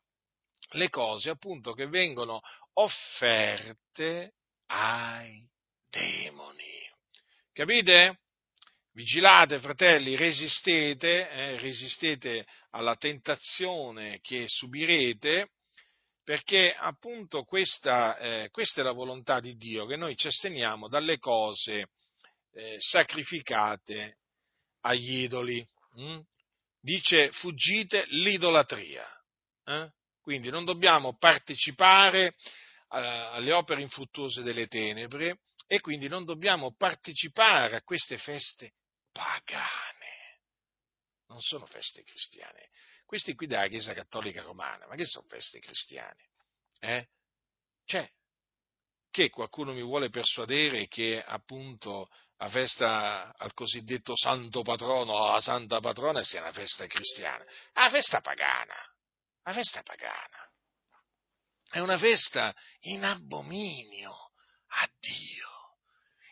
le 0.72 0.91
cose 0.91 1.30
appunto 1.30 1.72
che 1.72 1.87
vengono 1.87 2.43
offerte 2.74 4.34
ai 4.66 5.49
demoni. 5.89 6.93
Capite? 7.55 8.26
Vigilate, 8.97 9.61
fratelli, 9.61 10.16
resistete, 10.16 11.28
eh, 11.28 11.59
resistete 11.59 12.47
alla 12.70 12.97
tentazione 12.97 14.20
che 14.22 14.47
subirete, 14.49 15.51
perché 16.24 16.72
appunto 16.72 17.44
questa, 17.44 18.16
eh, 18.16 18.49
questa, 18.51 18.80
è 18.80 18.84
la 18.84 18.92
volontà 18.92 19.38
di 19.38 19.55
Dio, 19.57 19.84
che 19.84 19.97
noi 19.97 20.16
ci 20.16 20.28
asteniamo 20.28 20.88
dalle 20.88 21.18
cose 21.18 21.90
eh, 22.55 22.76
sacrificate 22.78 24.16
agli 24.80 25.24
idoli. 25.24 25.62
Hm? 25.97 26.20
Dice 26.80 27.30
fuggite 27.32 28.03
l'idolatria. 28.07 29.07
Eh? 29.66 29.90
Quindi 30.22 30.49
non 30.49 30.64
dobbiamo 30.64 31.18
partecipare 31.18 32.28
eh, 32.28 32.34
alle 32.88 33.53
opere 33.53 33.82
infruttuose 33.82 34.40
delle 34.40 34.68
tenebre 34.68 35.40
e 35.66 35.80
quindi 35.80 36.09
non 36.09 36.24
dobbiamo 36.24 36.74
partecipare 36.74 37.76
a 37.76 37.82
queste 37.82 38.16
feste 38.16 38.72
pagane, 39.16 40.42
non 41.28 41.40
sono 41.40 41.64
feste 41.64 42.02
cristiane. 42.02 42.68
Questi 43.06 43.34
qui 43.34 43.46
della 43.46 43.66
Chiesa 43.66 43.94
Cattolica 43.94 44.42
Romana, 44.42 44.86
ma 44.86 44.94
che 44.94 45.06
sono 45.06 45.26
feste 45.26 45.58
cristiane? 45.58 46.28
Eh? 46.80 47.08
Cioè, 47.86 48.10
che 49.10 49.30
qualcuno 49.30 49.72
mi 49.72 49.82
vuole 49.82 50.10
persuadere 50.10 50.86
che 50.88 51.22
appunto 51.24 52.08
la 52.36 52.50
festa 52.50 53.34
al 53.34 53.54
cosiddetto 53.54 54.14
santo 54.14 54.60
patrono 54.60 55.12
o 55.12 55.28
alla 55.30 55.40
santa 55.40 55.80
patrona 55.80 56.22
sia 56.22 56.42
una 56.42 56.52
festa 56.52 56.86
cristiana, 56.86 57.42
è 57.72 57.88
festa 57.88 58.20
pagana, 58.20 58.74
una 59.44 59.54
festa 59.54 59.82
pagana, 59.82 60.50
è 61.70 61.78
una 61.78 61.96
festa 61.96 62.54
in 62.80 63.04
abominio 63.04 64.32
a 64.66 64.90
Dio. 64.98 65.55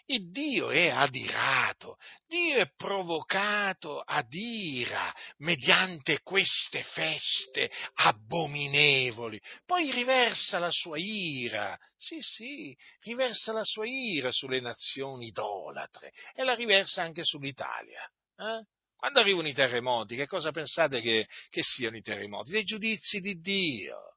Il 0.06 0.30
Dio 0.30 0.70
è 0.70 0.88
adirato, 0.88 1.96
Dio 2.26 2.58
è 2.58 2.70
provocato 2.76 4.00
ad 4.00 4.30
ira 4.34 5.14
mediante 5.38 6.20
queste 6.22 6.82
feste 6.82 7.70
abominevoli. 7.94 9.40
Poi 9.64 9.90
riversa 9.92 10.58
la 10.58 10.70
sua 10.70 10.98
ira, 10.98 11.78
sì, 11.96 12.18
sì, 12.20 12.76
riversa 13.00 13.52
la 13.52 13.64
sua 13.64 13.86
ira 13.86 14.30
sulle 14.30 14.60
nazioni 14.60 15.28
idolatre 15.28 16.12
e 16.34 16.44
la 16.44 16.54
riversa 16.54 17.00
anche 17.00 17.24
sull'Italia. 17.24 18.04
Eh? 18.36 18.66
Quando 18.96 19.20
arrivano 19.20 19.48
i 19.48 19.54
terremoti, 19.54 20.16
che 20.16 20.26
cosa 20.26 20.50
pensate 20.50 21.00
che, 21.00 21.28
che 21.48 21.62
siano 21.62 21.96
i 21.96 22.02
terremoti? 22.02 22.50
Dei 22.50 22.64
giudizi 22.64 23.20
di 23.20 23.40
Dio. 23.40 24.16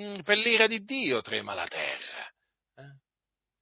Mm, 0.00 0.20
per 0.20 0.38
l'ira 0.38 0.66
di 0.66 0.82
Dio 0.82 1.20
trema 1.20 1.54
la 1.54 1.68
terra. 1.68 2.32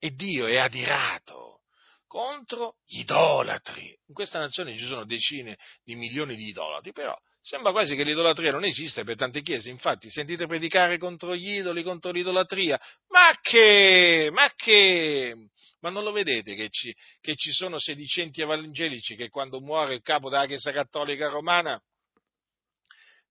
E 0.04 0.10
Dio 0.10 0.46
è 0.48 0.56
adirato 0.56 1.60
contro 2.08 2.78
gli 2.84 2.98
idolatri. 2.98 3.96
In 4.08 4.14
questa 4.14 4.40
nazione 4.40 4.76
ci 4.76 4.84
sono 4.84 5.04
decine 5.04 5.56
di 5.84 5.94
milioni 5.94 6.34
di 6.34 6.48
idolatri, 6.48 6.90
però 6.90 7.16
sembra 7.40 7.70
quasi 7.70 7.94
che 7.94 8.02
l'idolatria 8.02 8.50
non 8.50 8.64
esiste 8.64 9.04
per 9.04 9.14
tante 9.14 9.42
chiese. 9.42 9.70
Infatti, 9.70 10.10
sentite 10.10 10.46
predicare 10.46 10.98
contro 10.98 11.36
gli 11.36 11.50
idoli, 11.50 11.84
contro 11.84 12.10
l'idolatria. 12.10 12.80
Ma 13.10 13.38
che? 13.40 14.28
Ma 14.32 14.50
che? 14.56 15.36
Ma 15.82 15.90
non 15.90 16.02
lo 16.02 16.10
vedete 16.10 16.56
che 16.56 16.68
ci, 16.68 16.92
che 17.20 17.36
ci 17.36 17.52
sono 17.52 17.78
sedicenti 17.78 18.42
evangelici 18.42 19.14
che 19.14 19.28
quando 19.28 19.60
muore 19.60 19.94
il 19.94 20.02
capo 20.02 20.30
della 20.30 20.46
Chiesa 20.46 20.72
Cattolica 20.72 21.28
Romana 21.28 21.80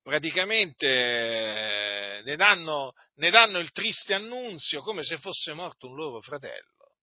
praticamente 0.01 0.87
eh, 0.87 2.21
ne 2.23 2.35
danno, 2.35 2.93
ne 3.15 3.29
danno 3.29 3.59
il 3.59 3.71
triste 3.71 4.13
annunzio 4.13 4.81
come 4.81 5.03
se 5.03 5.17
fosse 5.17 5.53
morto 5.53 5.87
un 5.87 5.95
loro 5.95 6.21
fratello. 6.21 6.95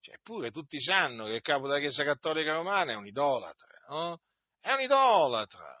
Cioè, 0.00 0.14
eppure 0.14 0.50
tutti 0.50 0.80
sanno 0.80 1.26
che 1.26 1.34
il 1.34 1.42
capo 1.42 1.66
della 1.66 1.78
Chiesa 1.78 2.04
Cattolica 2.04 2.54
Romana 2.54 2.92
è 2.92 2.96
un 2.96 3.06
idolatra, 3.06 3.68
no? 3.88 4.20
È 4.58 4.72
un 4.72 4.80
idolatra. 4.80 5.76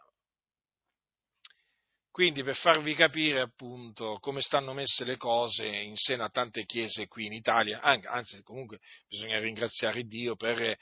Quindi 2.10 2.42
per 2.42 2.56
farvi 2.56 2.94
capire 2.94 3.40
appunto 3.40 4.18
come 4.18 4.42
stanno 4.42 4.74
messe 4.74 5.04
le 5.04 5.16
cose 5.16 5.66
in 5.66 5.96
seno 5.96 6.24
a 6.24 6.28
tante 6.28 6.64
chiese 6.64 7.06
qui 7.06 7.26
in 7.26 7.32
Italia, 7.32 7.80
anzi 7.80 8.42
comunque 8.42 8.80
bisogna 9.08 9.38
ringraziare 9.38 10.02
Dio 10.02 10.34
per 10.34 10.76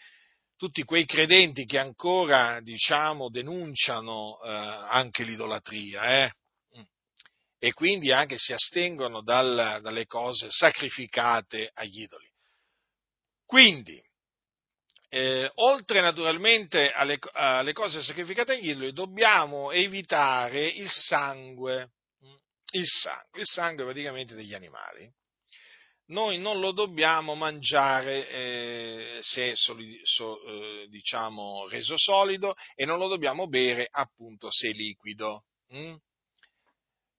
tutti 0.58 0.82
quei 0.82 1.06
credenti 1.06 1.64
che 1.64 1.78
ancora, 1.78 2.60
diciamo, 2.60 3.30
denunciano 3.30 4.42
eh, 4.42 4.48
anche 4.48 5.22
l'idolatria, 5.22 6.24
eh? 6.24 6.32
Mm. 6.76 6.82
e 7.58 7.72
quindi 7.72 8.10
anche 8.10 8.36
si 8.36 8.52
astengono 8.52 9.22
dal, 9.22 9.78
dalle 9.80 10.06
cose 10.06 10.50
sacrificate 10.50 11.70
agli 11.72 12.02
idoli. 12.02 12.28
Quindi, 13.46 14.02
eh, 15.10 15.50
oltre 15.54 16.00
naturalmente 16.00 16.92
alle, 16.92 17.18
alle, 17.32 17.72
cose 17.72 18.02
sacrificate 18.02 18.54
agli 18.54 18.70
idoli, 18.70 18.92
dobbiamo 18.92 19.70
evitare 19.70 20.66
il 20.66 20.90
sangue, 20.90 21.92
mm. 22.24 22.34
il 22.72 22.86
sangue, 22.86 23.40
il 23.40 23.46
sangue 23.46 23.84
praticamente 23.84 24.34
degli 24.34 24.54
animali 24.54 25.10
noi 26.08 26.38
non 26.38 26.60
lo 26.60 26.72
dobbiamo 26.72 27.34
mangiare 27.34 28.28
eh, 28.28 29.18
se 29.20 29.52
è 29.52 29.54
soli, 29.54 30.00
so, 30.04 30.42
eh, 30.42 30.86
diciamo 30.88 31.68
reso 31.68 31.94
solido 31.96 32.54
e 32.74 32.84
non 32.84 32.98
lo 32.98 33.08
dobbiamo 33.08 33.46
bere 33.46 33.88
appunto 33.90 34.50
se 34.50 34.68
è 34.68 34.72
liquido. 34.72 35.44
Hm? 35.68 35.96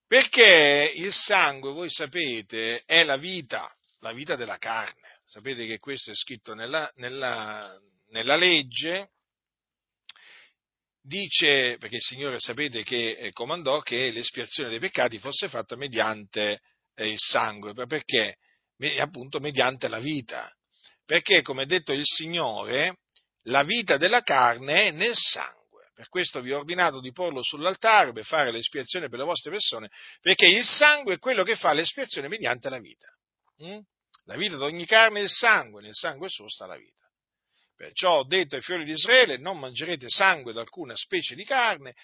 Perché 0.08 0.92
il 0.96 1.14
sangue, 1.14 1.72
voi 1.72 1.90
sapete, 1.90 2.82
è 2.86 3.04
la 3.04 3.18
vita, 3.18 3.72
la 4.00 4.12
vita 4.12 4.36
della 4.36 4.58
carne. 4.58 5.20
Sapete 5.24 5.68
che 5.68 5.78
questo 5.78 6.10
è 6.10 6.16
scritto 6.16 6.56
nella, 6.56 6.92
nella, 6.96 7.80
nella 8.10 8.36
legge, 8.36 9.12
dice, 11.00 11.78
perché 11.78 11.98
il 11.98 12.02
Signore 12.02 12.40
sapete 12.40 12.82
che 12.82 13.12
eh, 13.12 13.32
comandò 13.32 13.82
che 13.82 14.10
l'espiazione 14.10 14.70
dei 14.70 14.80
peccati 14.80 15.20
fosse 15.20 15.48
fatta 15.48 15.76
mediante 15.76 16.62
eh, 16.96 17.10
il 17.10 17.20
sangue, 17.20 17.74
perché? 17.74 18.38
Appunto 19.00 19.40
mediante 19.40 19.88
la 19.88 20.00
vita. 20.00 20.52
Perché, 21.06 21.42
come 21.42 21.64
ha 21.64 21.66
detto 21.66 21.92
il 21.92 22.06
Signore, 22.06 22.98
la 23.44 23.64
vita 23.64 23.98
della 23.98 24.22
carne 24.22 24.88
è 24.88 24.92
nel 24.92 25.16
sangue. 25.16 25.58
Per 25.94 26.08
questo 26.08 26.40
vi 26.42 26.54
ho 26.54 26.60
ordinato 26.60 27.02
di 27.02 27.12
porlo 27.12 27.44
sull'altare 27.44 28.12
per 28.12 28.24
fare 28.24 28.52
l'espiazione 28.52 29.10
per 29.10 29.20
le 29.20 29.26
vostre 29.26 29.52
persone, 29.52 29.90
perché 30.22 30.46
il 30.46 30.64
sangue 30.64 31.16
è 31.16 31.20
quello 31.20 31.44
che 31.44 31.56
fa 31.56 31.74
l'espiazione 31.74 32.28
mediante 32.28 32.70
la 32.70 32.80
vita. 32.80 33.08
Mm? 33.64 33.80
La 34.26 34.36
vita 34.36 34.56
di 34.56 34.64
ogni 34.64 34.86
carne 34.86 35.20
è 35.20 35.24
il 35.24 35.30
sangue, 35.30 35.82
nel 35.82 35.96
sangue 35.96 36.30
suo 36.30 36.48
sta 36.48 36.68
la 36.68 36.78
vita. 36.78 37.00
Perciò 37.76 38.20
ho 38.20 38.26
detto 38.26 38.56
ai 38.56 38.62
fiori 38.62 38.86
di 38.86 38.92
Israele, 38.92 39.38
non 39.38 39.58
mangerete 39.58 40.08
sangue 40.10 40.54
da 40.54 40.62
alcuna 40.62 40.96
specie 40.96 41.34
di 41.36 41.44
carne, 41.44 41.96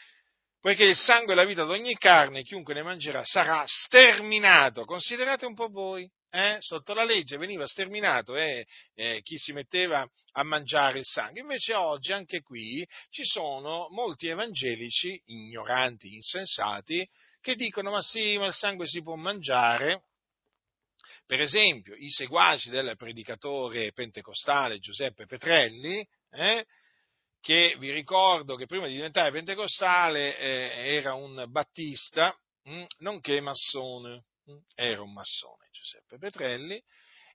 poiché 0.60 0.86
il 0.86 0.96
sangue 0.96 1.34
è 1.34 1.36
la 1.36 1.46
vita 1.46 1.64
di 1.64 1.72
ogni 1.72 1.96
carne, 1.96 2.44
chiunque 2.44 2.74
ne 2.74 2.82
mangerà 2.82 3.24
sarà 3.24 3.64
sterminato. 3.68 4.84
Considerate 4.84 5.46
un 5.46 5.54
po' 5.54 5.68
voi, 5.68 6.10
eh, 6.36 6.58
sotto 6.60 6.94
la 6.94 7.06
legge 7.06 7.38
veniva 7.38 7.66
sterminato 7.66 8.36
eh, 8.36 8.68
eh, 8.94 9.22
chi 9.24 9.38
si 9.38 9.54
metteva 9.54 10.06
a 10.34 10.44
mangiare 10.44 11.00
il 11.00 11.06
sangue. 11.06 11.40
Invece 11.40 11.74
oggi 11.74 12.12
anche 12.12 12.42
qui 12.42 12.86
ci 13.10 13.24
sono 13.24 13.88
molti 13.92 14.28
evangelici, 14.28 15.20
ignoranti, 15.28 16.14
insensati, 16.14 17.08
che 17.40 17.56
dicono 17.56 17.92
ma 17.92 18.02
sì, 18.02 18.38
ma 18.38 18.48
il 18.48 18.54
sangue 18.54 18.86
si 18.86 19.02
può 19.02 19.16
mangiare. 19.16 20.04
Per 21.26 21.40
esempio, 21.40 21.96
i 21.96 22.10
seguaci 22.10 22.70
del 22.70 22.98
predicatore 22.98 23.94
pentecostale 23.94 24.80
Giuseppe 24.80 25.26
Petrelli, 25.26 26.06
eh, 26.32 26.66
che 27.40 27.78
vi 27.80 27.92
ricordo 27.92 28.56
che 28.56 28.66
prima 28.66 28.88
di 28.88 28.96
diventare 28.96 29.32
pentecostale 29.32 30.38
eh, 30.38 30.96
era 30.96 31.14
un 31.14 31.46
battista, 31.48 32.38
mh, 32.64 32.76
mm, 32.76 32.84
nonché 33.00 33.40
massone, 33.40 34.26
era 34.76 35.02
un 35.02 35.14
massone. 35.14 35.68
Giuseppe 35.72 36.18
Petrelli, 36.18 36.82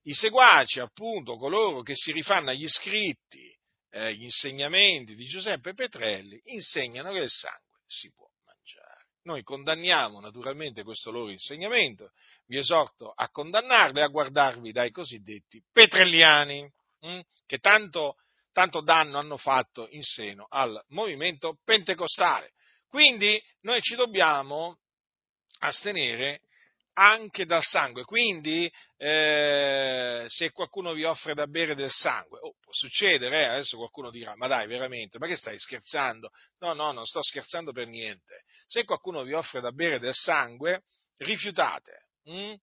i 0.02 0.14
seguaci, 0.14 0.80
appunto, 0.80 1.36
coloro 1.36 1.82
che 1.82 1.94
si 1.94 2.12
rifanno 2.12 2.50
agli 2.50 2.68
scritti, 2.68 3.54
eh, 3.90 4.14
gli 4.14 4.24
insegnamenti 4.24 5.14
di 5.14 5.24
Giuseppe 5.24 5.74
Petrelli, 5.74 6.40
insegnano 6.44 7.12
che 7.12 7.18
il 7.18 7.30
sangue 7.30 7.80
si 7.86 8.12
può 8.12 8.28
mangiare. 8.44 9.08
Noi 9.22 9.42
condanniamo 9.42 10.20
naturalmente 10.20 10.82
questo 10.82 11.10
loro 11.10 11.30
insegnamento, 11.30 12.12
vi 12.46 12.56
esorto 12.56 13.10
a 13.10 13.28
condannarlo 13.28 13.98
e 13.98 14.02
a 14.02 14.08
guardarvi 14.08 14.72
dai 14.72 14.90
cosiddetti 14.90 15.62
petrelliani, 15.70 16.72
hm, 17.00 17.20
che 17.46 17.58
tanto, 17.58 18.16
tanto 18.52 18.80
danno 18.80 19.18
hanno 19.18 19.36
fatto 19.36 19.88
in 19.90 20.02
seno 20.02 20.46
al 20.48 20.82
movimento 20.88 21.58
pentecostale. 21.64 22.52
Quindi 22.88 23.40
noi 23.60 23.80
ci 23.82 23.94
dobbiamo 23.94 24.78
astenere 25.60 26.40
anche 26.94 27.44
dal 27.46 27.62
sangue. 27.62 28.04
Quindi, 28.04 28.70
eh, 28.96 30.24
se 30.28 30.50
qualcuno 30.50 30.92
vi 30.92 31.04
offre 31.04 31.34
da 31.34 31.46
bere 31.46 31.74
del 31.74 31.90
sangue, 31.90 32.38
oh, 32.40 32.54
può 32.60 32.72
succedere, 32.72 33.40
eh? 33.40 33.44
adesso 33.44 33.76
qualcuno 33.76 34.10
dirà, 34.10 34.34
ma 34.36 34.46
dai, 34.46 34.66
veramente, 34.66 35.18
ma 35.18 35.26
che 35.26 35.36
stai 35.36 35.58
scherzando? 35.58 36.30
No, 36.58 36.72
no, 36.74 36.92
non 36.92 37.06
sto 37.06 37.22
scherzando 37.22 37.72
per 37.72 37.86
niente. 37.86 38.42
Se 38.66 38.84
qualcuno 38.84 39.22
vi 39.22 39.32
offre 39.32 39.60
da 39.60 39.72
bere 39.72 39.98
del 39.98 40.14
sangue, 40.14 40.82
rifiutate. 41.18 42.06
Hm? 42.24 42.54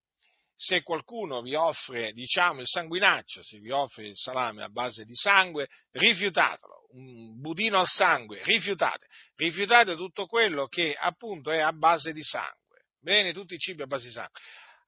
Se 0.59 0.81
qualcuno 0.81 1.41
vi 1.41 1.53
offre, 1.53 2.13
diciamo, 2.13 2.61
il 2.61 2.67
sanguinaccio, 2.67 3.43
se 3.43 3.59
vi 3.59 3.69
offre 3.69 4.07
il 4.07 4.15
salame 4.15 4.63
a 4.63 4.69
base 4.69 5.05
di 5.05 5.15
sangue, 5.15 5.67
rifiutatelo. 5.91 6.87
Un 6.93 7.39
budino 7.39 7.79
al 7.79 7.87
sangue, 7.87 8.41
rifiutate. 8.43 9.05
Rifiutate 9.35 9.95
tutto 9.95 10.25
quello 10.25 10.65
che 10.67 10.95
appunto 10.99 11.51
è 11.51 11.59
a 11.59 11.71
base 11.73 12.11
di 12.11 12.23
sangue 12.23 12.66
Bene, 12.99 13.33
tutti 13.33 13.53
i 13.53 13.59
cibi 13.59 13.83
a 13.83 13.87
base 13.87 14.07
di 14.07 14.11
sangue. 14.11 14.39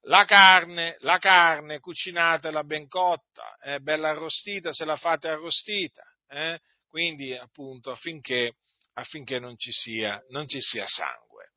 La 0.03 0.25
carne, 0.25 0.95
la 0.99 1.17
carne, 1.17 1.79
cucinatela 1.79 2.63
ben 2.63 2.87
cotta, 2.87 3.57
eh, 3.61 3.79
bella 3.79 4.09
arrostita 4.09 4.71
se 4.71 4.85
la 4.85 4.95
fate 4.95 5.27
arrostita, 5.27 6.03
eh? 6.29 6.59
quindi 6.87 7.35
appunto 7.35 7.91
affinché, 7.91 8.53
affinché 8.93 9.39
non, 9.39 9.57
ci 9.57 9.71
sia, 9.71 10.21
non, 10.29 10.47
ci 10.47 10.61
sia, 10.61 10.85
sangue. 10.87 11.51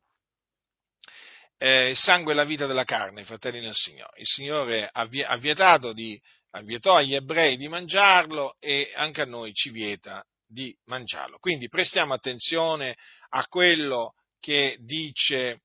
Eh, 1.57 1.91
il 1.91 1.97
sangue 1.97 2.33
è 2.33 2.35
la 2.35 2.43
vita 2.43 2.65
della 2.65 2.83
carne, 2.83 3.23
fratelli 3.23 3.61
del 3.61 3.73
Signore. 3.73 4.19
Il 4.19 4.27
Signore 4.27 4.89
ha 4.91 5.37
vietato 5.37 5.93
di, 5.93 6.21
ha 6.51 6.61
vietò 6.61 6.97
agli 6.97 7.15
ebrei 7.15 7.55
di 7.55 7.69
mangiarlo 7.69 8.57
e 8.59 8.91
anche 8.95 9.21
a 9.21 9.25
noi 9.25 9.53
ci 9.53 9.69
vieta 9.69 10.23
di 10.45 10.75
mangiarlo. 10.85 11.39
Quindi 11.39 11.69
prestiamo 11.69 12.13
attenzione 12.13 12.97
a 13.29 13.47
quello 13.47 14.15
che 14.39 14.75
dice 14.81 15.61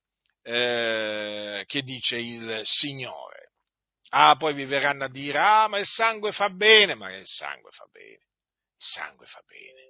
eh, 0.48 1.64
che 1.66 1.82
dice 1.82 2.16
il 2.16 2.62
Signore. 2.64 3.52
Ah, 4.10 4.36
poi 4.36 4.54
vi 4.54 4.64
verranno 4.64 5.04
a 5.04 5.10
dire, 5.10 5.38
ah, 5.38 5.68
ma 5.68 5.78
il 5.78 5.86
sangue 5.86 6.32
fa 6.32 6.48
bene, 6.48 6.94
ma 6.94 7.14
il 7.14 7.26
sangue 7.26 7.70
fa 7.70 7.86
bene, 7.92 8.14
il 8.14 8.22
sangue 8.76 9.26
fa 9.26 9.42
bene. 9.46 9.86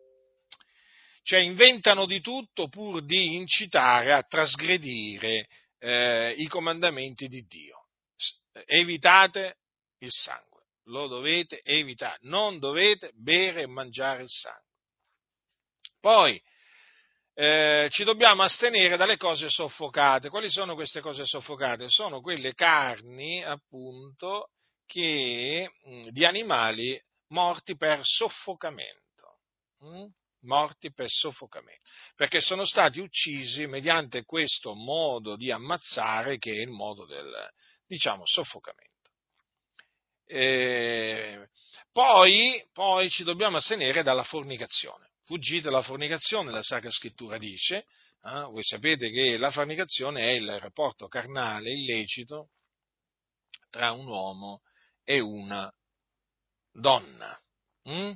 Cioè 1.22 1.38
inventano 1.40 2.06
di 2.06 2.20
tutto 2.20 2.68
pur 2.68 3.04
di 3.04 3.36
incitare 3.36 4.12
a 4.12 4.22
trasgredire 4.22 5.46
eh, 5.78 6.34
i 6.36 6.48
comandamenti 6.48 7.28
di 7.28 7.42
Dio. 7.46 7.90
Evitate 8.66 9.58
il 9.98 10.10
sangue, 10.10 10.62
lo 10.86 11.06
dovete 11.06 11.60
evitare, 11.62 12.18
non 12.22 12.58
dovete 12.58 13.12
bere 13.14 13.62
e 13.62 13.66
mangiare 13.66 14.22
il 14.22 14.28
sangue. 14.28 14.66
Poi, 16.00 16.42
eh, 17.40 17.86
ci 17.90 18.02
dobbiamo 18.02 18.42
astenere 18.42 18.96
dalle 18.96 19.16
cose 19.16 19.48
soffocate. 19.48 20.28
Quali 20.28 20.50
sono 20.50 20.74
queste 20.74 21.00
cose 21.00 21.24
soffocate? 21.24 21.88
Sono 21.88 22.20
quelle 22.20 22.52
carni, 22.52 23.44
appunto, 23.44 24.48
che, 24.84 25.70
mm, 25.88 26.08
di 26.08 26.24
animali 26.24 27.00
morti 27.28 27.76
per 27.76 28.00
soffocamento. 28.02 29.38
Mm? 29.84 30.06
Morti 30.46 30.92
per 30.92 31.08
soffocamento. 31.08 31.88
Perché 32.16 32.40
sono 32.40 32.66
stati 32.66 32.98
uccisi 32.98 33.66
mediante 33.66 34.24
questo 34.24 34.74
modo 34.74 35.36
di 35.36 35.52
ammazzare 35.52 36.38
che 36.38 36.50
è 36.50 36.62
il 36.62 36.70
modo 36.70 37.06
del, 37.06 37.32
diciamo, 37.86 38.22
soffocamento. 38.24 39.10
Eh, 40.26 41.48
poi, 41.92 42.68
poi 42.72 43.08
ci 43.08 43.22
dobbiamo 43.22 43.58
astenere 43.58 44.02
dalla 44.02 44.24
fornicazione 44.24 45.07
fuggite 45.28 45.64
dalla 45.64 45.82
fornicazione, 45.82 46.50
la 46.50 46.62
Sacra 46.62 46.90
Scrittura 46.90 47.36
dice, 47.36 47.84
eh, 48.22 48.40
voi 48.50 48.64
sapete 48.64 49.10
che 49.10 49.36
la 49.36 49.50
fornicazione 49.50 50.22
è 50.22 50.30
il 50.30 50.58
rapporto 50.58 51.06
carnale 51.06 51.70
illecito 51.70 52.48
tra 53.68 53.92
un 53.92 54.06
uomo 54.06 54.62
e 55.04 55.20
una 55.20 55.70
donna. 56.72 57.38
Mm? 57.90 58.12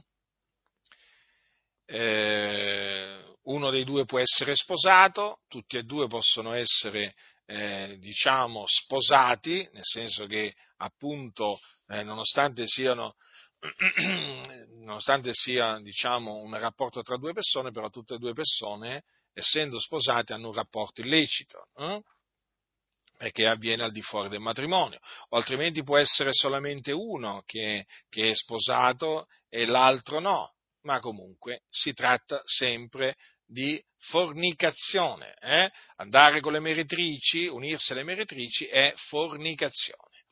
Eh, 1.84 3.36
uno 3.42 3.70
dei 3.70 3.84
due 3.84 4.06
può 4.06 4.18
essere 4.18 4.56
sposato, 4.56 5.40
tutti 5.48 5.76
e 5.76 5.82
due 5.82 6.06
possono 6.06 6.54
essere, 6.54 7.14
eh, 7.44 7.98
diciamo, 7.98 8.64
sposati, 8.66 9.68
nel 9.70 9.84
senso 9.84 10.24
che 10.24 10.54
appunto, 10.78 11.58
eh, 11.88 12.02
nonostante 12.04 12.66
siano 12.66 13.16
nonostante 14.82 15.30
sia 15.32 15.78
diciamo, 15.80 16.36
un 16.36 16.58
rapporto 16.58 17.02
tra 17.02 17.16
due 17.16 17.32
persone, 17.32 17.70
però 17.70 17.88
tutte 17.88 18.14
e 18.14 18.18
due 18.18 18.32
persone, 18.32 19.04
essendo 19.32 19.78
sposate, 19.78 20.32
hanno 20.32 20.48
un 20.48 20.54
rapporto 20.54 21.00
illecito, 21.00 21.68
eh? 21.76 22.00
perché 23.16 23.46
avviene 23.46 23.84
al 23.84 23.92
di 23.92 24.02
fuori 24.02 24.28
del 24.28 24.40
matrimonio, 24.40 24.98
o 25.28 25.36
altrimenti 25.36 25.84
può 25.84 25.96
essere 25.96 26.32
solamente 26.32 26.90
uno 26.90 27.42
che, 27.46 27.86
che 28.08 28.30
è 28.30 28.34
sposato 28.34 29.26
e 29.48 29.64
l'altro 29.64 30.18
no, 30.18 30.54
ma 30.82 30.98
comunque 30.98 31.62
si 31.68 31.92
tratta 31.92 32.42
sempre 32.44 33.16
di 33.46 33.80
fornicazione. 33.98 35.34
Eh? 35.40 35.70
Andare 35.96 36.40
con 36.40 36.52
le 36.52 36.60
meretrici, 36.60 37.46
unirsi 37.46 37.92
alle 37.92 38.02
meretrici 38.02 38.66
è 38.66 38.92
fornicazione. 38.96 40.24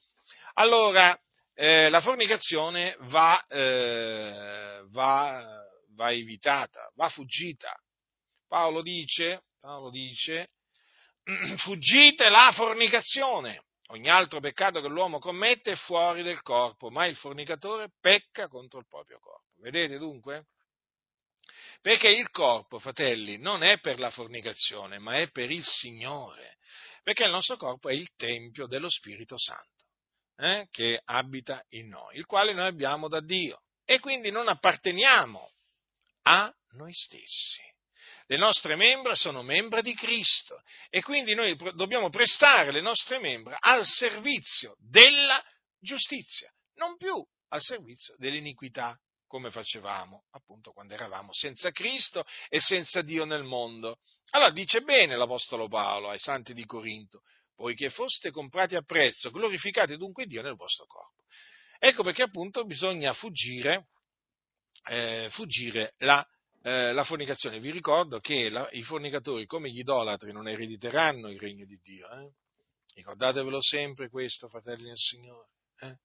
Allora, 0.55 1.16
eh, 1.61 1.90
la 1.90 2.00
fornicazione 2.00 2.96
va, 3.00 3.44
eh, 3.46 4.82
va, 4.86 5.62
va, 5.94 6.11
evitata, 6.11 6.90
va 6.94 7.11
fuggita. 7.11 7.70
Paolo 8.48 8.80
dice, 8.80 9.42
Paolo 9.61 9.90
dice, 9.90 10.52
fuggite 11.58 12.30
la 12.30 12.50
fornicazione. 12.54 13.64
Ogni 13.88 14.08
altro 14.08 14.40
peccato 14.40 14.80
che 14.80 14.88
l'uomo 14.88 15.18
commette 15.18 15.72
è 15.72 15.76
fuori 15.76 16.22
del 16.22 16.40
corpo, 16.40 16.88
ma 16.88 17.04
il 17.04 17.16
fornicatore 17.16 17.90
pecca 18.00 18.48
contro 18.48 18.78
il 18.78 18.86
proprio 18.88 19.18
corpo. 19.18 19.61
Vedete 19.61 19.98
dunque? 19.98 20.46
Perché 21.82 22.08
il 22.08 22.30
corpo, 22.30 22.78
fratelli, 22.78 23.36
non 23.36 23.62
è 23.62 23.80
per 23.80 23.98
la 23.98 24.11
fornicazione, 24.11 24.98
ma 24.98 25.18
è 25.18 25.28
per 25.28 25.50
il 25.50 25.64
Signore. 25.64 26.56
Perché 27.02 27.24
il 27.24 27.32
nostro 27.32 27.58
corpo 27.58 27.90
è 27.90 27.92
il 27.92 28.08
tempio 28.16 28.66
dello 28.66 28.88
Spirito 28.88 29.36
Santo 29.36 29.80
eh, 30.41 30.68
che 30.70 31.01
abita 31.05 31.62
in 31.70 31.88
noi, 31.88 32.16
il 32.16 32.26
quale 32.26 32.53
noi 32.53 32.66
abbiamo 32.66 33.09
da 33.09 33.20
Dio. 33.20 33.62
E 33.84 33.99
quindi 33.99 34.30
non 34.30 34.49
apparteniamo 34.49 35.51
a 36.22 36.53
noi 36.72 36.93
stessi. 36.93 37.61
Le 38.26 38.36
nostre 38.36 38.76
membra 38.76 39.14
sono 39.14 39.43
membra 39.43 39.80
di 39.80 39.93
Cristo 39.95 40.62
e 40.88 41.03
quindi 41.03 41.34
noi 41.34 41.57
dobbiamo 41.74 42.11
prestare 42.11 42.70
le 42.70 42.80
nostre 42.80 43.18
membra 43.18 43.57
al 43.59 43.84
servizio 43.84 44.76
della 44.78 45.43
giustizia, 45.80 46.49
non 46.74 46.97
più 46.97 47.26
al 47.49 47.61
servizio 47.61 48.14
dell'iniquità, 48.18 48.97
come 49.26 49.51
facevamo 49.51 50.26
appunto 50.30 50.72
quando 50.72 50.95
eravamo 50.95 51.32
senza 51.32 51.72
Cristo 51.72 52.24
e 52.49 52.61
senza 52.61 53.03
Dio 53.03 53.24
nel 53.24 53.43
mondo. 53.43 53.99
Allora 54.30 54.51
dice 54.51 54.82
bene 54.82 55.16
l'Apostolo 55.16 55.66
Paolo 55.66 56.09
ai 56.09 56.18
santi 56.20 56.55
di 56.55 56.64
Corinto, 56.64 57.22
poiché 57.61 57.90
foste 57.90 58.30
comprati 58.30 58.74
a 58.74 58.80
prezzo, 58.80 59.30
glorificate 59.30 59.98
dunque 59.98 60.24
Dio 60.24 60.40
nel 60.40 60.54
vostro 60.54 60.86
corpo. 60.86 61.24
Ecco 61.78 62.02
perché 62.02 62.22
appunto 62.22 62.64
bisogna 62.64 63.12
fuggire, 63.12 63.88
eh, 64.88 65.28
fuggire 65.30 65.92
la, 65.98 66.26
eh, 66.62 66.94
la, 66.94 67.04
fornicazione. 67.04 67.61
Vi 67.61 67.70
ricordo 67.70 68.18
che 68.18 68.48
la, 68.48 68.66
i 68.72 68.82
fornicatori, 68.82 69.44
come 69.44 69.68
gli 69.68 69.80
idolatri, 69.80 70.32
non 70.32 70.48
erediteranno 70.48 71.28
il 71.28 71.38
regno 71.38 71.66
di 71.66 71.78
Dio. 71.82 72.08
Eh? 72.11 72.30
Ricordatevelo 72.94 73.61
sempre 73.61 74.08
questo, 74.08 74.48
fratelli 74.48 74.84
del 74.84 74.96
Signore. 74.96 75.48
Eh? 75.80 75.96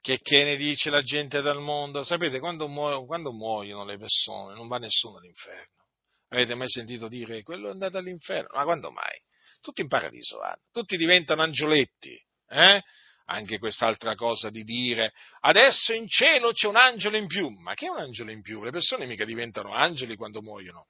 Che, 0.00 0.18
che, 0.22 0.44
ne 0.44 0.56
dice 0.56 0.88
la 0.88 1.02
gente 1.02 1.42
dal 1.42 1.60
mondo? 1.60 2.04
Sapete, 2.04 2.38
quando, 2.38 2.68
muoiono, 2.68 3.04
quando 3.04 3.32
muoiono 3.32 3.84
le 3.84 3.98
persone 3.98 4.54
non 4.54 4.66
va 4.68 4.78
nessuno 4.78 5.18
all'inferno. 5.18 5.84
Avete 6.28 6.54
mai 6.54 6.70
sentito 6.70 7.06
dire 7.06 7.42
quello 7.42 7.68
è 7.68 7.72
andato 7.72 7.98
all'inferno? 7.98 8.48
Ma 8.56 8.64
quando 8.64 8.90
mai? 8.90 9.20
Tutti 9.64 9.80
in 9.80 9.88
paradiso 9.88 10.38
vanno, 10.38 10.60
tutti 10.70 10.98
diventano 10.98 11.40
angioletti. 11.42 12.20
Eh? 12.48 12.82
Anche 13.26 13.58
quest'altra 13.58 14.14
cosa 14.14 14.50
di 14.50 14.62
dire 14.64 15.14
adesso 15.40 15.94
in 15.94 16.06
cielo 16.06 16.52
c'è 16.52 16.68
un 16.68 16.76
angelo 16.76 17.16
in 17.16 17.26
più. 17.26 17.48
Ma 17.48 17.72
che 17.72 17.86
è 17.86 17.88
un 17.88 17.98
angelo 17.98 18.30
in 18.30 18.42
più? 18.42 18.62
Le 18.62 18.70
persone 18.70 19.06
mica 19.06 19.24
diventano 19.24 19.72
angeli 19.72 20.16
quando 20.16 20.42
muoiono. 20.42 20.88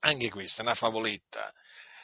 Anche 0.00 0.30
questa 0.30 0.62
è 0.62 0.64
una 0.64 0.74
favoletta, 0.74 1.52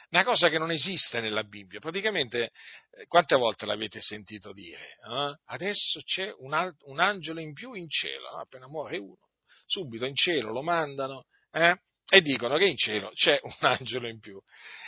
una 0.09 0.23
cosa 0.25 0.49
che 0.49 0.57
non 0.57 0.71
esiste 0.71 1.21
nella 1.21 1.43
Bibbia. 1.43 1.79
Praticamente, 1.79 2.51
eh, 2.91 3.05
quante 3.07 3.37
volte 3.37 3.65
l'avete 3.65 4.01
sentito 4.01 4.51
dire? 4.51 4.97
Eh? 5.09 5.35
Adesso 5.45 6.01
c'è 6.01 6.33
un, 6.39 6.53
al- 6.53 6.75
un, 6.83 6.99
angelo 6.99 7.39
in 7.39 7.53
più 7.53 7.73
in 7.73 7.87
cielo, 7.87 8.31
no? 8.31 8.41
appena 8.41 8.67
muore 8.67 8.97
uno, 8.97 9.29
subito 9.65 10.05
in 10.05 10.15
cielo 10.15 10.51
lo 10.51 10.61
mandano. 10.61 11.27
Eh? 11.51 11.79
E 12.07 12.21
dicono 12.21 12.57
che 12.57 12.65
in 12.65 12.77
cielo 12.77 13.11
c'è 13.13 13.39
un 13.41 13.55
angelo 13.67 14.07
in 14.07 14.19
più. 14.19 14.39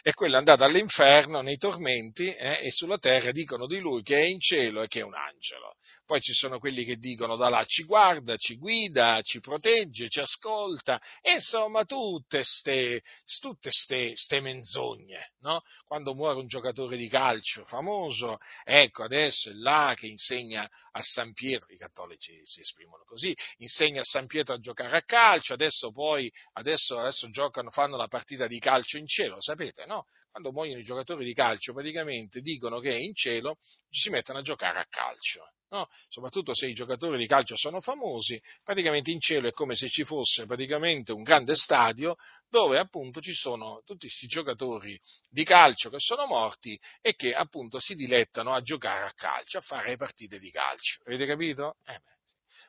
E 0.03 0.13
quello 0.13 0.35
è 0.35 0.37
andato 0.37 0.63
all'inferno 0.63 1.41
nei 1.41 1.57
tormenti 1.57 2.33
eh, 2.33 2.59
e 2.61 2.71
sulla 2.71 2.97
terra 2.97 3.31
dicono 3.31 3.65
di 3.65 3.79
lui 3.79 4.03
che 4.03 4.17
è 4.17 4.25
in 4.25 4.39
cielo 4.39 4.83
e 4.83 4.87
che 4.87 4.99
è 4.99 5.03
un 5.03 5.15
angelo. 5.15 5.73
Poi 6.05 6.21
ci 6.21 6.31
sono 6.31 6.59
quelli 6.59 6.85
che 6.85 6.95
dicono 6.95 7.35
da 7.35 7.49
là 7.49 7.65
ci 7.65 7.83
guarda, 7.83 8.37
ci 8.37 8.55
guida, 8.55 9.19
ci 9.21 9.41
protegge, 9.41 10.07
ci 10.07 10.21
ascolta, 10.21 11.01
insomma 11.33 11.83
tutte 11.83 12.41
ste, 12.43 13.01
tutte 13.41 13.69
ste, 13.71 14.15
ste 14.15 14.39
menzogne. 14.39 15.33
No? 15.41 15.61
Quando 15.85 16.13
muore 16.13 16.39
un 16.39 16.47
giocatore 16.47 16.95
di 16.95 17.09
calcio 17.09 17.65
famoso, 17.65 18.37
ecco 18.63 19.03
adesso 19.03 19.49
è 19.49 19.53
là 19.53 19.93
che 19.97 20.07
insegna 20.07 20.69
a 20.91 21.01
San 21.01 21.33
Pietro, 21.33 21.73
i 21.73 21.77
cattolici 21.77 22.39
si 22.45 22.61
esprimono 22.61 23.03
così, 23.05 23.35
insegna 23.57 23.99
a 24.01 24.05
San 24.05 24.27
Pietro 24.27 24.53
a 24.53 24.59
giocare 24.59 24.95
a 24.95 25.01
calcio, 25.01 25.53
adesso 25.53 25.91
poi 25.91 26.31
adesso, 26.53 26.97
adesso 27.07 27.29
giocano, 27.29 27.71
fanno 27.71 27.97
la 27.97 28.07
partita 28.07 28.47
di 28.47 28.59
calcio 28.59 28.97
in 28.97 29.07
cielo, 29.07 29.41
sapete, 29.41 29.85
no? 29.85 30.05
Quando 30.29 30.51
muoiono 30.51 30.79
i 30.79 30.83
giocatori 30.83 31.25
di 31.25 31.33
calcio 31.33 31.73
praticamente 31.73 32.41
dicono 32.41 32.79
che 32.79 32.95
in 32.95 33.13
cielo 33.15 33.57
ci 33.89 34.01
si 34.01 34.09
mettono 34.09 34.39
a 34.39 34.41
giocare 34.41 34.79
a 34.79 34.85
calcio. 34.87 35.49
No? 35.69 35.85
soprattutto 36.07 36.55
se 36.55 36.67
i 36.67 36.73
giocatori 36.73 37.17
di 37.17 37.27
calcio 37.27 37.57
sono 37.57 37.81
famosi, 37.81 38.41
praticamente 38.63 39.11
in 39.11 39.19
cielo 39.19 39.49
è 39.49 39.51
come 39.51 39.75
se 39.75 39.89
ci 39.89 40.05
fosse 40.05 40.45
praticamente 40.45 41.11
un 41.11 41.23
grande 41.23 41.55
stadio 41.55 42.15
dove 42.47 42.79
appunto 42.79 43.19
ci 43.19 43.33
sono 43.33 43.81
tutti 43.83 44.07
questi 44.07 44.27
giocatori 44.27 44.97
di 45.27 45.43
calcio 45.43 45.89
che 45.89 45.99
sono 45.99 46.25
morti 46.25 46.79
e 47.01 47.15
che 47.15 47.33
appunto 47.33 47.81
si 47.81 47.95
dilettano 47.95 48.53
a 48.53 48.61
giocare 48.61 49.07
a 49.07 49.13
calcio, 49.13 49.57
a 49.57 49.61
fare 49.61 49.97
partite 49.97 50.39
di 50.39 50.49
calcio. 50.51 51.01
Avete 51.03 51.25
capito? 51.25 51.75
Eh 51.83 51.99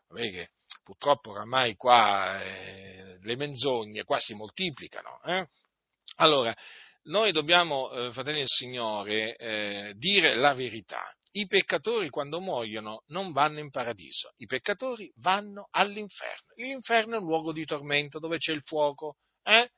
beh, 0.08 0.30
che 0.30 0.50
purtroppo 0.88 1.32
oramai 1.32 1.76
qua 1.76 2.42
eh, 2.42 3.18
le 3.20 3.36
menzogne 3.36 4.04
qua 4.04 4.18
si 4.18 4.32
moltiplicano. 4.32 5.20
Eh? 5.22 5.46
Allora, 6.16 6.56
noi 7.04 7.30
dobbiamo, 7.30 7.90
eh, 7.90 8.10
fratelli 8.12 8.38
del 8.38 8.48
Signore, 8.48 9.36
eh, 9.36 9.92
dire 9.96 10.34
la 10.34 10.54
verità 10.54 11.12
i 11.32 11.46
peccatori 11.46 12.08
quando 12.08 12.40
muoiono 12.40 13.02
non 13.08 13.32
vanno 13.32 13.58
in 13.58 13.70
paradiso, 13.70 14.32
i 14.38 14.46
peccatori 14.46 15.12
vanno 15.16 15.68
all'inferno. 15.72 16.54
L'inferno 16.56 17.16
è 17.16 17.18
un 17.18 17.26
luogo 17.26 17.52
di 17.52 17.66
tormento 17.66 18.18
dove 18.18 18.38
c'è 18.38 18.52
il 18.52 18.62
fuoco, 18.62 19.16
eh? 19.42 19.70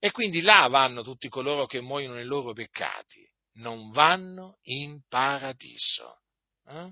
E 0.00 0.10
quindi 0.10 0.40
là 0.40 0.66
vanno 0.66 1.02
tutti 1.02 1.28
coloro 1.28 1.66
che 1.66 1.80
muoiono 1.80 2.14
nei 2.14 2.24
loro 2.24 2.52
peccati, 2.52 3.24
non 3.58 3.90
vanno 3.90 4.58
in 4.62 5.00
paradiso. 5.08 6.22
Eh? 6.66 6.90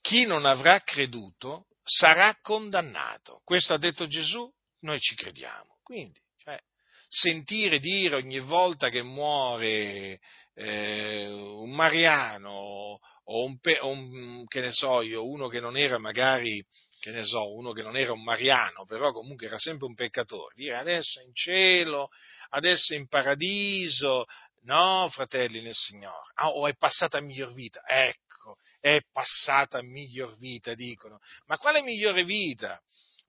Chi 0.00 0.24
non 0.24 0.44
avrà 0.44 0.80
creduto 0.80 1.66
sarà 1.82 2.36
condannato. 2.40 3.40
Questo 3.44 3.74
ha 3.74 3.78
detto 3.78 4.06
Gesù, 4.06 4.50
noi 4.80 4.98
ci 5.00 5.14
crediamo. 5.14 5.78
Quindi, 5.82 6.20
cioè, 6.36 6.58
sentire 7.08 7.78
dire 7.78 8.16
ogni 8.16 8.38
volta 8.38 8.88
che 8.88 9.02
muore 9.02 10.20
eh, 10.54 11.28
un 11.28 11.70
mariano 11.70 12.98
o 13.32 13.44
un, 13.44 13.58
o 13.80 13.88
un, 13.88 14.46
che 14.46 14.60
ne 14.60 14.72
so 14.72 15.02
io, 15.02 15.26
uno 15.26 15.48
che 15.48 15.60
non 15.60 15.76
era 15.76 15.98
magari, 15.98 16.64
che 16.98 17.10
ne 17.10 17.24
so, 17.24 17.54
uno 17.54 17.72
che 17.72 17.82
non 17.82 17.96
era 17.96 18.12
un 18.12 18.22
mariano, 18.22 18.84
però 18.84 19.12
comunque 19.12 19.46
era 19.46 19.58
sempre 19.58 19.86
un 19.86 19.94
peccatore, 19.94 20.54
dire 20.54 20.76
adesso 20.76 21.20
è 21.20 21.24
in 21.24 21.34
cielo, 21.34 22.08
adesso 22.50 22.92
è 22.92 22.96
in 22.96 23.08
paradiso, 23.08 24.26
no, 24.62 25.08
fratelli 25.10 25.62
nel 25.62 25.74
Signore, 25.74 26.30
ah, 26.34 26.48
o 26.48 26.66
è 26.66 26.74
passata 26.76 27.18
a 27.18 27.22
miglior 27.22 27.52
vita, 27.52 27.82
ecco, 27.86 28.29
è 28.80 29.00
passata 29.12 29.82
miglior 29.82 30.36
vita, 30.38 30.74
dicono, 30.74 31.20
ma 31.46 31.58
quale 31.58 31.82
migliore 31.82 32.24
vita? 32.24 32.80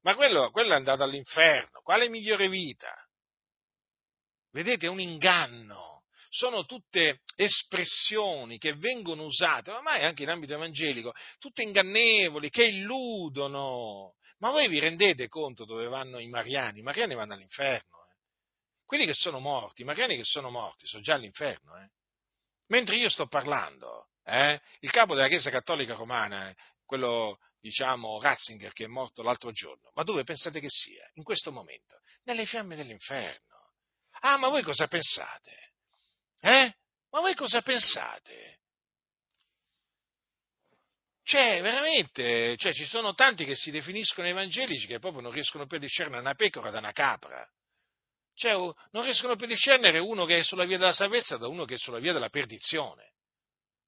Ma 0.01 0.15
quello, 0.15 0.49
quello 0.49 0.71
è 0.71 0.77
andato 0.77 1.03
all'inferno, 1.03 1.81
quale 1.81 2.09
migliore 2.09 2.49
vita? 2.49 2.91
Vedete, 4.51 4.87
è 4.87 4.89
un 4.89 4.99
inganno 4.99 6.01
sono 6.33 6.63
tutte 6.63 7.23
espressioni 7.35 8.57
che 8.57 8.73
vengono 8.75 9.25
usate, 9.25 9.69
ormai 9.69 10.03
anche 10.03 10.23
in 10.23 10.29
ambito 10.29 10.53
evangelico, 10.53 11.13
tutte 11.37 11.61
ingannevoli, 11.61 12.49
che 12.49 12.63
illudono. 12.63 14.15
Ma 14.37 14.49
voi 14.49 14.69
vi 14.69 14.79
rendete 14.79 15.27
conto 15.27 15.65
dove 15.65 15.87
vanno 15.87 16.19
i 16.19 16.29
mariani? 16.29 16.79
I 16.79 16.83
mariani 16.83 17.15
vanno 17.15 17.33
all'inferno. 17.33 18.05
Eh? 18.05 18.15
Quelli 18.85 19.05
che 19.05 19.13
sono 19.13 19.39
morti, 19.39 19.81
i 19.81 19.85
mariani 19.85 20.15
che 20.15 20.23
sono 20.23 20.49
morti, 20.49 20.87
sono 20.87 21.03
già 21.03 21.15
all'inferno. 21.15 21.77
Eh? 21.77 21.89
Mentre 22.67 22.95
io 22.95 23.09
sto 23.09 23.27
parlando, 23.27 24.10
eh, 24.23 24.61
il 24.79 24.91
capo 24.91 25.15
della 25.15 25.27
Chiesa 25.27 25.49
Cattolica 25.49 25.93
Romana, 25.93 26.53
quello, 26.85 27.39
diciamo, 27.59 28.19
Ratzinger, 28.21 28.73
che 28.73 28.85
è 28.85 28.87
morto 28.87 29.21
l'altro 29.21 29.51
giorno, 29.51 29.91
ma 29.95 30.03
dove 30.03 30.23
pensate 30.23 30.59
che 30.59 30.69
sia? 30.69 31.09
In 31.13 31.23
questo 31.23 31.51
momento? 31.51 31.99
Nelle 32.23 32.45
fiamme 32.45 32.75
dell'inferno. 32.75 33.73
Ah, 34.21 34.37
ma 34.37 34.49
voi 34.49 34.61
cosa 34.61 34.87
pensate? 34.87 35.71
Eh? 36.39 36.73
Ma 37.09 37.19
voi 37.19 37.35
cosa 37.35 37.61
pensate? 37.61 38.59
Cioè, 41.23 41.61
veramente, 41.61 42.57
cioè, 42.57 42.73
ci 42.73 42.85
sono 42.85 43.13
tanti 43.13 43.45
che 43.45 43.55
si 43.55 43.71
definiscono 43.71 44.27
evangelici 44.27 44.87
che 44.87 44.99
proprio 44.99 45.21
non 45.21 45.31
riescono 45.31 45.65
più 45.65 45.77
a 45.77 45.79
discernere 45.79 46.19
una 46.19 46.33
pecora 46.33 46.71
da 46.71 46.79
una 46.79 46.91
capra. 46.91 47.47
Cioè, 48.33 48.53
non 48.53 49.03
riescono 49.03 49.35
più 49.35 49.45
a 49.45 49.49
discernere 49.49 49.99
uno 49.99 50.25
che 50.25 50.39
è 50.39 50.43
sulla 50.43 50.65
via 50.65 50.77
della 50.77 50.93
salvezza 50.93 51.37
da 51.37 51.47
uno 51.47 51.65
che 51.65 51.75
è 51.75 51.77
sulla 51.77 51.99
via 51.99 52.13
della 52.13 52.29
perdizione. 52.29 53.13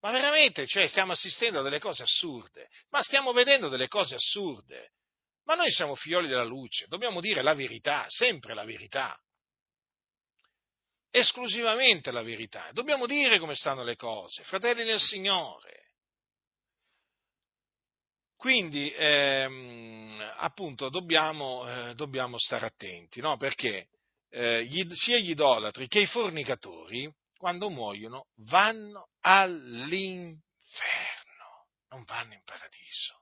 Ma 0.03 0.11
veramente, 0.11 0.67
cioè, 0.67 0.87
stiamo 0.87 1.13
assistendo 1.13 1.59
a 1.59 1.63
delle 1.63 1.79
cose 1.79 2.03
assurde, 2.03 2.69
ma 2.89 3.01
stiamo 3.01 3.31
vedendo 3.31 3.69
delle 3.69 3.87
cose 3.87 4.15
assurde. 4.15 4.91
Ma 5.45 5.55
noi 5.55 5.71
siamo 5.71 5.95
figlioli 5.95 6.27
della 6.27 6.43
luce, 6.43 6.87
dobbiamo 6.87 7.21
dire 7.21 7.41
la 7.41 7.53
verità, 7.53 8.05
sempre 8.07 8.53
la 8.53 8.63
verità 8.63 9.17
esclusivamente 11.15 12.09
la 12.09 12.23
verità. 12.23 12.71
Dobbiamo 12.71 13.05
dire 13.05 13.37
come 13.37 13.53
stanno 13.53 13.83
le 13.83 13.95
cose, 13.95 14.43
fratelli 14.45 14.83
nel 14.83 14.99
Signore. 14.99 15.81
Quindi, 18.35 18.91
ehm, 18.91 20.33
appunto, 20.37 20.89
dobbiamo, 20.89 21.69
eh, 21.69 21.93
dobbiamo, 21.93 22.39
stare 22.39 22.65
attenti, 22.65 23.21
no? 23.21 23.37
perché 23.37 23.89
eh, 24.31 24.65
gli, 24.65 24.83
sia 24.95 25.19
gli 25.19 25.29
idolatri 25.29 25.87
che 25.87 25.99
i 25.99 26.07
fornicatori, 26.07 27.09
quando 27.43 27.69
muoiono, 27.69 28.27
vanno 28.47 29.09
all'inferno, 29.19 30.39
non 31.89 32.05
vanno 32.05 32.35
in 32.35 32.41
paradiso. 32.45 33.19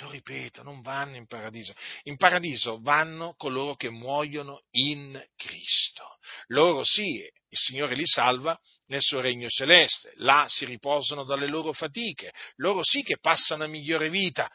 Lo 0.00 0.10
ripeto, 0.10 0.62
non 0.62 0.82
vanno 0.82 1.16
in 1.16 1.26
paradiso. 1.26 1.72
In 2.02 2.18
paradiso 2.18 2.82
vanno 2.82 3.32
coloro 3.38 3.76
che 3.76 3.88
muoiono 3.88 4.64
in 4.72 5.18
Cristo. 5.36 6.18
Loro 6.48 6.84
sì, 6.84 7.16
il 7.22 7.58
Signore 7.58 7.94
li 7.94 8.04
salva 8.04 8.60
nel 8.88 9.00
suo 9.00 9.22
regno 9.22 9.48
celeste, 9.48 10.12
là 10.16 10.44
si 10.46 10.66
riposano 10.66 11.24
dalle 11.24 11.48
loro 11.48 11.72
fatiche, 11.72 12.34
loro 12.56 12.82
sì 12.82 13.02
che 13.02 13.16
passano 13.20 13.64
a 13.64 13.68
migliore 13.68 14.10
vita, 14.10 14.52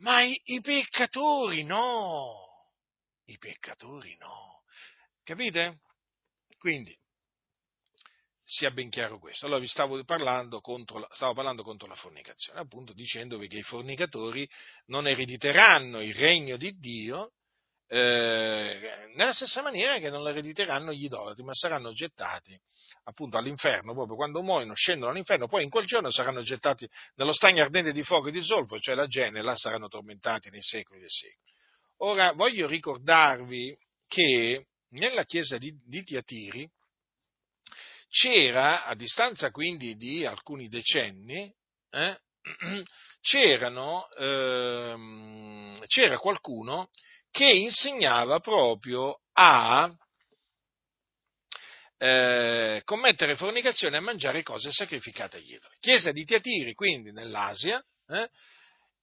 ma 0.00 0.20
i, 0.20 0.38
i 0.44 0.60
peccatori 0.60 1.62
no, 1.62 2.34
i 3.28 3.38
peccatori 3.38 4.14
no. 4.18 4.62
Capite? 5.22 5.80
Quindi, 6.58 6.94
sia 8.44 8.70
ben 8.70 8.90
chiaro 8.90 9.18
questo. 9.18 9.46
Allora 9.46 9.60
vi 9.60 9.66
stavo 9.66 10.02
parlando 10.04 10.60
contro, 10.60 11.08
stavo 11.12 11.32
parlando 11.32 11.62
contro 11.62 11.88
la 11.88 11.94
fornicazione, 11.94 12.60
appunto 12.60 12.92
dicendovi 12.92 13.48
che 13.48 13.58
i 13.58 13.62
fornicatori 13.62 14.48
non 14.86 15.06
erediteranno 15.06 16.00
il 16.02 16.14
regno 16.14 16.56
di 16.56 16.76
Dio 16.78 17.32
eh, 17.86 19.10
nella 19.14 19.32
stessa 19.32 19.62
maniera 19.62 19.98
che 19.98 20.10
non 20.10 20.26
erediteranno 20.26 20.92
gli 20.92 21.04
idolatri, 21.04 21.42
ma 21.42 21.54
saranno 21.54 21.92
gettati 21.92 22.58
appunto 23.04 23.36
all'inferno, 23.36 23.92
proprio 23.92 24.16
quando 24.16 24.42
muoiono 24.42 24.74
scendono 24.74 25.10
all'inferno, 25.10 25.46
poi 25.46 25.64
in 25.64 25.70
quel 25.70 25.84
giorno 25.84 26.10
saranno 26.10 26.42
gettati 26.42 26.88
nello 27.16 27.32
stagno 27.32 27.62
ardente 27.62 27.92
di 27.92 28.02
fuoco 28.02 28.28
e 28.28 28.32
di 28.32 28.42
zolfo, 28.42 28.78
cioè 28.78 28.94
la 28.94 29.06
gene, 29.06 29.42
là 29.42 29.54
saranno 29.54 29.88
tormentati 29.88 30.48
nei 30.50 30.62
secoli 30.62 31.00
dei 31.00 31.10
secoli. 31.10 31.52
Ora 31.98 32.32
voglio 32.32 32.66
ricordarvi 32.66 33.76
che 34.08 34.66
nella 34.90 35.24
chiesa 35.24 35.58
di, 35.58 35.72
di 35.84 36.02
Tiatiri, 36.02 36.68
c'era, 38.14 38.84
a 38.84 38.94
distanza 38.94 39.50
quindi 39.50 39.96
di 39.96 40.24
alcuni 40.24 40.68
decenni, 40.68 41.52
eh, 41.90 42.20
ehm, 44.16 45.84
c'era 45.86 46.18
qualcuno 46.18 46.90
che 47.32 47.50
insegnava 47.50 48.38
proprio 48.38 49.18
a 49.32 49.92
eh, 51.98 52.82
commettere 52.84 53.34
fornicazione 53.34 53.96
e 53.96 53.98
a 53.98 54.02
mangiare 54.02 54.44
cose 54.44 54.70
sacrificate 54.70 55.38
agli 55.38 55.54
idoli. 55.54 55.74
Chiesa 55.80 56.12
di 56.12 56.24
Tiatiri, 56.24 56.72
quindi 56.74 57.10
nell'Asia, 57.10 57.84
eh, 58.10 58.30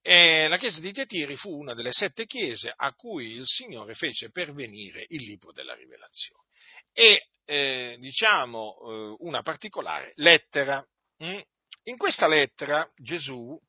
e 0.01 0.47
la 0.47 0.57
chiesa 0.57 0.79
di 0.79 0.93
Tiatiri 0.93 1.35
fu 1.35 1.59
una 1.59 1.73
delle 1.73 1.91
sette 1.91 2.25
chiese 2.25 2.73
a 2.73 2.93
cui 2.93 3.31
il 3.31 3.45
Signore 3.45 3.93
fece 3.93 4.31
pervenire 4.31 5.05
il 5.09 5.21
libro 5.23 5.51
della 5.51 5.75
rivelazione. 5.75 6.45
E 6.93 7.27
eh, 7.45 7.97
diciamo, 7.99 8.77
eh, 8.81 9.15
una 9.19 9.41
particolare 9.41 10.13
lettera. 10.15 10.85
Mm? 11.23 11.39
In 11.83 11.97
questa 11.97 12.27
lettera 12.27 12.89
Gesù 12.95 13.59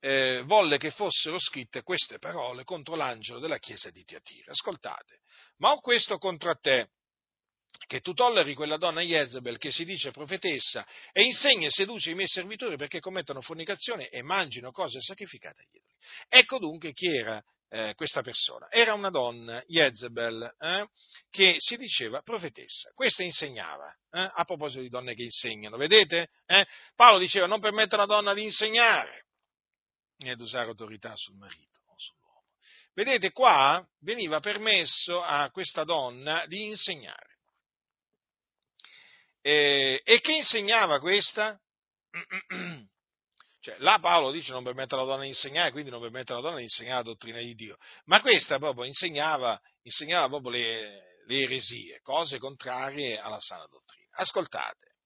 eh, 0.00 0.42
volle 0.44 0.76
che 0.76 0.90
fossero 0.90 1.38
scritte 1.38 1.82
queste 1.82 2.18
parole 2.18 2.64
contro 2.64 2.94
l'angelo 2.94 3.38
della 3.38 3.58
chiesa 3.58 3.90
di 3.90 4.04
Tiatira. 4.04 4.52
Ascoltate, 4.52 5.20
ma 5.58 5.72
ho 5.72 5.80
questo 5.80 6.18
contro 6.18 6.54
te, 6.56 6.90
che 7.86 8.00
tu 8.00 8.12
tolleri 8.12 8.54
quella 8.54 8.76
donna 8.76 9.00
Jezebel 9.00 9.58
che 9.58 9.70
si 9.70 9.84
dice 9.84 10.10
profetessa 10.10 10.86
e 11.12 11.22
insegna 11.22 11.66
e 11.66 11.70
seduce 11.70 12.10
i 12.10 12.14
miei 12.14 12.28
servitori 12.28 12.76
perché 12.76 13.00
commettano 13.00 13.40
fornicazione 13.40 14.08
e 14.08 14.22
mangino 14.22 14.72
cose 14.72 15.00
sacrificate 15.00 15.62
agli 15.62 15.76
idoli. 15.76 15.94
Ecco 16.28 16.58
dunque 16.58 16.92
chi 16.92 17.08
era 17.08 17.42
eh, 17.68 17.94
questa 17.94 18.22
persona. 18.22 18.70
Era 18.70 18.94
una 18.94 19.10
donna, 19.10 19.62
Jezebel, 19.66 20.54
eh, 20.58 20.88
che 21.30 21.56
si 21.58 21.76
diceva 21.76 22.22
profetessa. 22.22 22.90
Questa 22.94 23.22
insegnava, 23.22 23.90
eh, 24.10 24.30
a 24.32 24.44
proposito 24.44 24.80
di 24.80 24.88
donne 24.88 25.14
che 25.14 25.24
insegnano, 25.24 25.76
vedete? 25.76 26.30
Eh? 26.46 26.66
Paolo 26.94 27.18
diceva 27.18 27.46
non 27.46 27.60
permette 27.60 27.94
alla 27.94 28.06
donna 28.06 28.34
di 28.34 28.44
insegnare 28.44 29.26
e 30.18 30.30
ad 30.30 30.40
usare 30.40 30.68
autorità 30.68 31.14
sul 31.16 31.36
marito 31.36 31.80
o 31.86 31.94
sull'uomo. 31.96 32.44
Vedete, 32.92 33.32
qua 33.32 33.84
veniva 34.00 34.40
permesso 34.40 35.22
a 35.22 35.50
questa 35.50 35.84
donna 35.84 36.46
di 36.46 36.66
insegnare. 36.66 37.32
E, 39.40 40.00
e 40.04 40.20
che 40.20 40.32
insegnava 40.32 41.00
questa? 41.00 41.60
Cioè, 43.64 43.76
là 43.78 43.98
Paolo 43.98 44.30
dice 44.30 44.52
non 44.52 44.62
permette 44.62 44.94
alla 44.94 45.04
donna 45.04 45.22
di 45.22 45.28
insegnare, 45.28 45.70
quindi 45.70 45.88
non 45.88 45.98
permette 45.98 46.32
alla 46.32 46.42
donna 46.42 46.58
di 46.58 46.64
insegnare 46.64 46.96
la 46.96 47.02
dottrina 47.02 47.38
di 47.38 47.54
Dio. 47.54 47.78
Ma 48.04 48.20
questa 48.20 48.58
proprio 48.58 48.84
insegnava, 48.84 49.58
insegnava 49.84 50.28
proprio 50.28 50.50
le, 50.50 51.22
le 51.26 51.38
eresie, 51.38 51.98
cose 52.02 52.36
contrarie 52.36 53.18
alla 53.18 53.40
sana 53.40 53.64
dottrina. 53.66 54.10
Ascoltate. 54.16 54.96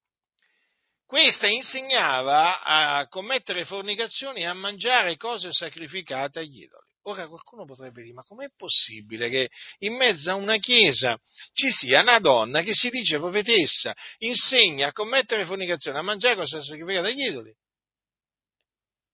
Questa 1.05 1.47
insegnava 1.47 2.61
a 2.61 3.07
commettere 3.07 3.63
fornicazioni 3.63 4.41
e 4.41 4.45
a 4.45 4.53
mangiare 4.53 5.15
cose 5.15 5.53
sacrificate 5.53 6.39
agli 6.39 6.63
idoli. 6.63 6.87
Ora 7.03 7.29
qualcuno 7.29 7.63
potrebbe 7.63 8.01
dire, 8.01 8.13
ma 8.13 8.23
com'è 8.23 8.49
possibile 8.57 9.29
che 9.29 9.49
in 9.79 9.95
mezzo 9.95 10.31
a 10.31 10.35
una 10.35 10.57
chiesa 10.57 11.17
ci 11.53 11.69
sia 11.69 12.01
una 12.01 12.19
donna 12.19 12.61
che 12.61 12.73
si 12.73 12.89
dice 12.89 13.19
profetessa, 13.19 13.95
insegna 14.17 14.87
a 14.87 14.91
commettere 14.91 15.45
fornicazioni, 15.45 15.97
a 15.97 16.01
mangiare 16.01 16.35
cose 16.35 16.61
sacrificate 16.61 17.07
agli 17.07 17.21
idoli? 17.21 17.55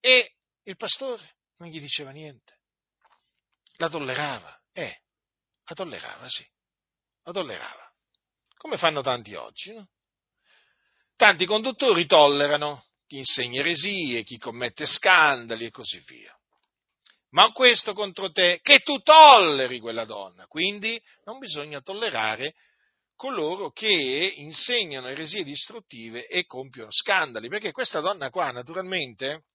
E 0.05 0.35
il 0.65 0.75
pastore 0.77 1.37
non 1.57 1.69
gli 1.69 1.79
diceva 1.79 2.11
niente. 2.11 2.59
La 3.77 3.89
tollerava, 3.89 4.55
eh, 4.71 5.01
la 5.63 5.73
tollerava, 5.73 6.29
sì, 6.29 6.47
la 7.23 7.31
tollerava. 7.31 7.91
Come 8.55 8.77
fanno 8.77 9.01
tanti 9.01 9.33
oggi, 9.33 9.73
no? 9.73 9.89
Tanti 11.15 11.47
conduttori 11.47 12.05
tollerano 12.05 12.85
chi 13.07 13.17
insegna 13.17 13.61
eresie, 13.61 14.21
chi 14.21 14.37
commette 14.37 14.85
scandali 14.85 15.65
e 15.65 15.71
così 15.71 15.97
via. 16.05 16.39
Ma 17.29 17.51
questo 17.51 17.93
contro 17.93 18.31
te, 18.31 18.59
che 18.61 18.81
tu 18.81 18.99
tolleri 18.99 19.79
quella 19.79 20.05
donna. 20.05 20.45
Quindi 20.45 21.01
non 21.23 21.39
bisogna 21.39 21.81
tollerare 21.81 22.53
coloro 23.15 23.71
che 23.71 24.33
insegnano 24.35 25.07
eresie 25.07 25.43
distruttive 25.43 26.27
e 26.27 26.45
compiono 26.45 26.91
scandali, 26.91 27.49
perché 27.49 27.71
questa 27.71 28.01
donna 28.01 28.29
qua 28.29 28.51
naturalmente 28.51 29.45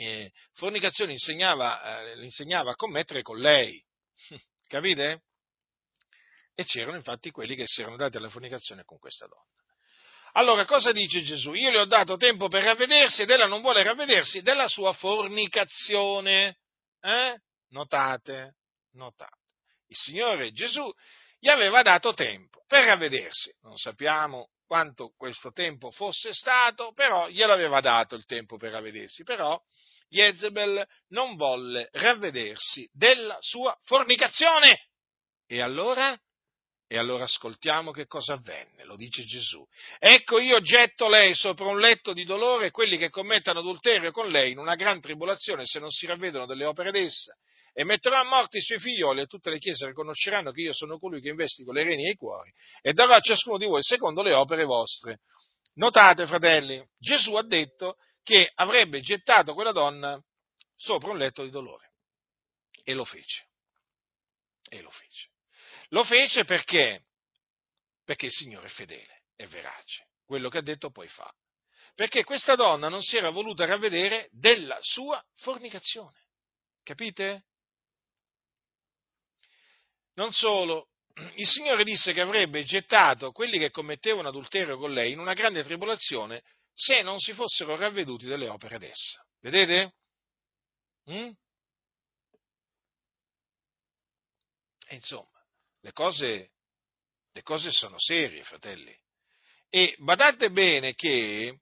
eh, 0.00 0.32
fornicazione 0.54 1.12
insegnava, 1.12 2.02
eh, 2.02 2.22
insegnava 2.22 2.70
a 2.70 2.74
commettere 2.74 3.20
con 3.20 3.38
lei, 3.38 3.84
capite? 4.66 5.24
E 6.54 6.64
c'erano 6.64 6.96
infatti 6.96 7.30
quelli 7.30 7.54
che 7.54 7.66
si 7.66 7.82
erano 7.82 7.96
dati 7.96 8.16
alla 8.16 8.30
fornicazione 8.30 8.82
con 8.84 8.98
questa 8.98 9.26
donna. 9.26 9.44
Allora 10.32 10.64
cosa 10.64 10.92
dice 10.92 11.22
Gesù? 11.22 11.52
Io 11.52 11.70
le 11.70 11.80
ho 11.80 11.84
dato 11.84 12.16
tempo 12.16 12.48
per 12.48 12.62
ravvedersi 12.62 13.22
ed 13.22 13.30
ella 13.30 13.46
non 13.46 13.60
vuole 13.60 13.82
ravvedersi 13.82 14.42
della 14.42 14.68
sua 14.68 14.92
fornicazione. 14.92 16.58
Eh? 17.00 17.38
Notate, 17.70 18.56
notate. 18.92 19.38
Il 19.88 19.96
Signore 19.96 20.52
Gesù 20.52 20.90
gli 21.38 21.48
aveva 21.48 21.82
dato 21.82 22.14
tempo 22.14 22.62
per 22.66 22.84
ravvedersi. 22.84 23.52
Non 23.62 23.76
sappiamo 23.76 24.50
quanto 24.66 25.12
questo 25.16 25.50
tempo 25.50 25.90
fosse 25.90 26.32
stato, 26.32 26.92
però 26.92 27.28
glielo 27.28 27.52
aveva 27.52 27.80
dato 27.80 28.14
il 28.14 28.24
tempo 28.24 28.56
per 28.56 28.70
ravvedersi. 28.70 29.24
Però 29.24 29.60
Jezebel 30.10 30.84
non 31.08 31.36
volle 31.36 31.88
ravvedersi 31.92 32.88
della 32.92 33.38
sua 33.40 33.76
fornicazione. 33.82 34.88
E 35.46 35.62
allora? 35.62 36.18
E 36.92 36.98
allora 36.98 37.22
ascoltiamo 37.22 37.92
che 37.92 38.06
cosa 38.06 38.32
avvenne, 38.34 38.84
lo 38.84 38.96
dice 38.96 39.22
Gesù. 39.22 39.64
Ecco 40.00 40.40
io 40.40 40.60
getto 40.60 41.08
lei 41.08 41.36
sopra 41.36 41.66
un 41.66 41.78
letto 41.78 42.12
di 42.12 42.24
dolore 42.24 42.72
quelli 42.72 42.98
che 42.98 43.10
commettano 43.10 43.60
adulterio 43.60 44.10
con 44.10 44.28
lei 44.28 44.50
in 44.50 44.58
una 44.58 44.74
gran 44.74 45.00
tribolazione 45.00 45.64
se 45.64 45.78
non 45.78 45.90
si 45.90 46.06
ravvedono 46.06 46.46
delle 46.46 46.64
opere 46.64 46.90
d'essa. 46.90 47.32
E 47.72 47.84
metterò 47.84 48.18
a 48.18 48.24
morte 48.24 48.58
i 48.58 48.60
suoi 48.60 48.80
figlioli 48.80 49.20
e 49.20 49.26
tutte 49.26 49.50
le 49.50 49.58
chiese 49.58 49.86
riconosceranno 49.86 50.50
che 50.50 50.62
io 50.62 50.74
sono 50.74 50.98
colui 50.98 51.20
che 51.20 51.28
investigo 51.28 51.70
le 51.70 51.84
reni 51.84 52.08
e 52.08 52.10
i 52.10 52.16
cuori 52.16 52.52
e 52.82 52.92
darò 52.92 53.14
a 53.14 53.20
ciascuno 53.20 53.58
di 53.58 53.66
voi 53.66 53.84
secondo 53.84 54.22
le 54.22 54.32
opere 54.32 54.64
vostre. 54.64 55.20
Notate, 55.74 56.26
fratelli, 56.26 56.84
Gesù 56.98 57.34
ha 57.34 57.46
detto 57.46 57.98
che 58.22 58.50
avrebbe 58.54 59.00
gettato 59.00 59.54
quella 59.54 59.72
donna 59.72 60.22
sopra 60.76 61.10
un 61.10 61.18
letto 61.18 61.42
di 61.42 61.50
dolore. 61.50 61.92
E 62.84 62.94
lo 62.94 63.04
fece. 63.04 63.48
E 64.68 64.80
lo 64.80 64.90
fece. 64.90 65.28
Lo 65.88 66.04
fece 66.04 66.44
perché? 66.44 67.04
Perché 68.04 68.26
il 68.26 68.32
Signore 68.32 68.66
è 68.66 68.70
fedele, 68.70 69.24
è 69.36 69.46
verace. 69.46 70.08
Quello 70.24 70.48
che 70.48 70.58
ha 70.58 70.62
detto 70.62 70.90
poi 70.90 71.08
fa. 71.08 71.32
Perché 71.94 72.24
questa 72.24 72.54
donna 72.54 72.88
non 72.88 73.02
si 73.02 73.16
era 73.16 73.30
voluta 73.30 73.66
ravvedere 73.66 74.28
della 74.30 74.78
sua 74.80 75.22
fornicazione. 75.34 76.26
Capite? 76.82 77.44
Non 80.14 80.32
solo, 80.32 80.88
il 81.34 81.46
Signore 81.46 81.84
disse 81.84 82.12
che 82.12 82.20
avrebbe 82.20 82.64
gettato 82.64 83.32
quelli 83.32 83.58
che 83.58 83.70
commettevano 83.70 84.28
adulterio 84.28 84.78
con 84.78 84.92
lei 84.92 85.12
in 85.12 85.18
una 85.18 85.34
grande 85.34 85.62
tribolazione 85.62 86.42
se 86.72 87.02
non 87.02 87.18
si 87.18 87.32
fossero 87.32 87.76
ravveduti 87.76 88.26
delle 88.26 88.48
opere 88.48 88.78
d'essa. 88.78 89.24
Vedete? 89.40 89.94
Mm? 91.10 91.30
E 94.88 94.94
insomma, 94.94 95.40
le 95.80 95.92
cose, 95.92 96.50
le 97.32 97.42
cose 97.42 97.70
sono 97.70 97.96
serie, 97.98 98.42
fratelli. 98.42 98.96
E 99.68 99.94
badate 99.98 100.50
bene 100.50 100.94
che 100.94 101.60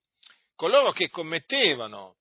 coloro 0.55 0.91
che 0.91 1.09
commettevano, 1.09 2.17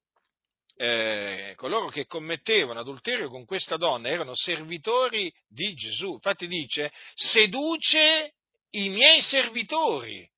eh, 0.76 1.54
coloro 1.56 1.88
che 1.88 2.06
commettevano 2.06 2.80
adulterio 2.80 3.28
con 3.30 3.46
questa 3.46 3.76
donna 3.76 4.08
erano 4.08 4.34
servitori 4.34 5.32
di 5.46 5.74
Gesù. 5.74 6.12
Infatti 6.12 6.46
dice, 6.46 6.92
seduce 7.14 8.34
i 8.70 8.90
miei 8.90 9.22
servitori. 9.22 10.30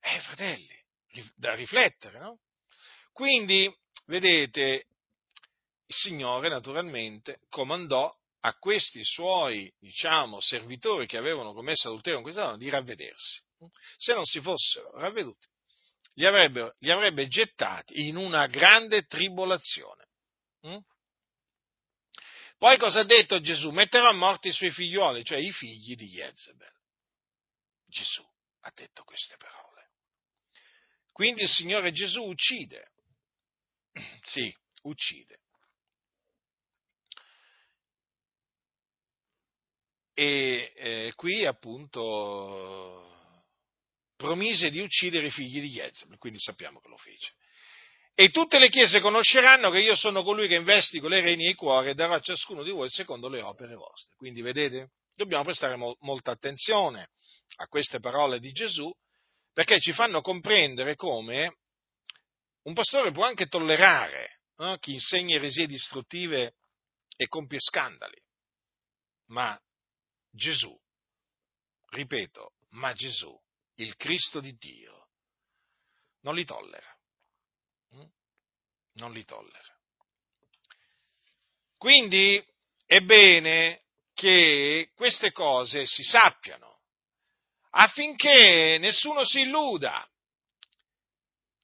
Eh, 0.00 0.20
fratelli, 0.20 0.77
da 1.36 1.54
riflettere, 1.54 2.18
no? 2.18 2.40
Quindi, 3.12 3.72
vedete, 4.06 4.86
il 5.86 5.94
Signore 5.94 6.48
naturalmente 6.48 7.40
comandò 7.48 8.14
a 8.40 8.54
questi 8.54 9.02
suoi, 9.04 9.72
diciamo, 9.78 10.40
servitori 10.40 11.06
che 11.06 11.16
avevano 11.16 11.52
commesso 11.52 11.88
adulterio 11.88 12.20
con 12.20 12.30
questa 12.30 12.44
donna 12.44 12.56
di 12.56 12.68
ravvedersi. 12.68 13.42
Se 13.96 14.14
non 14.14 14.24
si 14.24 14.40
fossero 14.40 14.96
ravveduti, 14.98 15.46
li 16.14 16.24
li 16.78 16.90
avrebbe 16.90 17.26
gettati 17.26 18.06
in 18.06 18.16
una 18.16 18.46
grande 18.46 19.06
tribolazione. 19.06 20.06
Poi 22.58 22.76
cosa 22.76 23.00
ha 23.00 23.04
detto 23.04 23.40
Gesù? 23.40 23.70
Metterà 23.70 24.08
a 24.08 24.12
morte 24.12 24.48
i 24.48 24.52
suoi 24.52 24.70
figlioli, 24.70 25.24
cioè 25.24 25.38
i 25.38 25.52
figli 25.52 25.94
di 25.94 26.08
Jezebel. 26.08 26.72
Gesù 27.86 28.24
ha 28.60 28.72
detto 28.74 29.04
queste 29.04 29.36
parole. 29.36 29.67
Quindi 31.18 31.42
il 31.42 31.48
Signore 31.48 31.90
Gesù 31.90 32.22
uccide. 32.22 32.92
Sì, 34.22 34.54
uccide. 34.82 35.40
e 40.14 40.72
eh, 40.74 41.12
qui 41.14 41.44
appunto 41.44 43.04
promise 44.16 44.70
di 44.70 44.78
uccidere 44.78 45.26
i 45.26 45.30
figli 45.30 45.60
di 45.60 45.70
Jezebel, 45.70 46.18
quindi 46.18 46.38
sappiamo 46.38 46.80
che 46.80 46.88
lo 46.88 46.96
fece. 46.96 47.32
E 48.14 48.30
tutte 48.30 48.60
le 48.60 48.68
chiese 48.68 49.00
conosceranno 49.00 49.70
che 49.70 49.80
io 49.80 49.96
sono 49.96 50.22
colui 50.22 50.46
che 50.46 50.54
investigo 50.54 51.08
le 51.08 51.20
reni 51.20 51.46
e 51.46 51.50
i 51.50 51.54
cuori 51.54 51.90
e 51.90 51.94
darò 51.94 52.14
a 52.14 52.20
ciascuno 52.20 52.62
di 52.62 52.70
voi 52.70 52.88
secondo 52.88 53.28
le 53.28 53.42
opere 53.42 53.74
vostre. 53.74 54.14
Quindi 54.16 54.40
vedete, 54.40 54.90
dobbiamo 55.16 55.42
prestare 55.42 55.74
mo- 55.74 55.96
molta 56.00 56.30
attenzione 56.30 57.10
a 57.56 57.66
queste 57.66 57.98
parole 57.98 58.38
di 58.38 58.52
Gesù 58.52 58.92
perché 59.58 59.80
ci 59.80 59.92
fanno 59.92 60.20
comprendere 60.20 60.94
come 60.94 61.56
un 62.62 62.74
pastore 62.74 63.10
può 63.10 63.24
anche 63.24 63.48
tollerare 63.48 64.42
eh, 64.56 64.76
chi 64.78 64.92
insegna 64.92 65.34
eresie 65.34 65.66
distruttive 65.66 66.54
e 67.16 67.26
compie 67.26 67.58
scandali, 67.58 68.22
ma 69.30 69.60
Gesù, 70.30 70.72
ripeto, 71.88 72.52
ma 72.74 72.92
Gesù, 72.92 73.36
il 73.78 73.96
Cristo 73.96 74.38
di 74.38 74.54
Dio, 74.56 75.08
non 76.20 76.36
li 76.36 76.44
tollera. 76.44 76.96
Mm? 77.96 78.06
Non 78.92 79.12
li 79.12 79.24
tollera. 79.24 79.76
Quindi 81.76 82.40
è 82.86 83.00
bene 83.00 83.86
che 84.14 84.92
queste 84.94 85.32
cose 85.32 85.84
si 85.84 86.04
sappiano, 86.04 86.67
affinché 87.78 88.78
nessuno 88.80 89.24
si 89.24 89.40
illuda, 89.40 90.06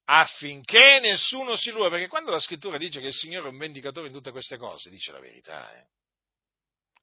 affinché 0.05 1.01
nessuno 1.01 1.57
si 1.57 1.71
illuda, 1.71 1.91
perché 1.91 2.07
quando 2.07 2.31
la 2.31 2.39
scrittura 2.39 2.79
dice 2.79 3.01
che 3.01 3.09
il 3.09 3.15
Signore 3.15 3.49
è 3.49 3.51
un 3.51 3.59
vendicatore 3.59 4.07
in 4.07 4.13
tutte 4.13 4.31
queste 4.31 4.57
cose, 4.57 4.91
dice 4.91 5.11
la 5.11 5.19
verità. 5.19 5.75
Eh? 5.77 5.87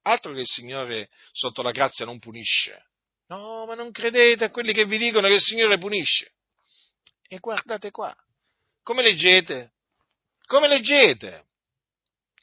Altro 0.03 0.34
che 0.34 0.41
il 0.41 0.47
Signore 0.47 1.09
sotto 1.32 1.62
la 1.62 1.72
grazia 1.72 2.05
non 2.05 2.20
punisce. 2.20 2.88
No, 3.28 3.66
ma 3.66 3.76
non 3.76 3.91
credete 3.91 4.45
a 4.45 4.49
quelli 4.49 4.74
che 4.74 4.86
vi 4.86 4.97
dicono 4.97 5.28
che 5.28 5.36
il 5.36 5.41
Signore 5.41 5.78
punisce. 5.78 6.34
E 7.28 7.39
guardate 7.39 7.91
qua. 7.91 8.16
Come 8.82 9.03
leggete? 9.03 9.74
Come 10.45 10.68
leggete? 10.68 11.47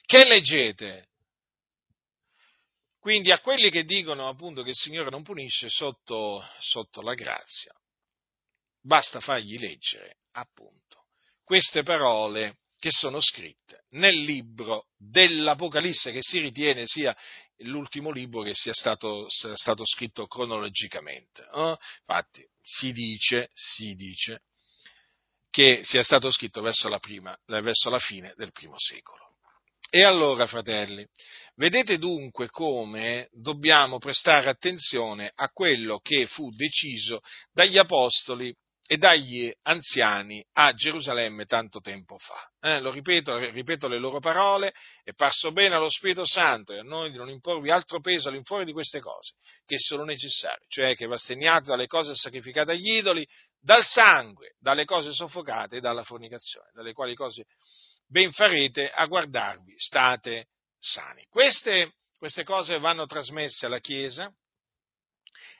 Che 0.04 0.24
leggete? 0.24 1.07
Quindi 3.08 3.32
a 3.32 3.40
quelli 3.40 3.70
che 3.70 3.84
dicono 3.84 4.28
appunto 4.28 4.62
che 4.62 4.68
il 4.68 4.76
Signore 4.76 5.08
non 5.08 5.22
punisce 5.22 5.70
sotto, 5.70 6.46
sotto 6.58 7.00
la 7.00 7.14
grazia, 7.14 7.72
basta 8.82 9.18
fargli 9.20 9.58
leggere 9.58 10.18
appunto 10.32 11.06
queste 11.42 11.82
parole 11.82 12.58
che 12.78 12.90
sono 12.90 13.18
scritte 13.22 13.86
nel 13.92 14.14
libro 14.14 14.88
dell'Apocalisse, 14.98 16.12
che 16.12 16.20
si 16.20 16.38
ritiene 16.38 16.82
sia 16.84 17.16
l'ultimo 17.60 18.10
libro 18.10 18.42
che 18.42 18.52
sia 18.52 18.74
stato, 18.74 19.24
sia 19.30 19.56
stato 19.56 19.86
scritto 19.86 20.26
cronologicamente. 20.26 21.48
Eh? 21.50 21.78
Infatti 22.00 22.46
si 22.60 22.92
dice, 22.92 23.48
si 23.54 23.94
dice 23.94 24.42
che 25.48 25.80
sia 25.82 26.02
stato 26.02 26.30
scritto 26.30 26.60
verso 26.60 26.90
la, 26.90 26.98
prima, 26.98 27.34
verso 27.46 27.88
la 27.88 27.98
fine 27.98 28.34
del 28.36 28.52
primo 28.52 28.74
secolo. 28.76 29.28
E 29.90 30.04
allora, 30.04 30.46
fratelli, 30.46 31.08
vedete 31.58 31.98
dunque 31.98 32.48
come 32.48 33.28
dobbiamo 33.32 33.98
prestare 33.98 34.48
attenzione 34.48 35.30
a 35.34 35.50
quello 35.50 35.98
che 35.98 36.26
fu 36.26 36.50
deciso 36.50 37.20
dagli 37.52 37.76
apostoli 37.76 38.54
e 38.90 38.96
dagli 38.96 39.52
anziani 39.64 40.42
a 40.54 40.72
Gerusalemme 40.72 41.44
tanto 41.44 41.80
tempo 41.80 42.16
fa. 42.16 42.48
Eh, 42.60 42.80
lo 42.80 42.90
ripeto, 42.90 43.36
ripeto 43.36 43.86
le 43.86 43.98
loro 43.98 44.18
parole, 44.18 44.72
è 45.02 45.12
parso 45.12 45.52
bene 45.52 45.74
allo 45.74 45.90
Spirito 45.90 46.24
Santo 46.24 46.72
e 46.72 46.78
a 46.78 46.82
noi 46.82 47.10
di 47.10 47.18
non 47.18 47.28
imporvi 47.28 47.70
altro 47.70 48.00
peso 48.00 48.28
all'infuori 48.30 48.64
di 48.64 48.72
queste 48.72 49.00
cose, 49.00 49.34
che 49.66 49.76
sono 49.76 50.04
necessarie, 50.04 50.64
cioè 50.68 50.94
che 50.94 51.06
va 51.06 51.18
segnato 51.18 51.66
dalle 51.66 51.86
cose 51.86 52.14
sacrificate 52.14 52.72
agli 52.72 52.92
idoli, 52.92 53.26
dal 53.60 53.84
sangue, 53.84 54.54
dalle 54.58 54.86
cose 54.86 55.12
soffocate 55.12 55.76
e 55.76 55.80
dalla 55.80 56.04
fornicazione, 56.04 56.70
dalle 56.72 56.94
quali 56.94 57.14
cose 57.14 57.44
ben 58.06 58.32
farete 58.32 58.88
a 58.88 59.04
guardarvi, 59.04 59.74
state 59.76 60.46
sani. 60.78 61.24
Queste, 61.28 61.94
queste 62.16 62.44
cose 62.44 62.78
vanno 62.78 63.06
trasmesse 63.06 63.66
alla 63.66 63.80
Chiesa 63.80 64.32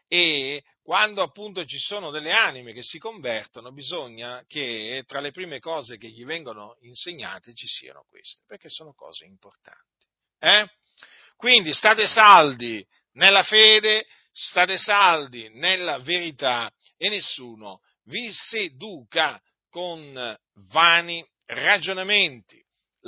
e 0.07 0.63
quando 0.83 1.23
appunto 1.23 1.65
ci 1.67 1.79
sono 1.79 2.11
delle 2.11 2.33
anime 2.33 2.73
che 2.73 2.83
si 2.83 2.99
convertono, 2.99 3.73
bisogna 3.73 4.43
che 4.47 5.05
tra 5.07 5.21
le 5.21 5.33
prime 5.33 5.61
cose 5.61 5.99
che 5.99 6.09
gli 6.09 6.25
vengono 6.25 6.77
insegnate 6.81 7.53
ci 7.53 7.67
siano 7.67 8.05
queste, 8.09 8.43
perché 8.47 8.71
sono 8.71 8.95
cose 8.95 9.27
importanti. 9.27 10.07
Eh? 10.39 10.67
Quindi 11.37 11.75
state 11.75 12.07
saldi 12.07 12.85
nella 13.13 13.43
fede, 13.43 14.07
state 14.33 14.79
saldi 14.79 15.51
nella 15.51 15.99
verità 15.99 16.73
e 16.97 17.11
nessuno 17.11 17.81
vi 18.05 18.33
seduca 18.33 19.41
con 19.69 20.37
vani 20.71 21.25
ragionamenti. 21.45 22.65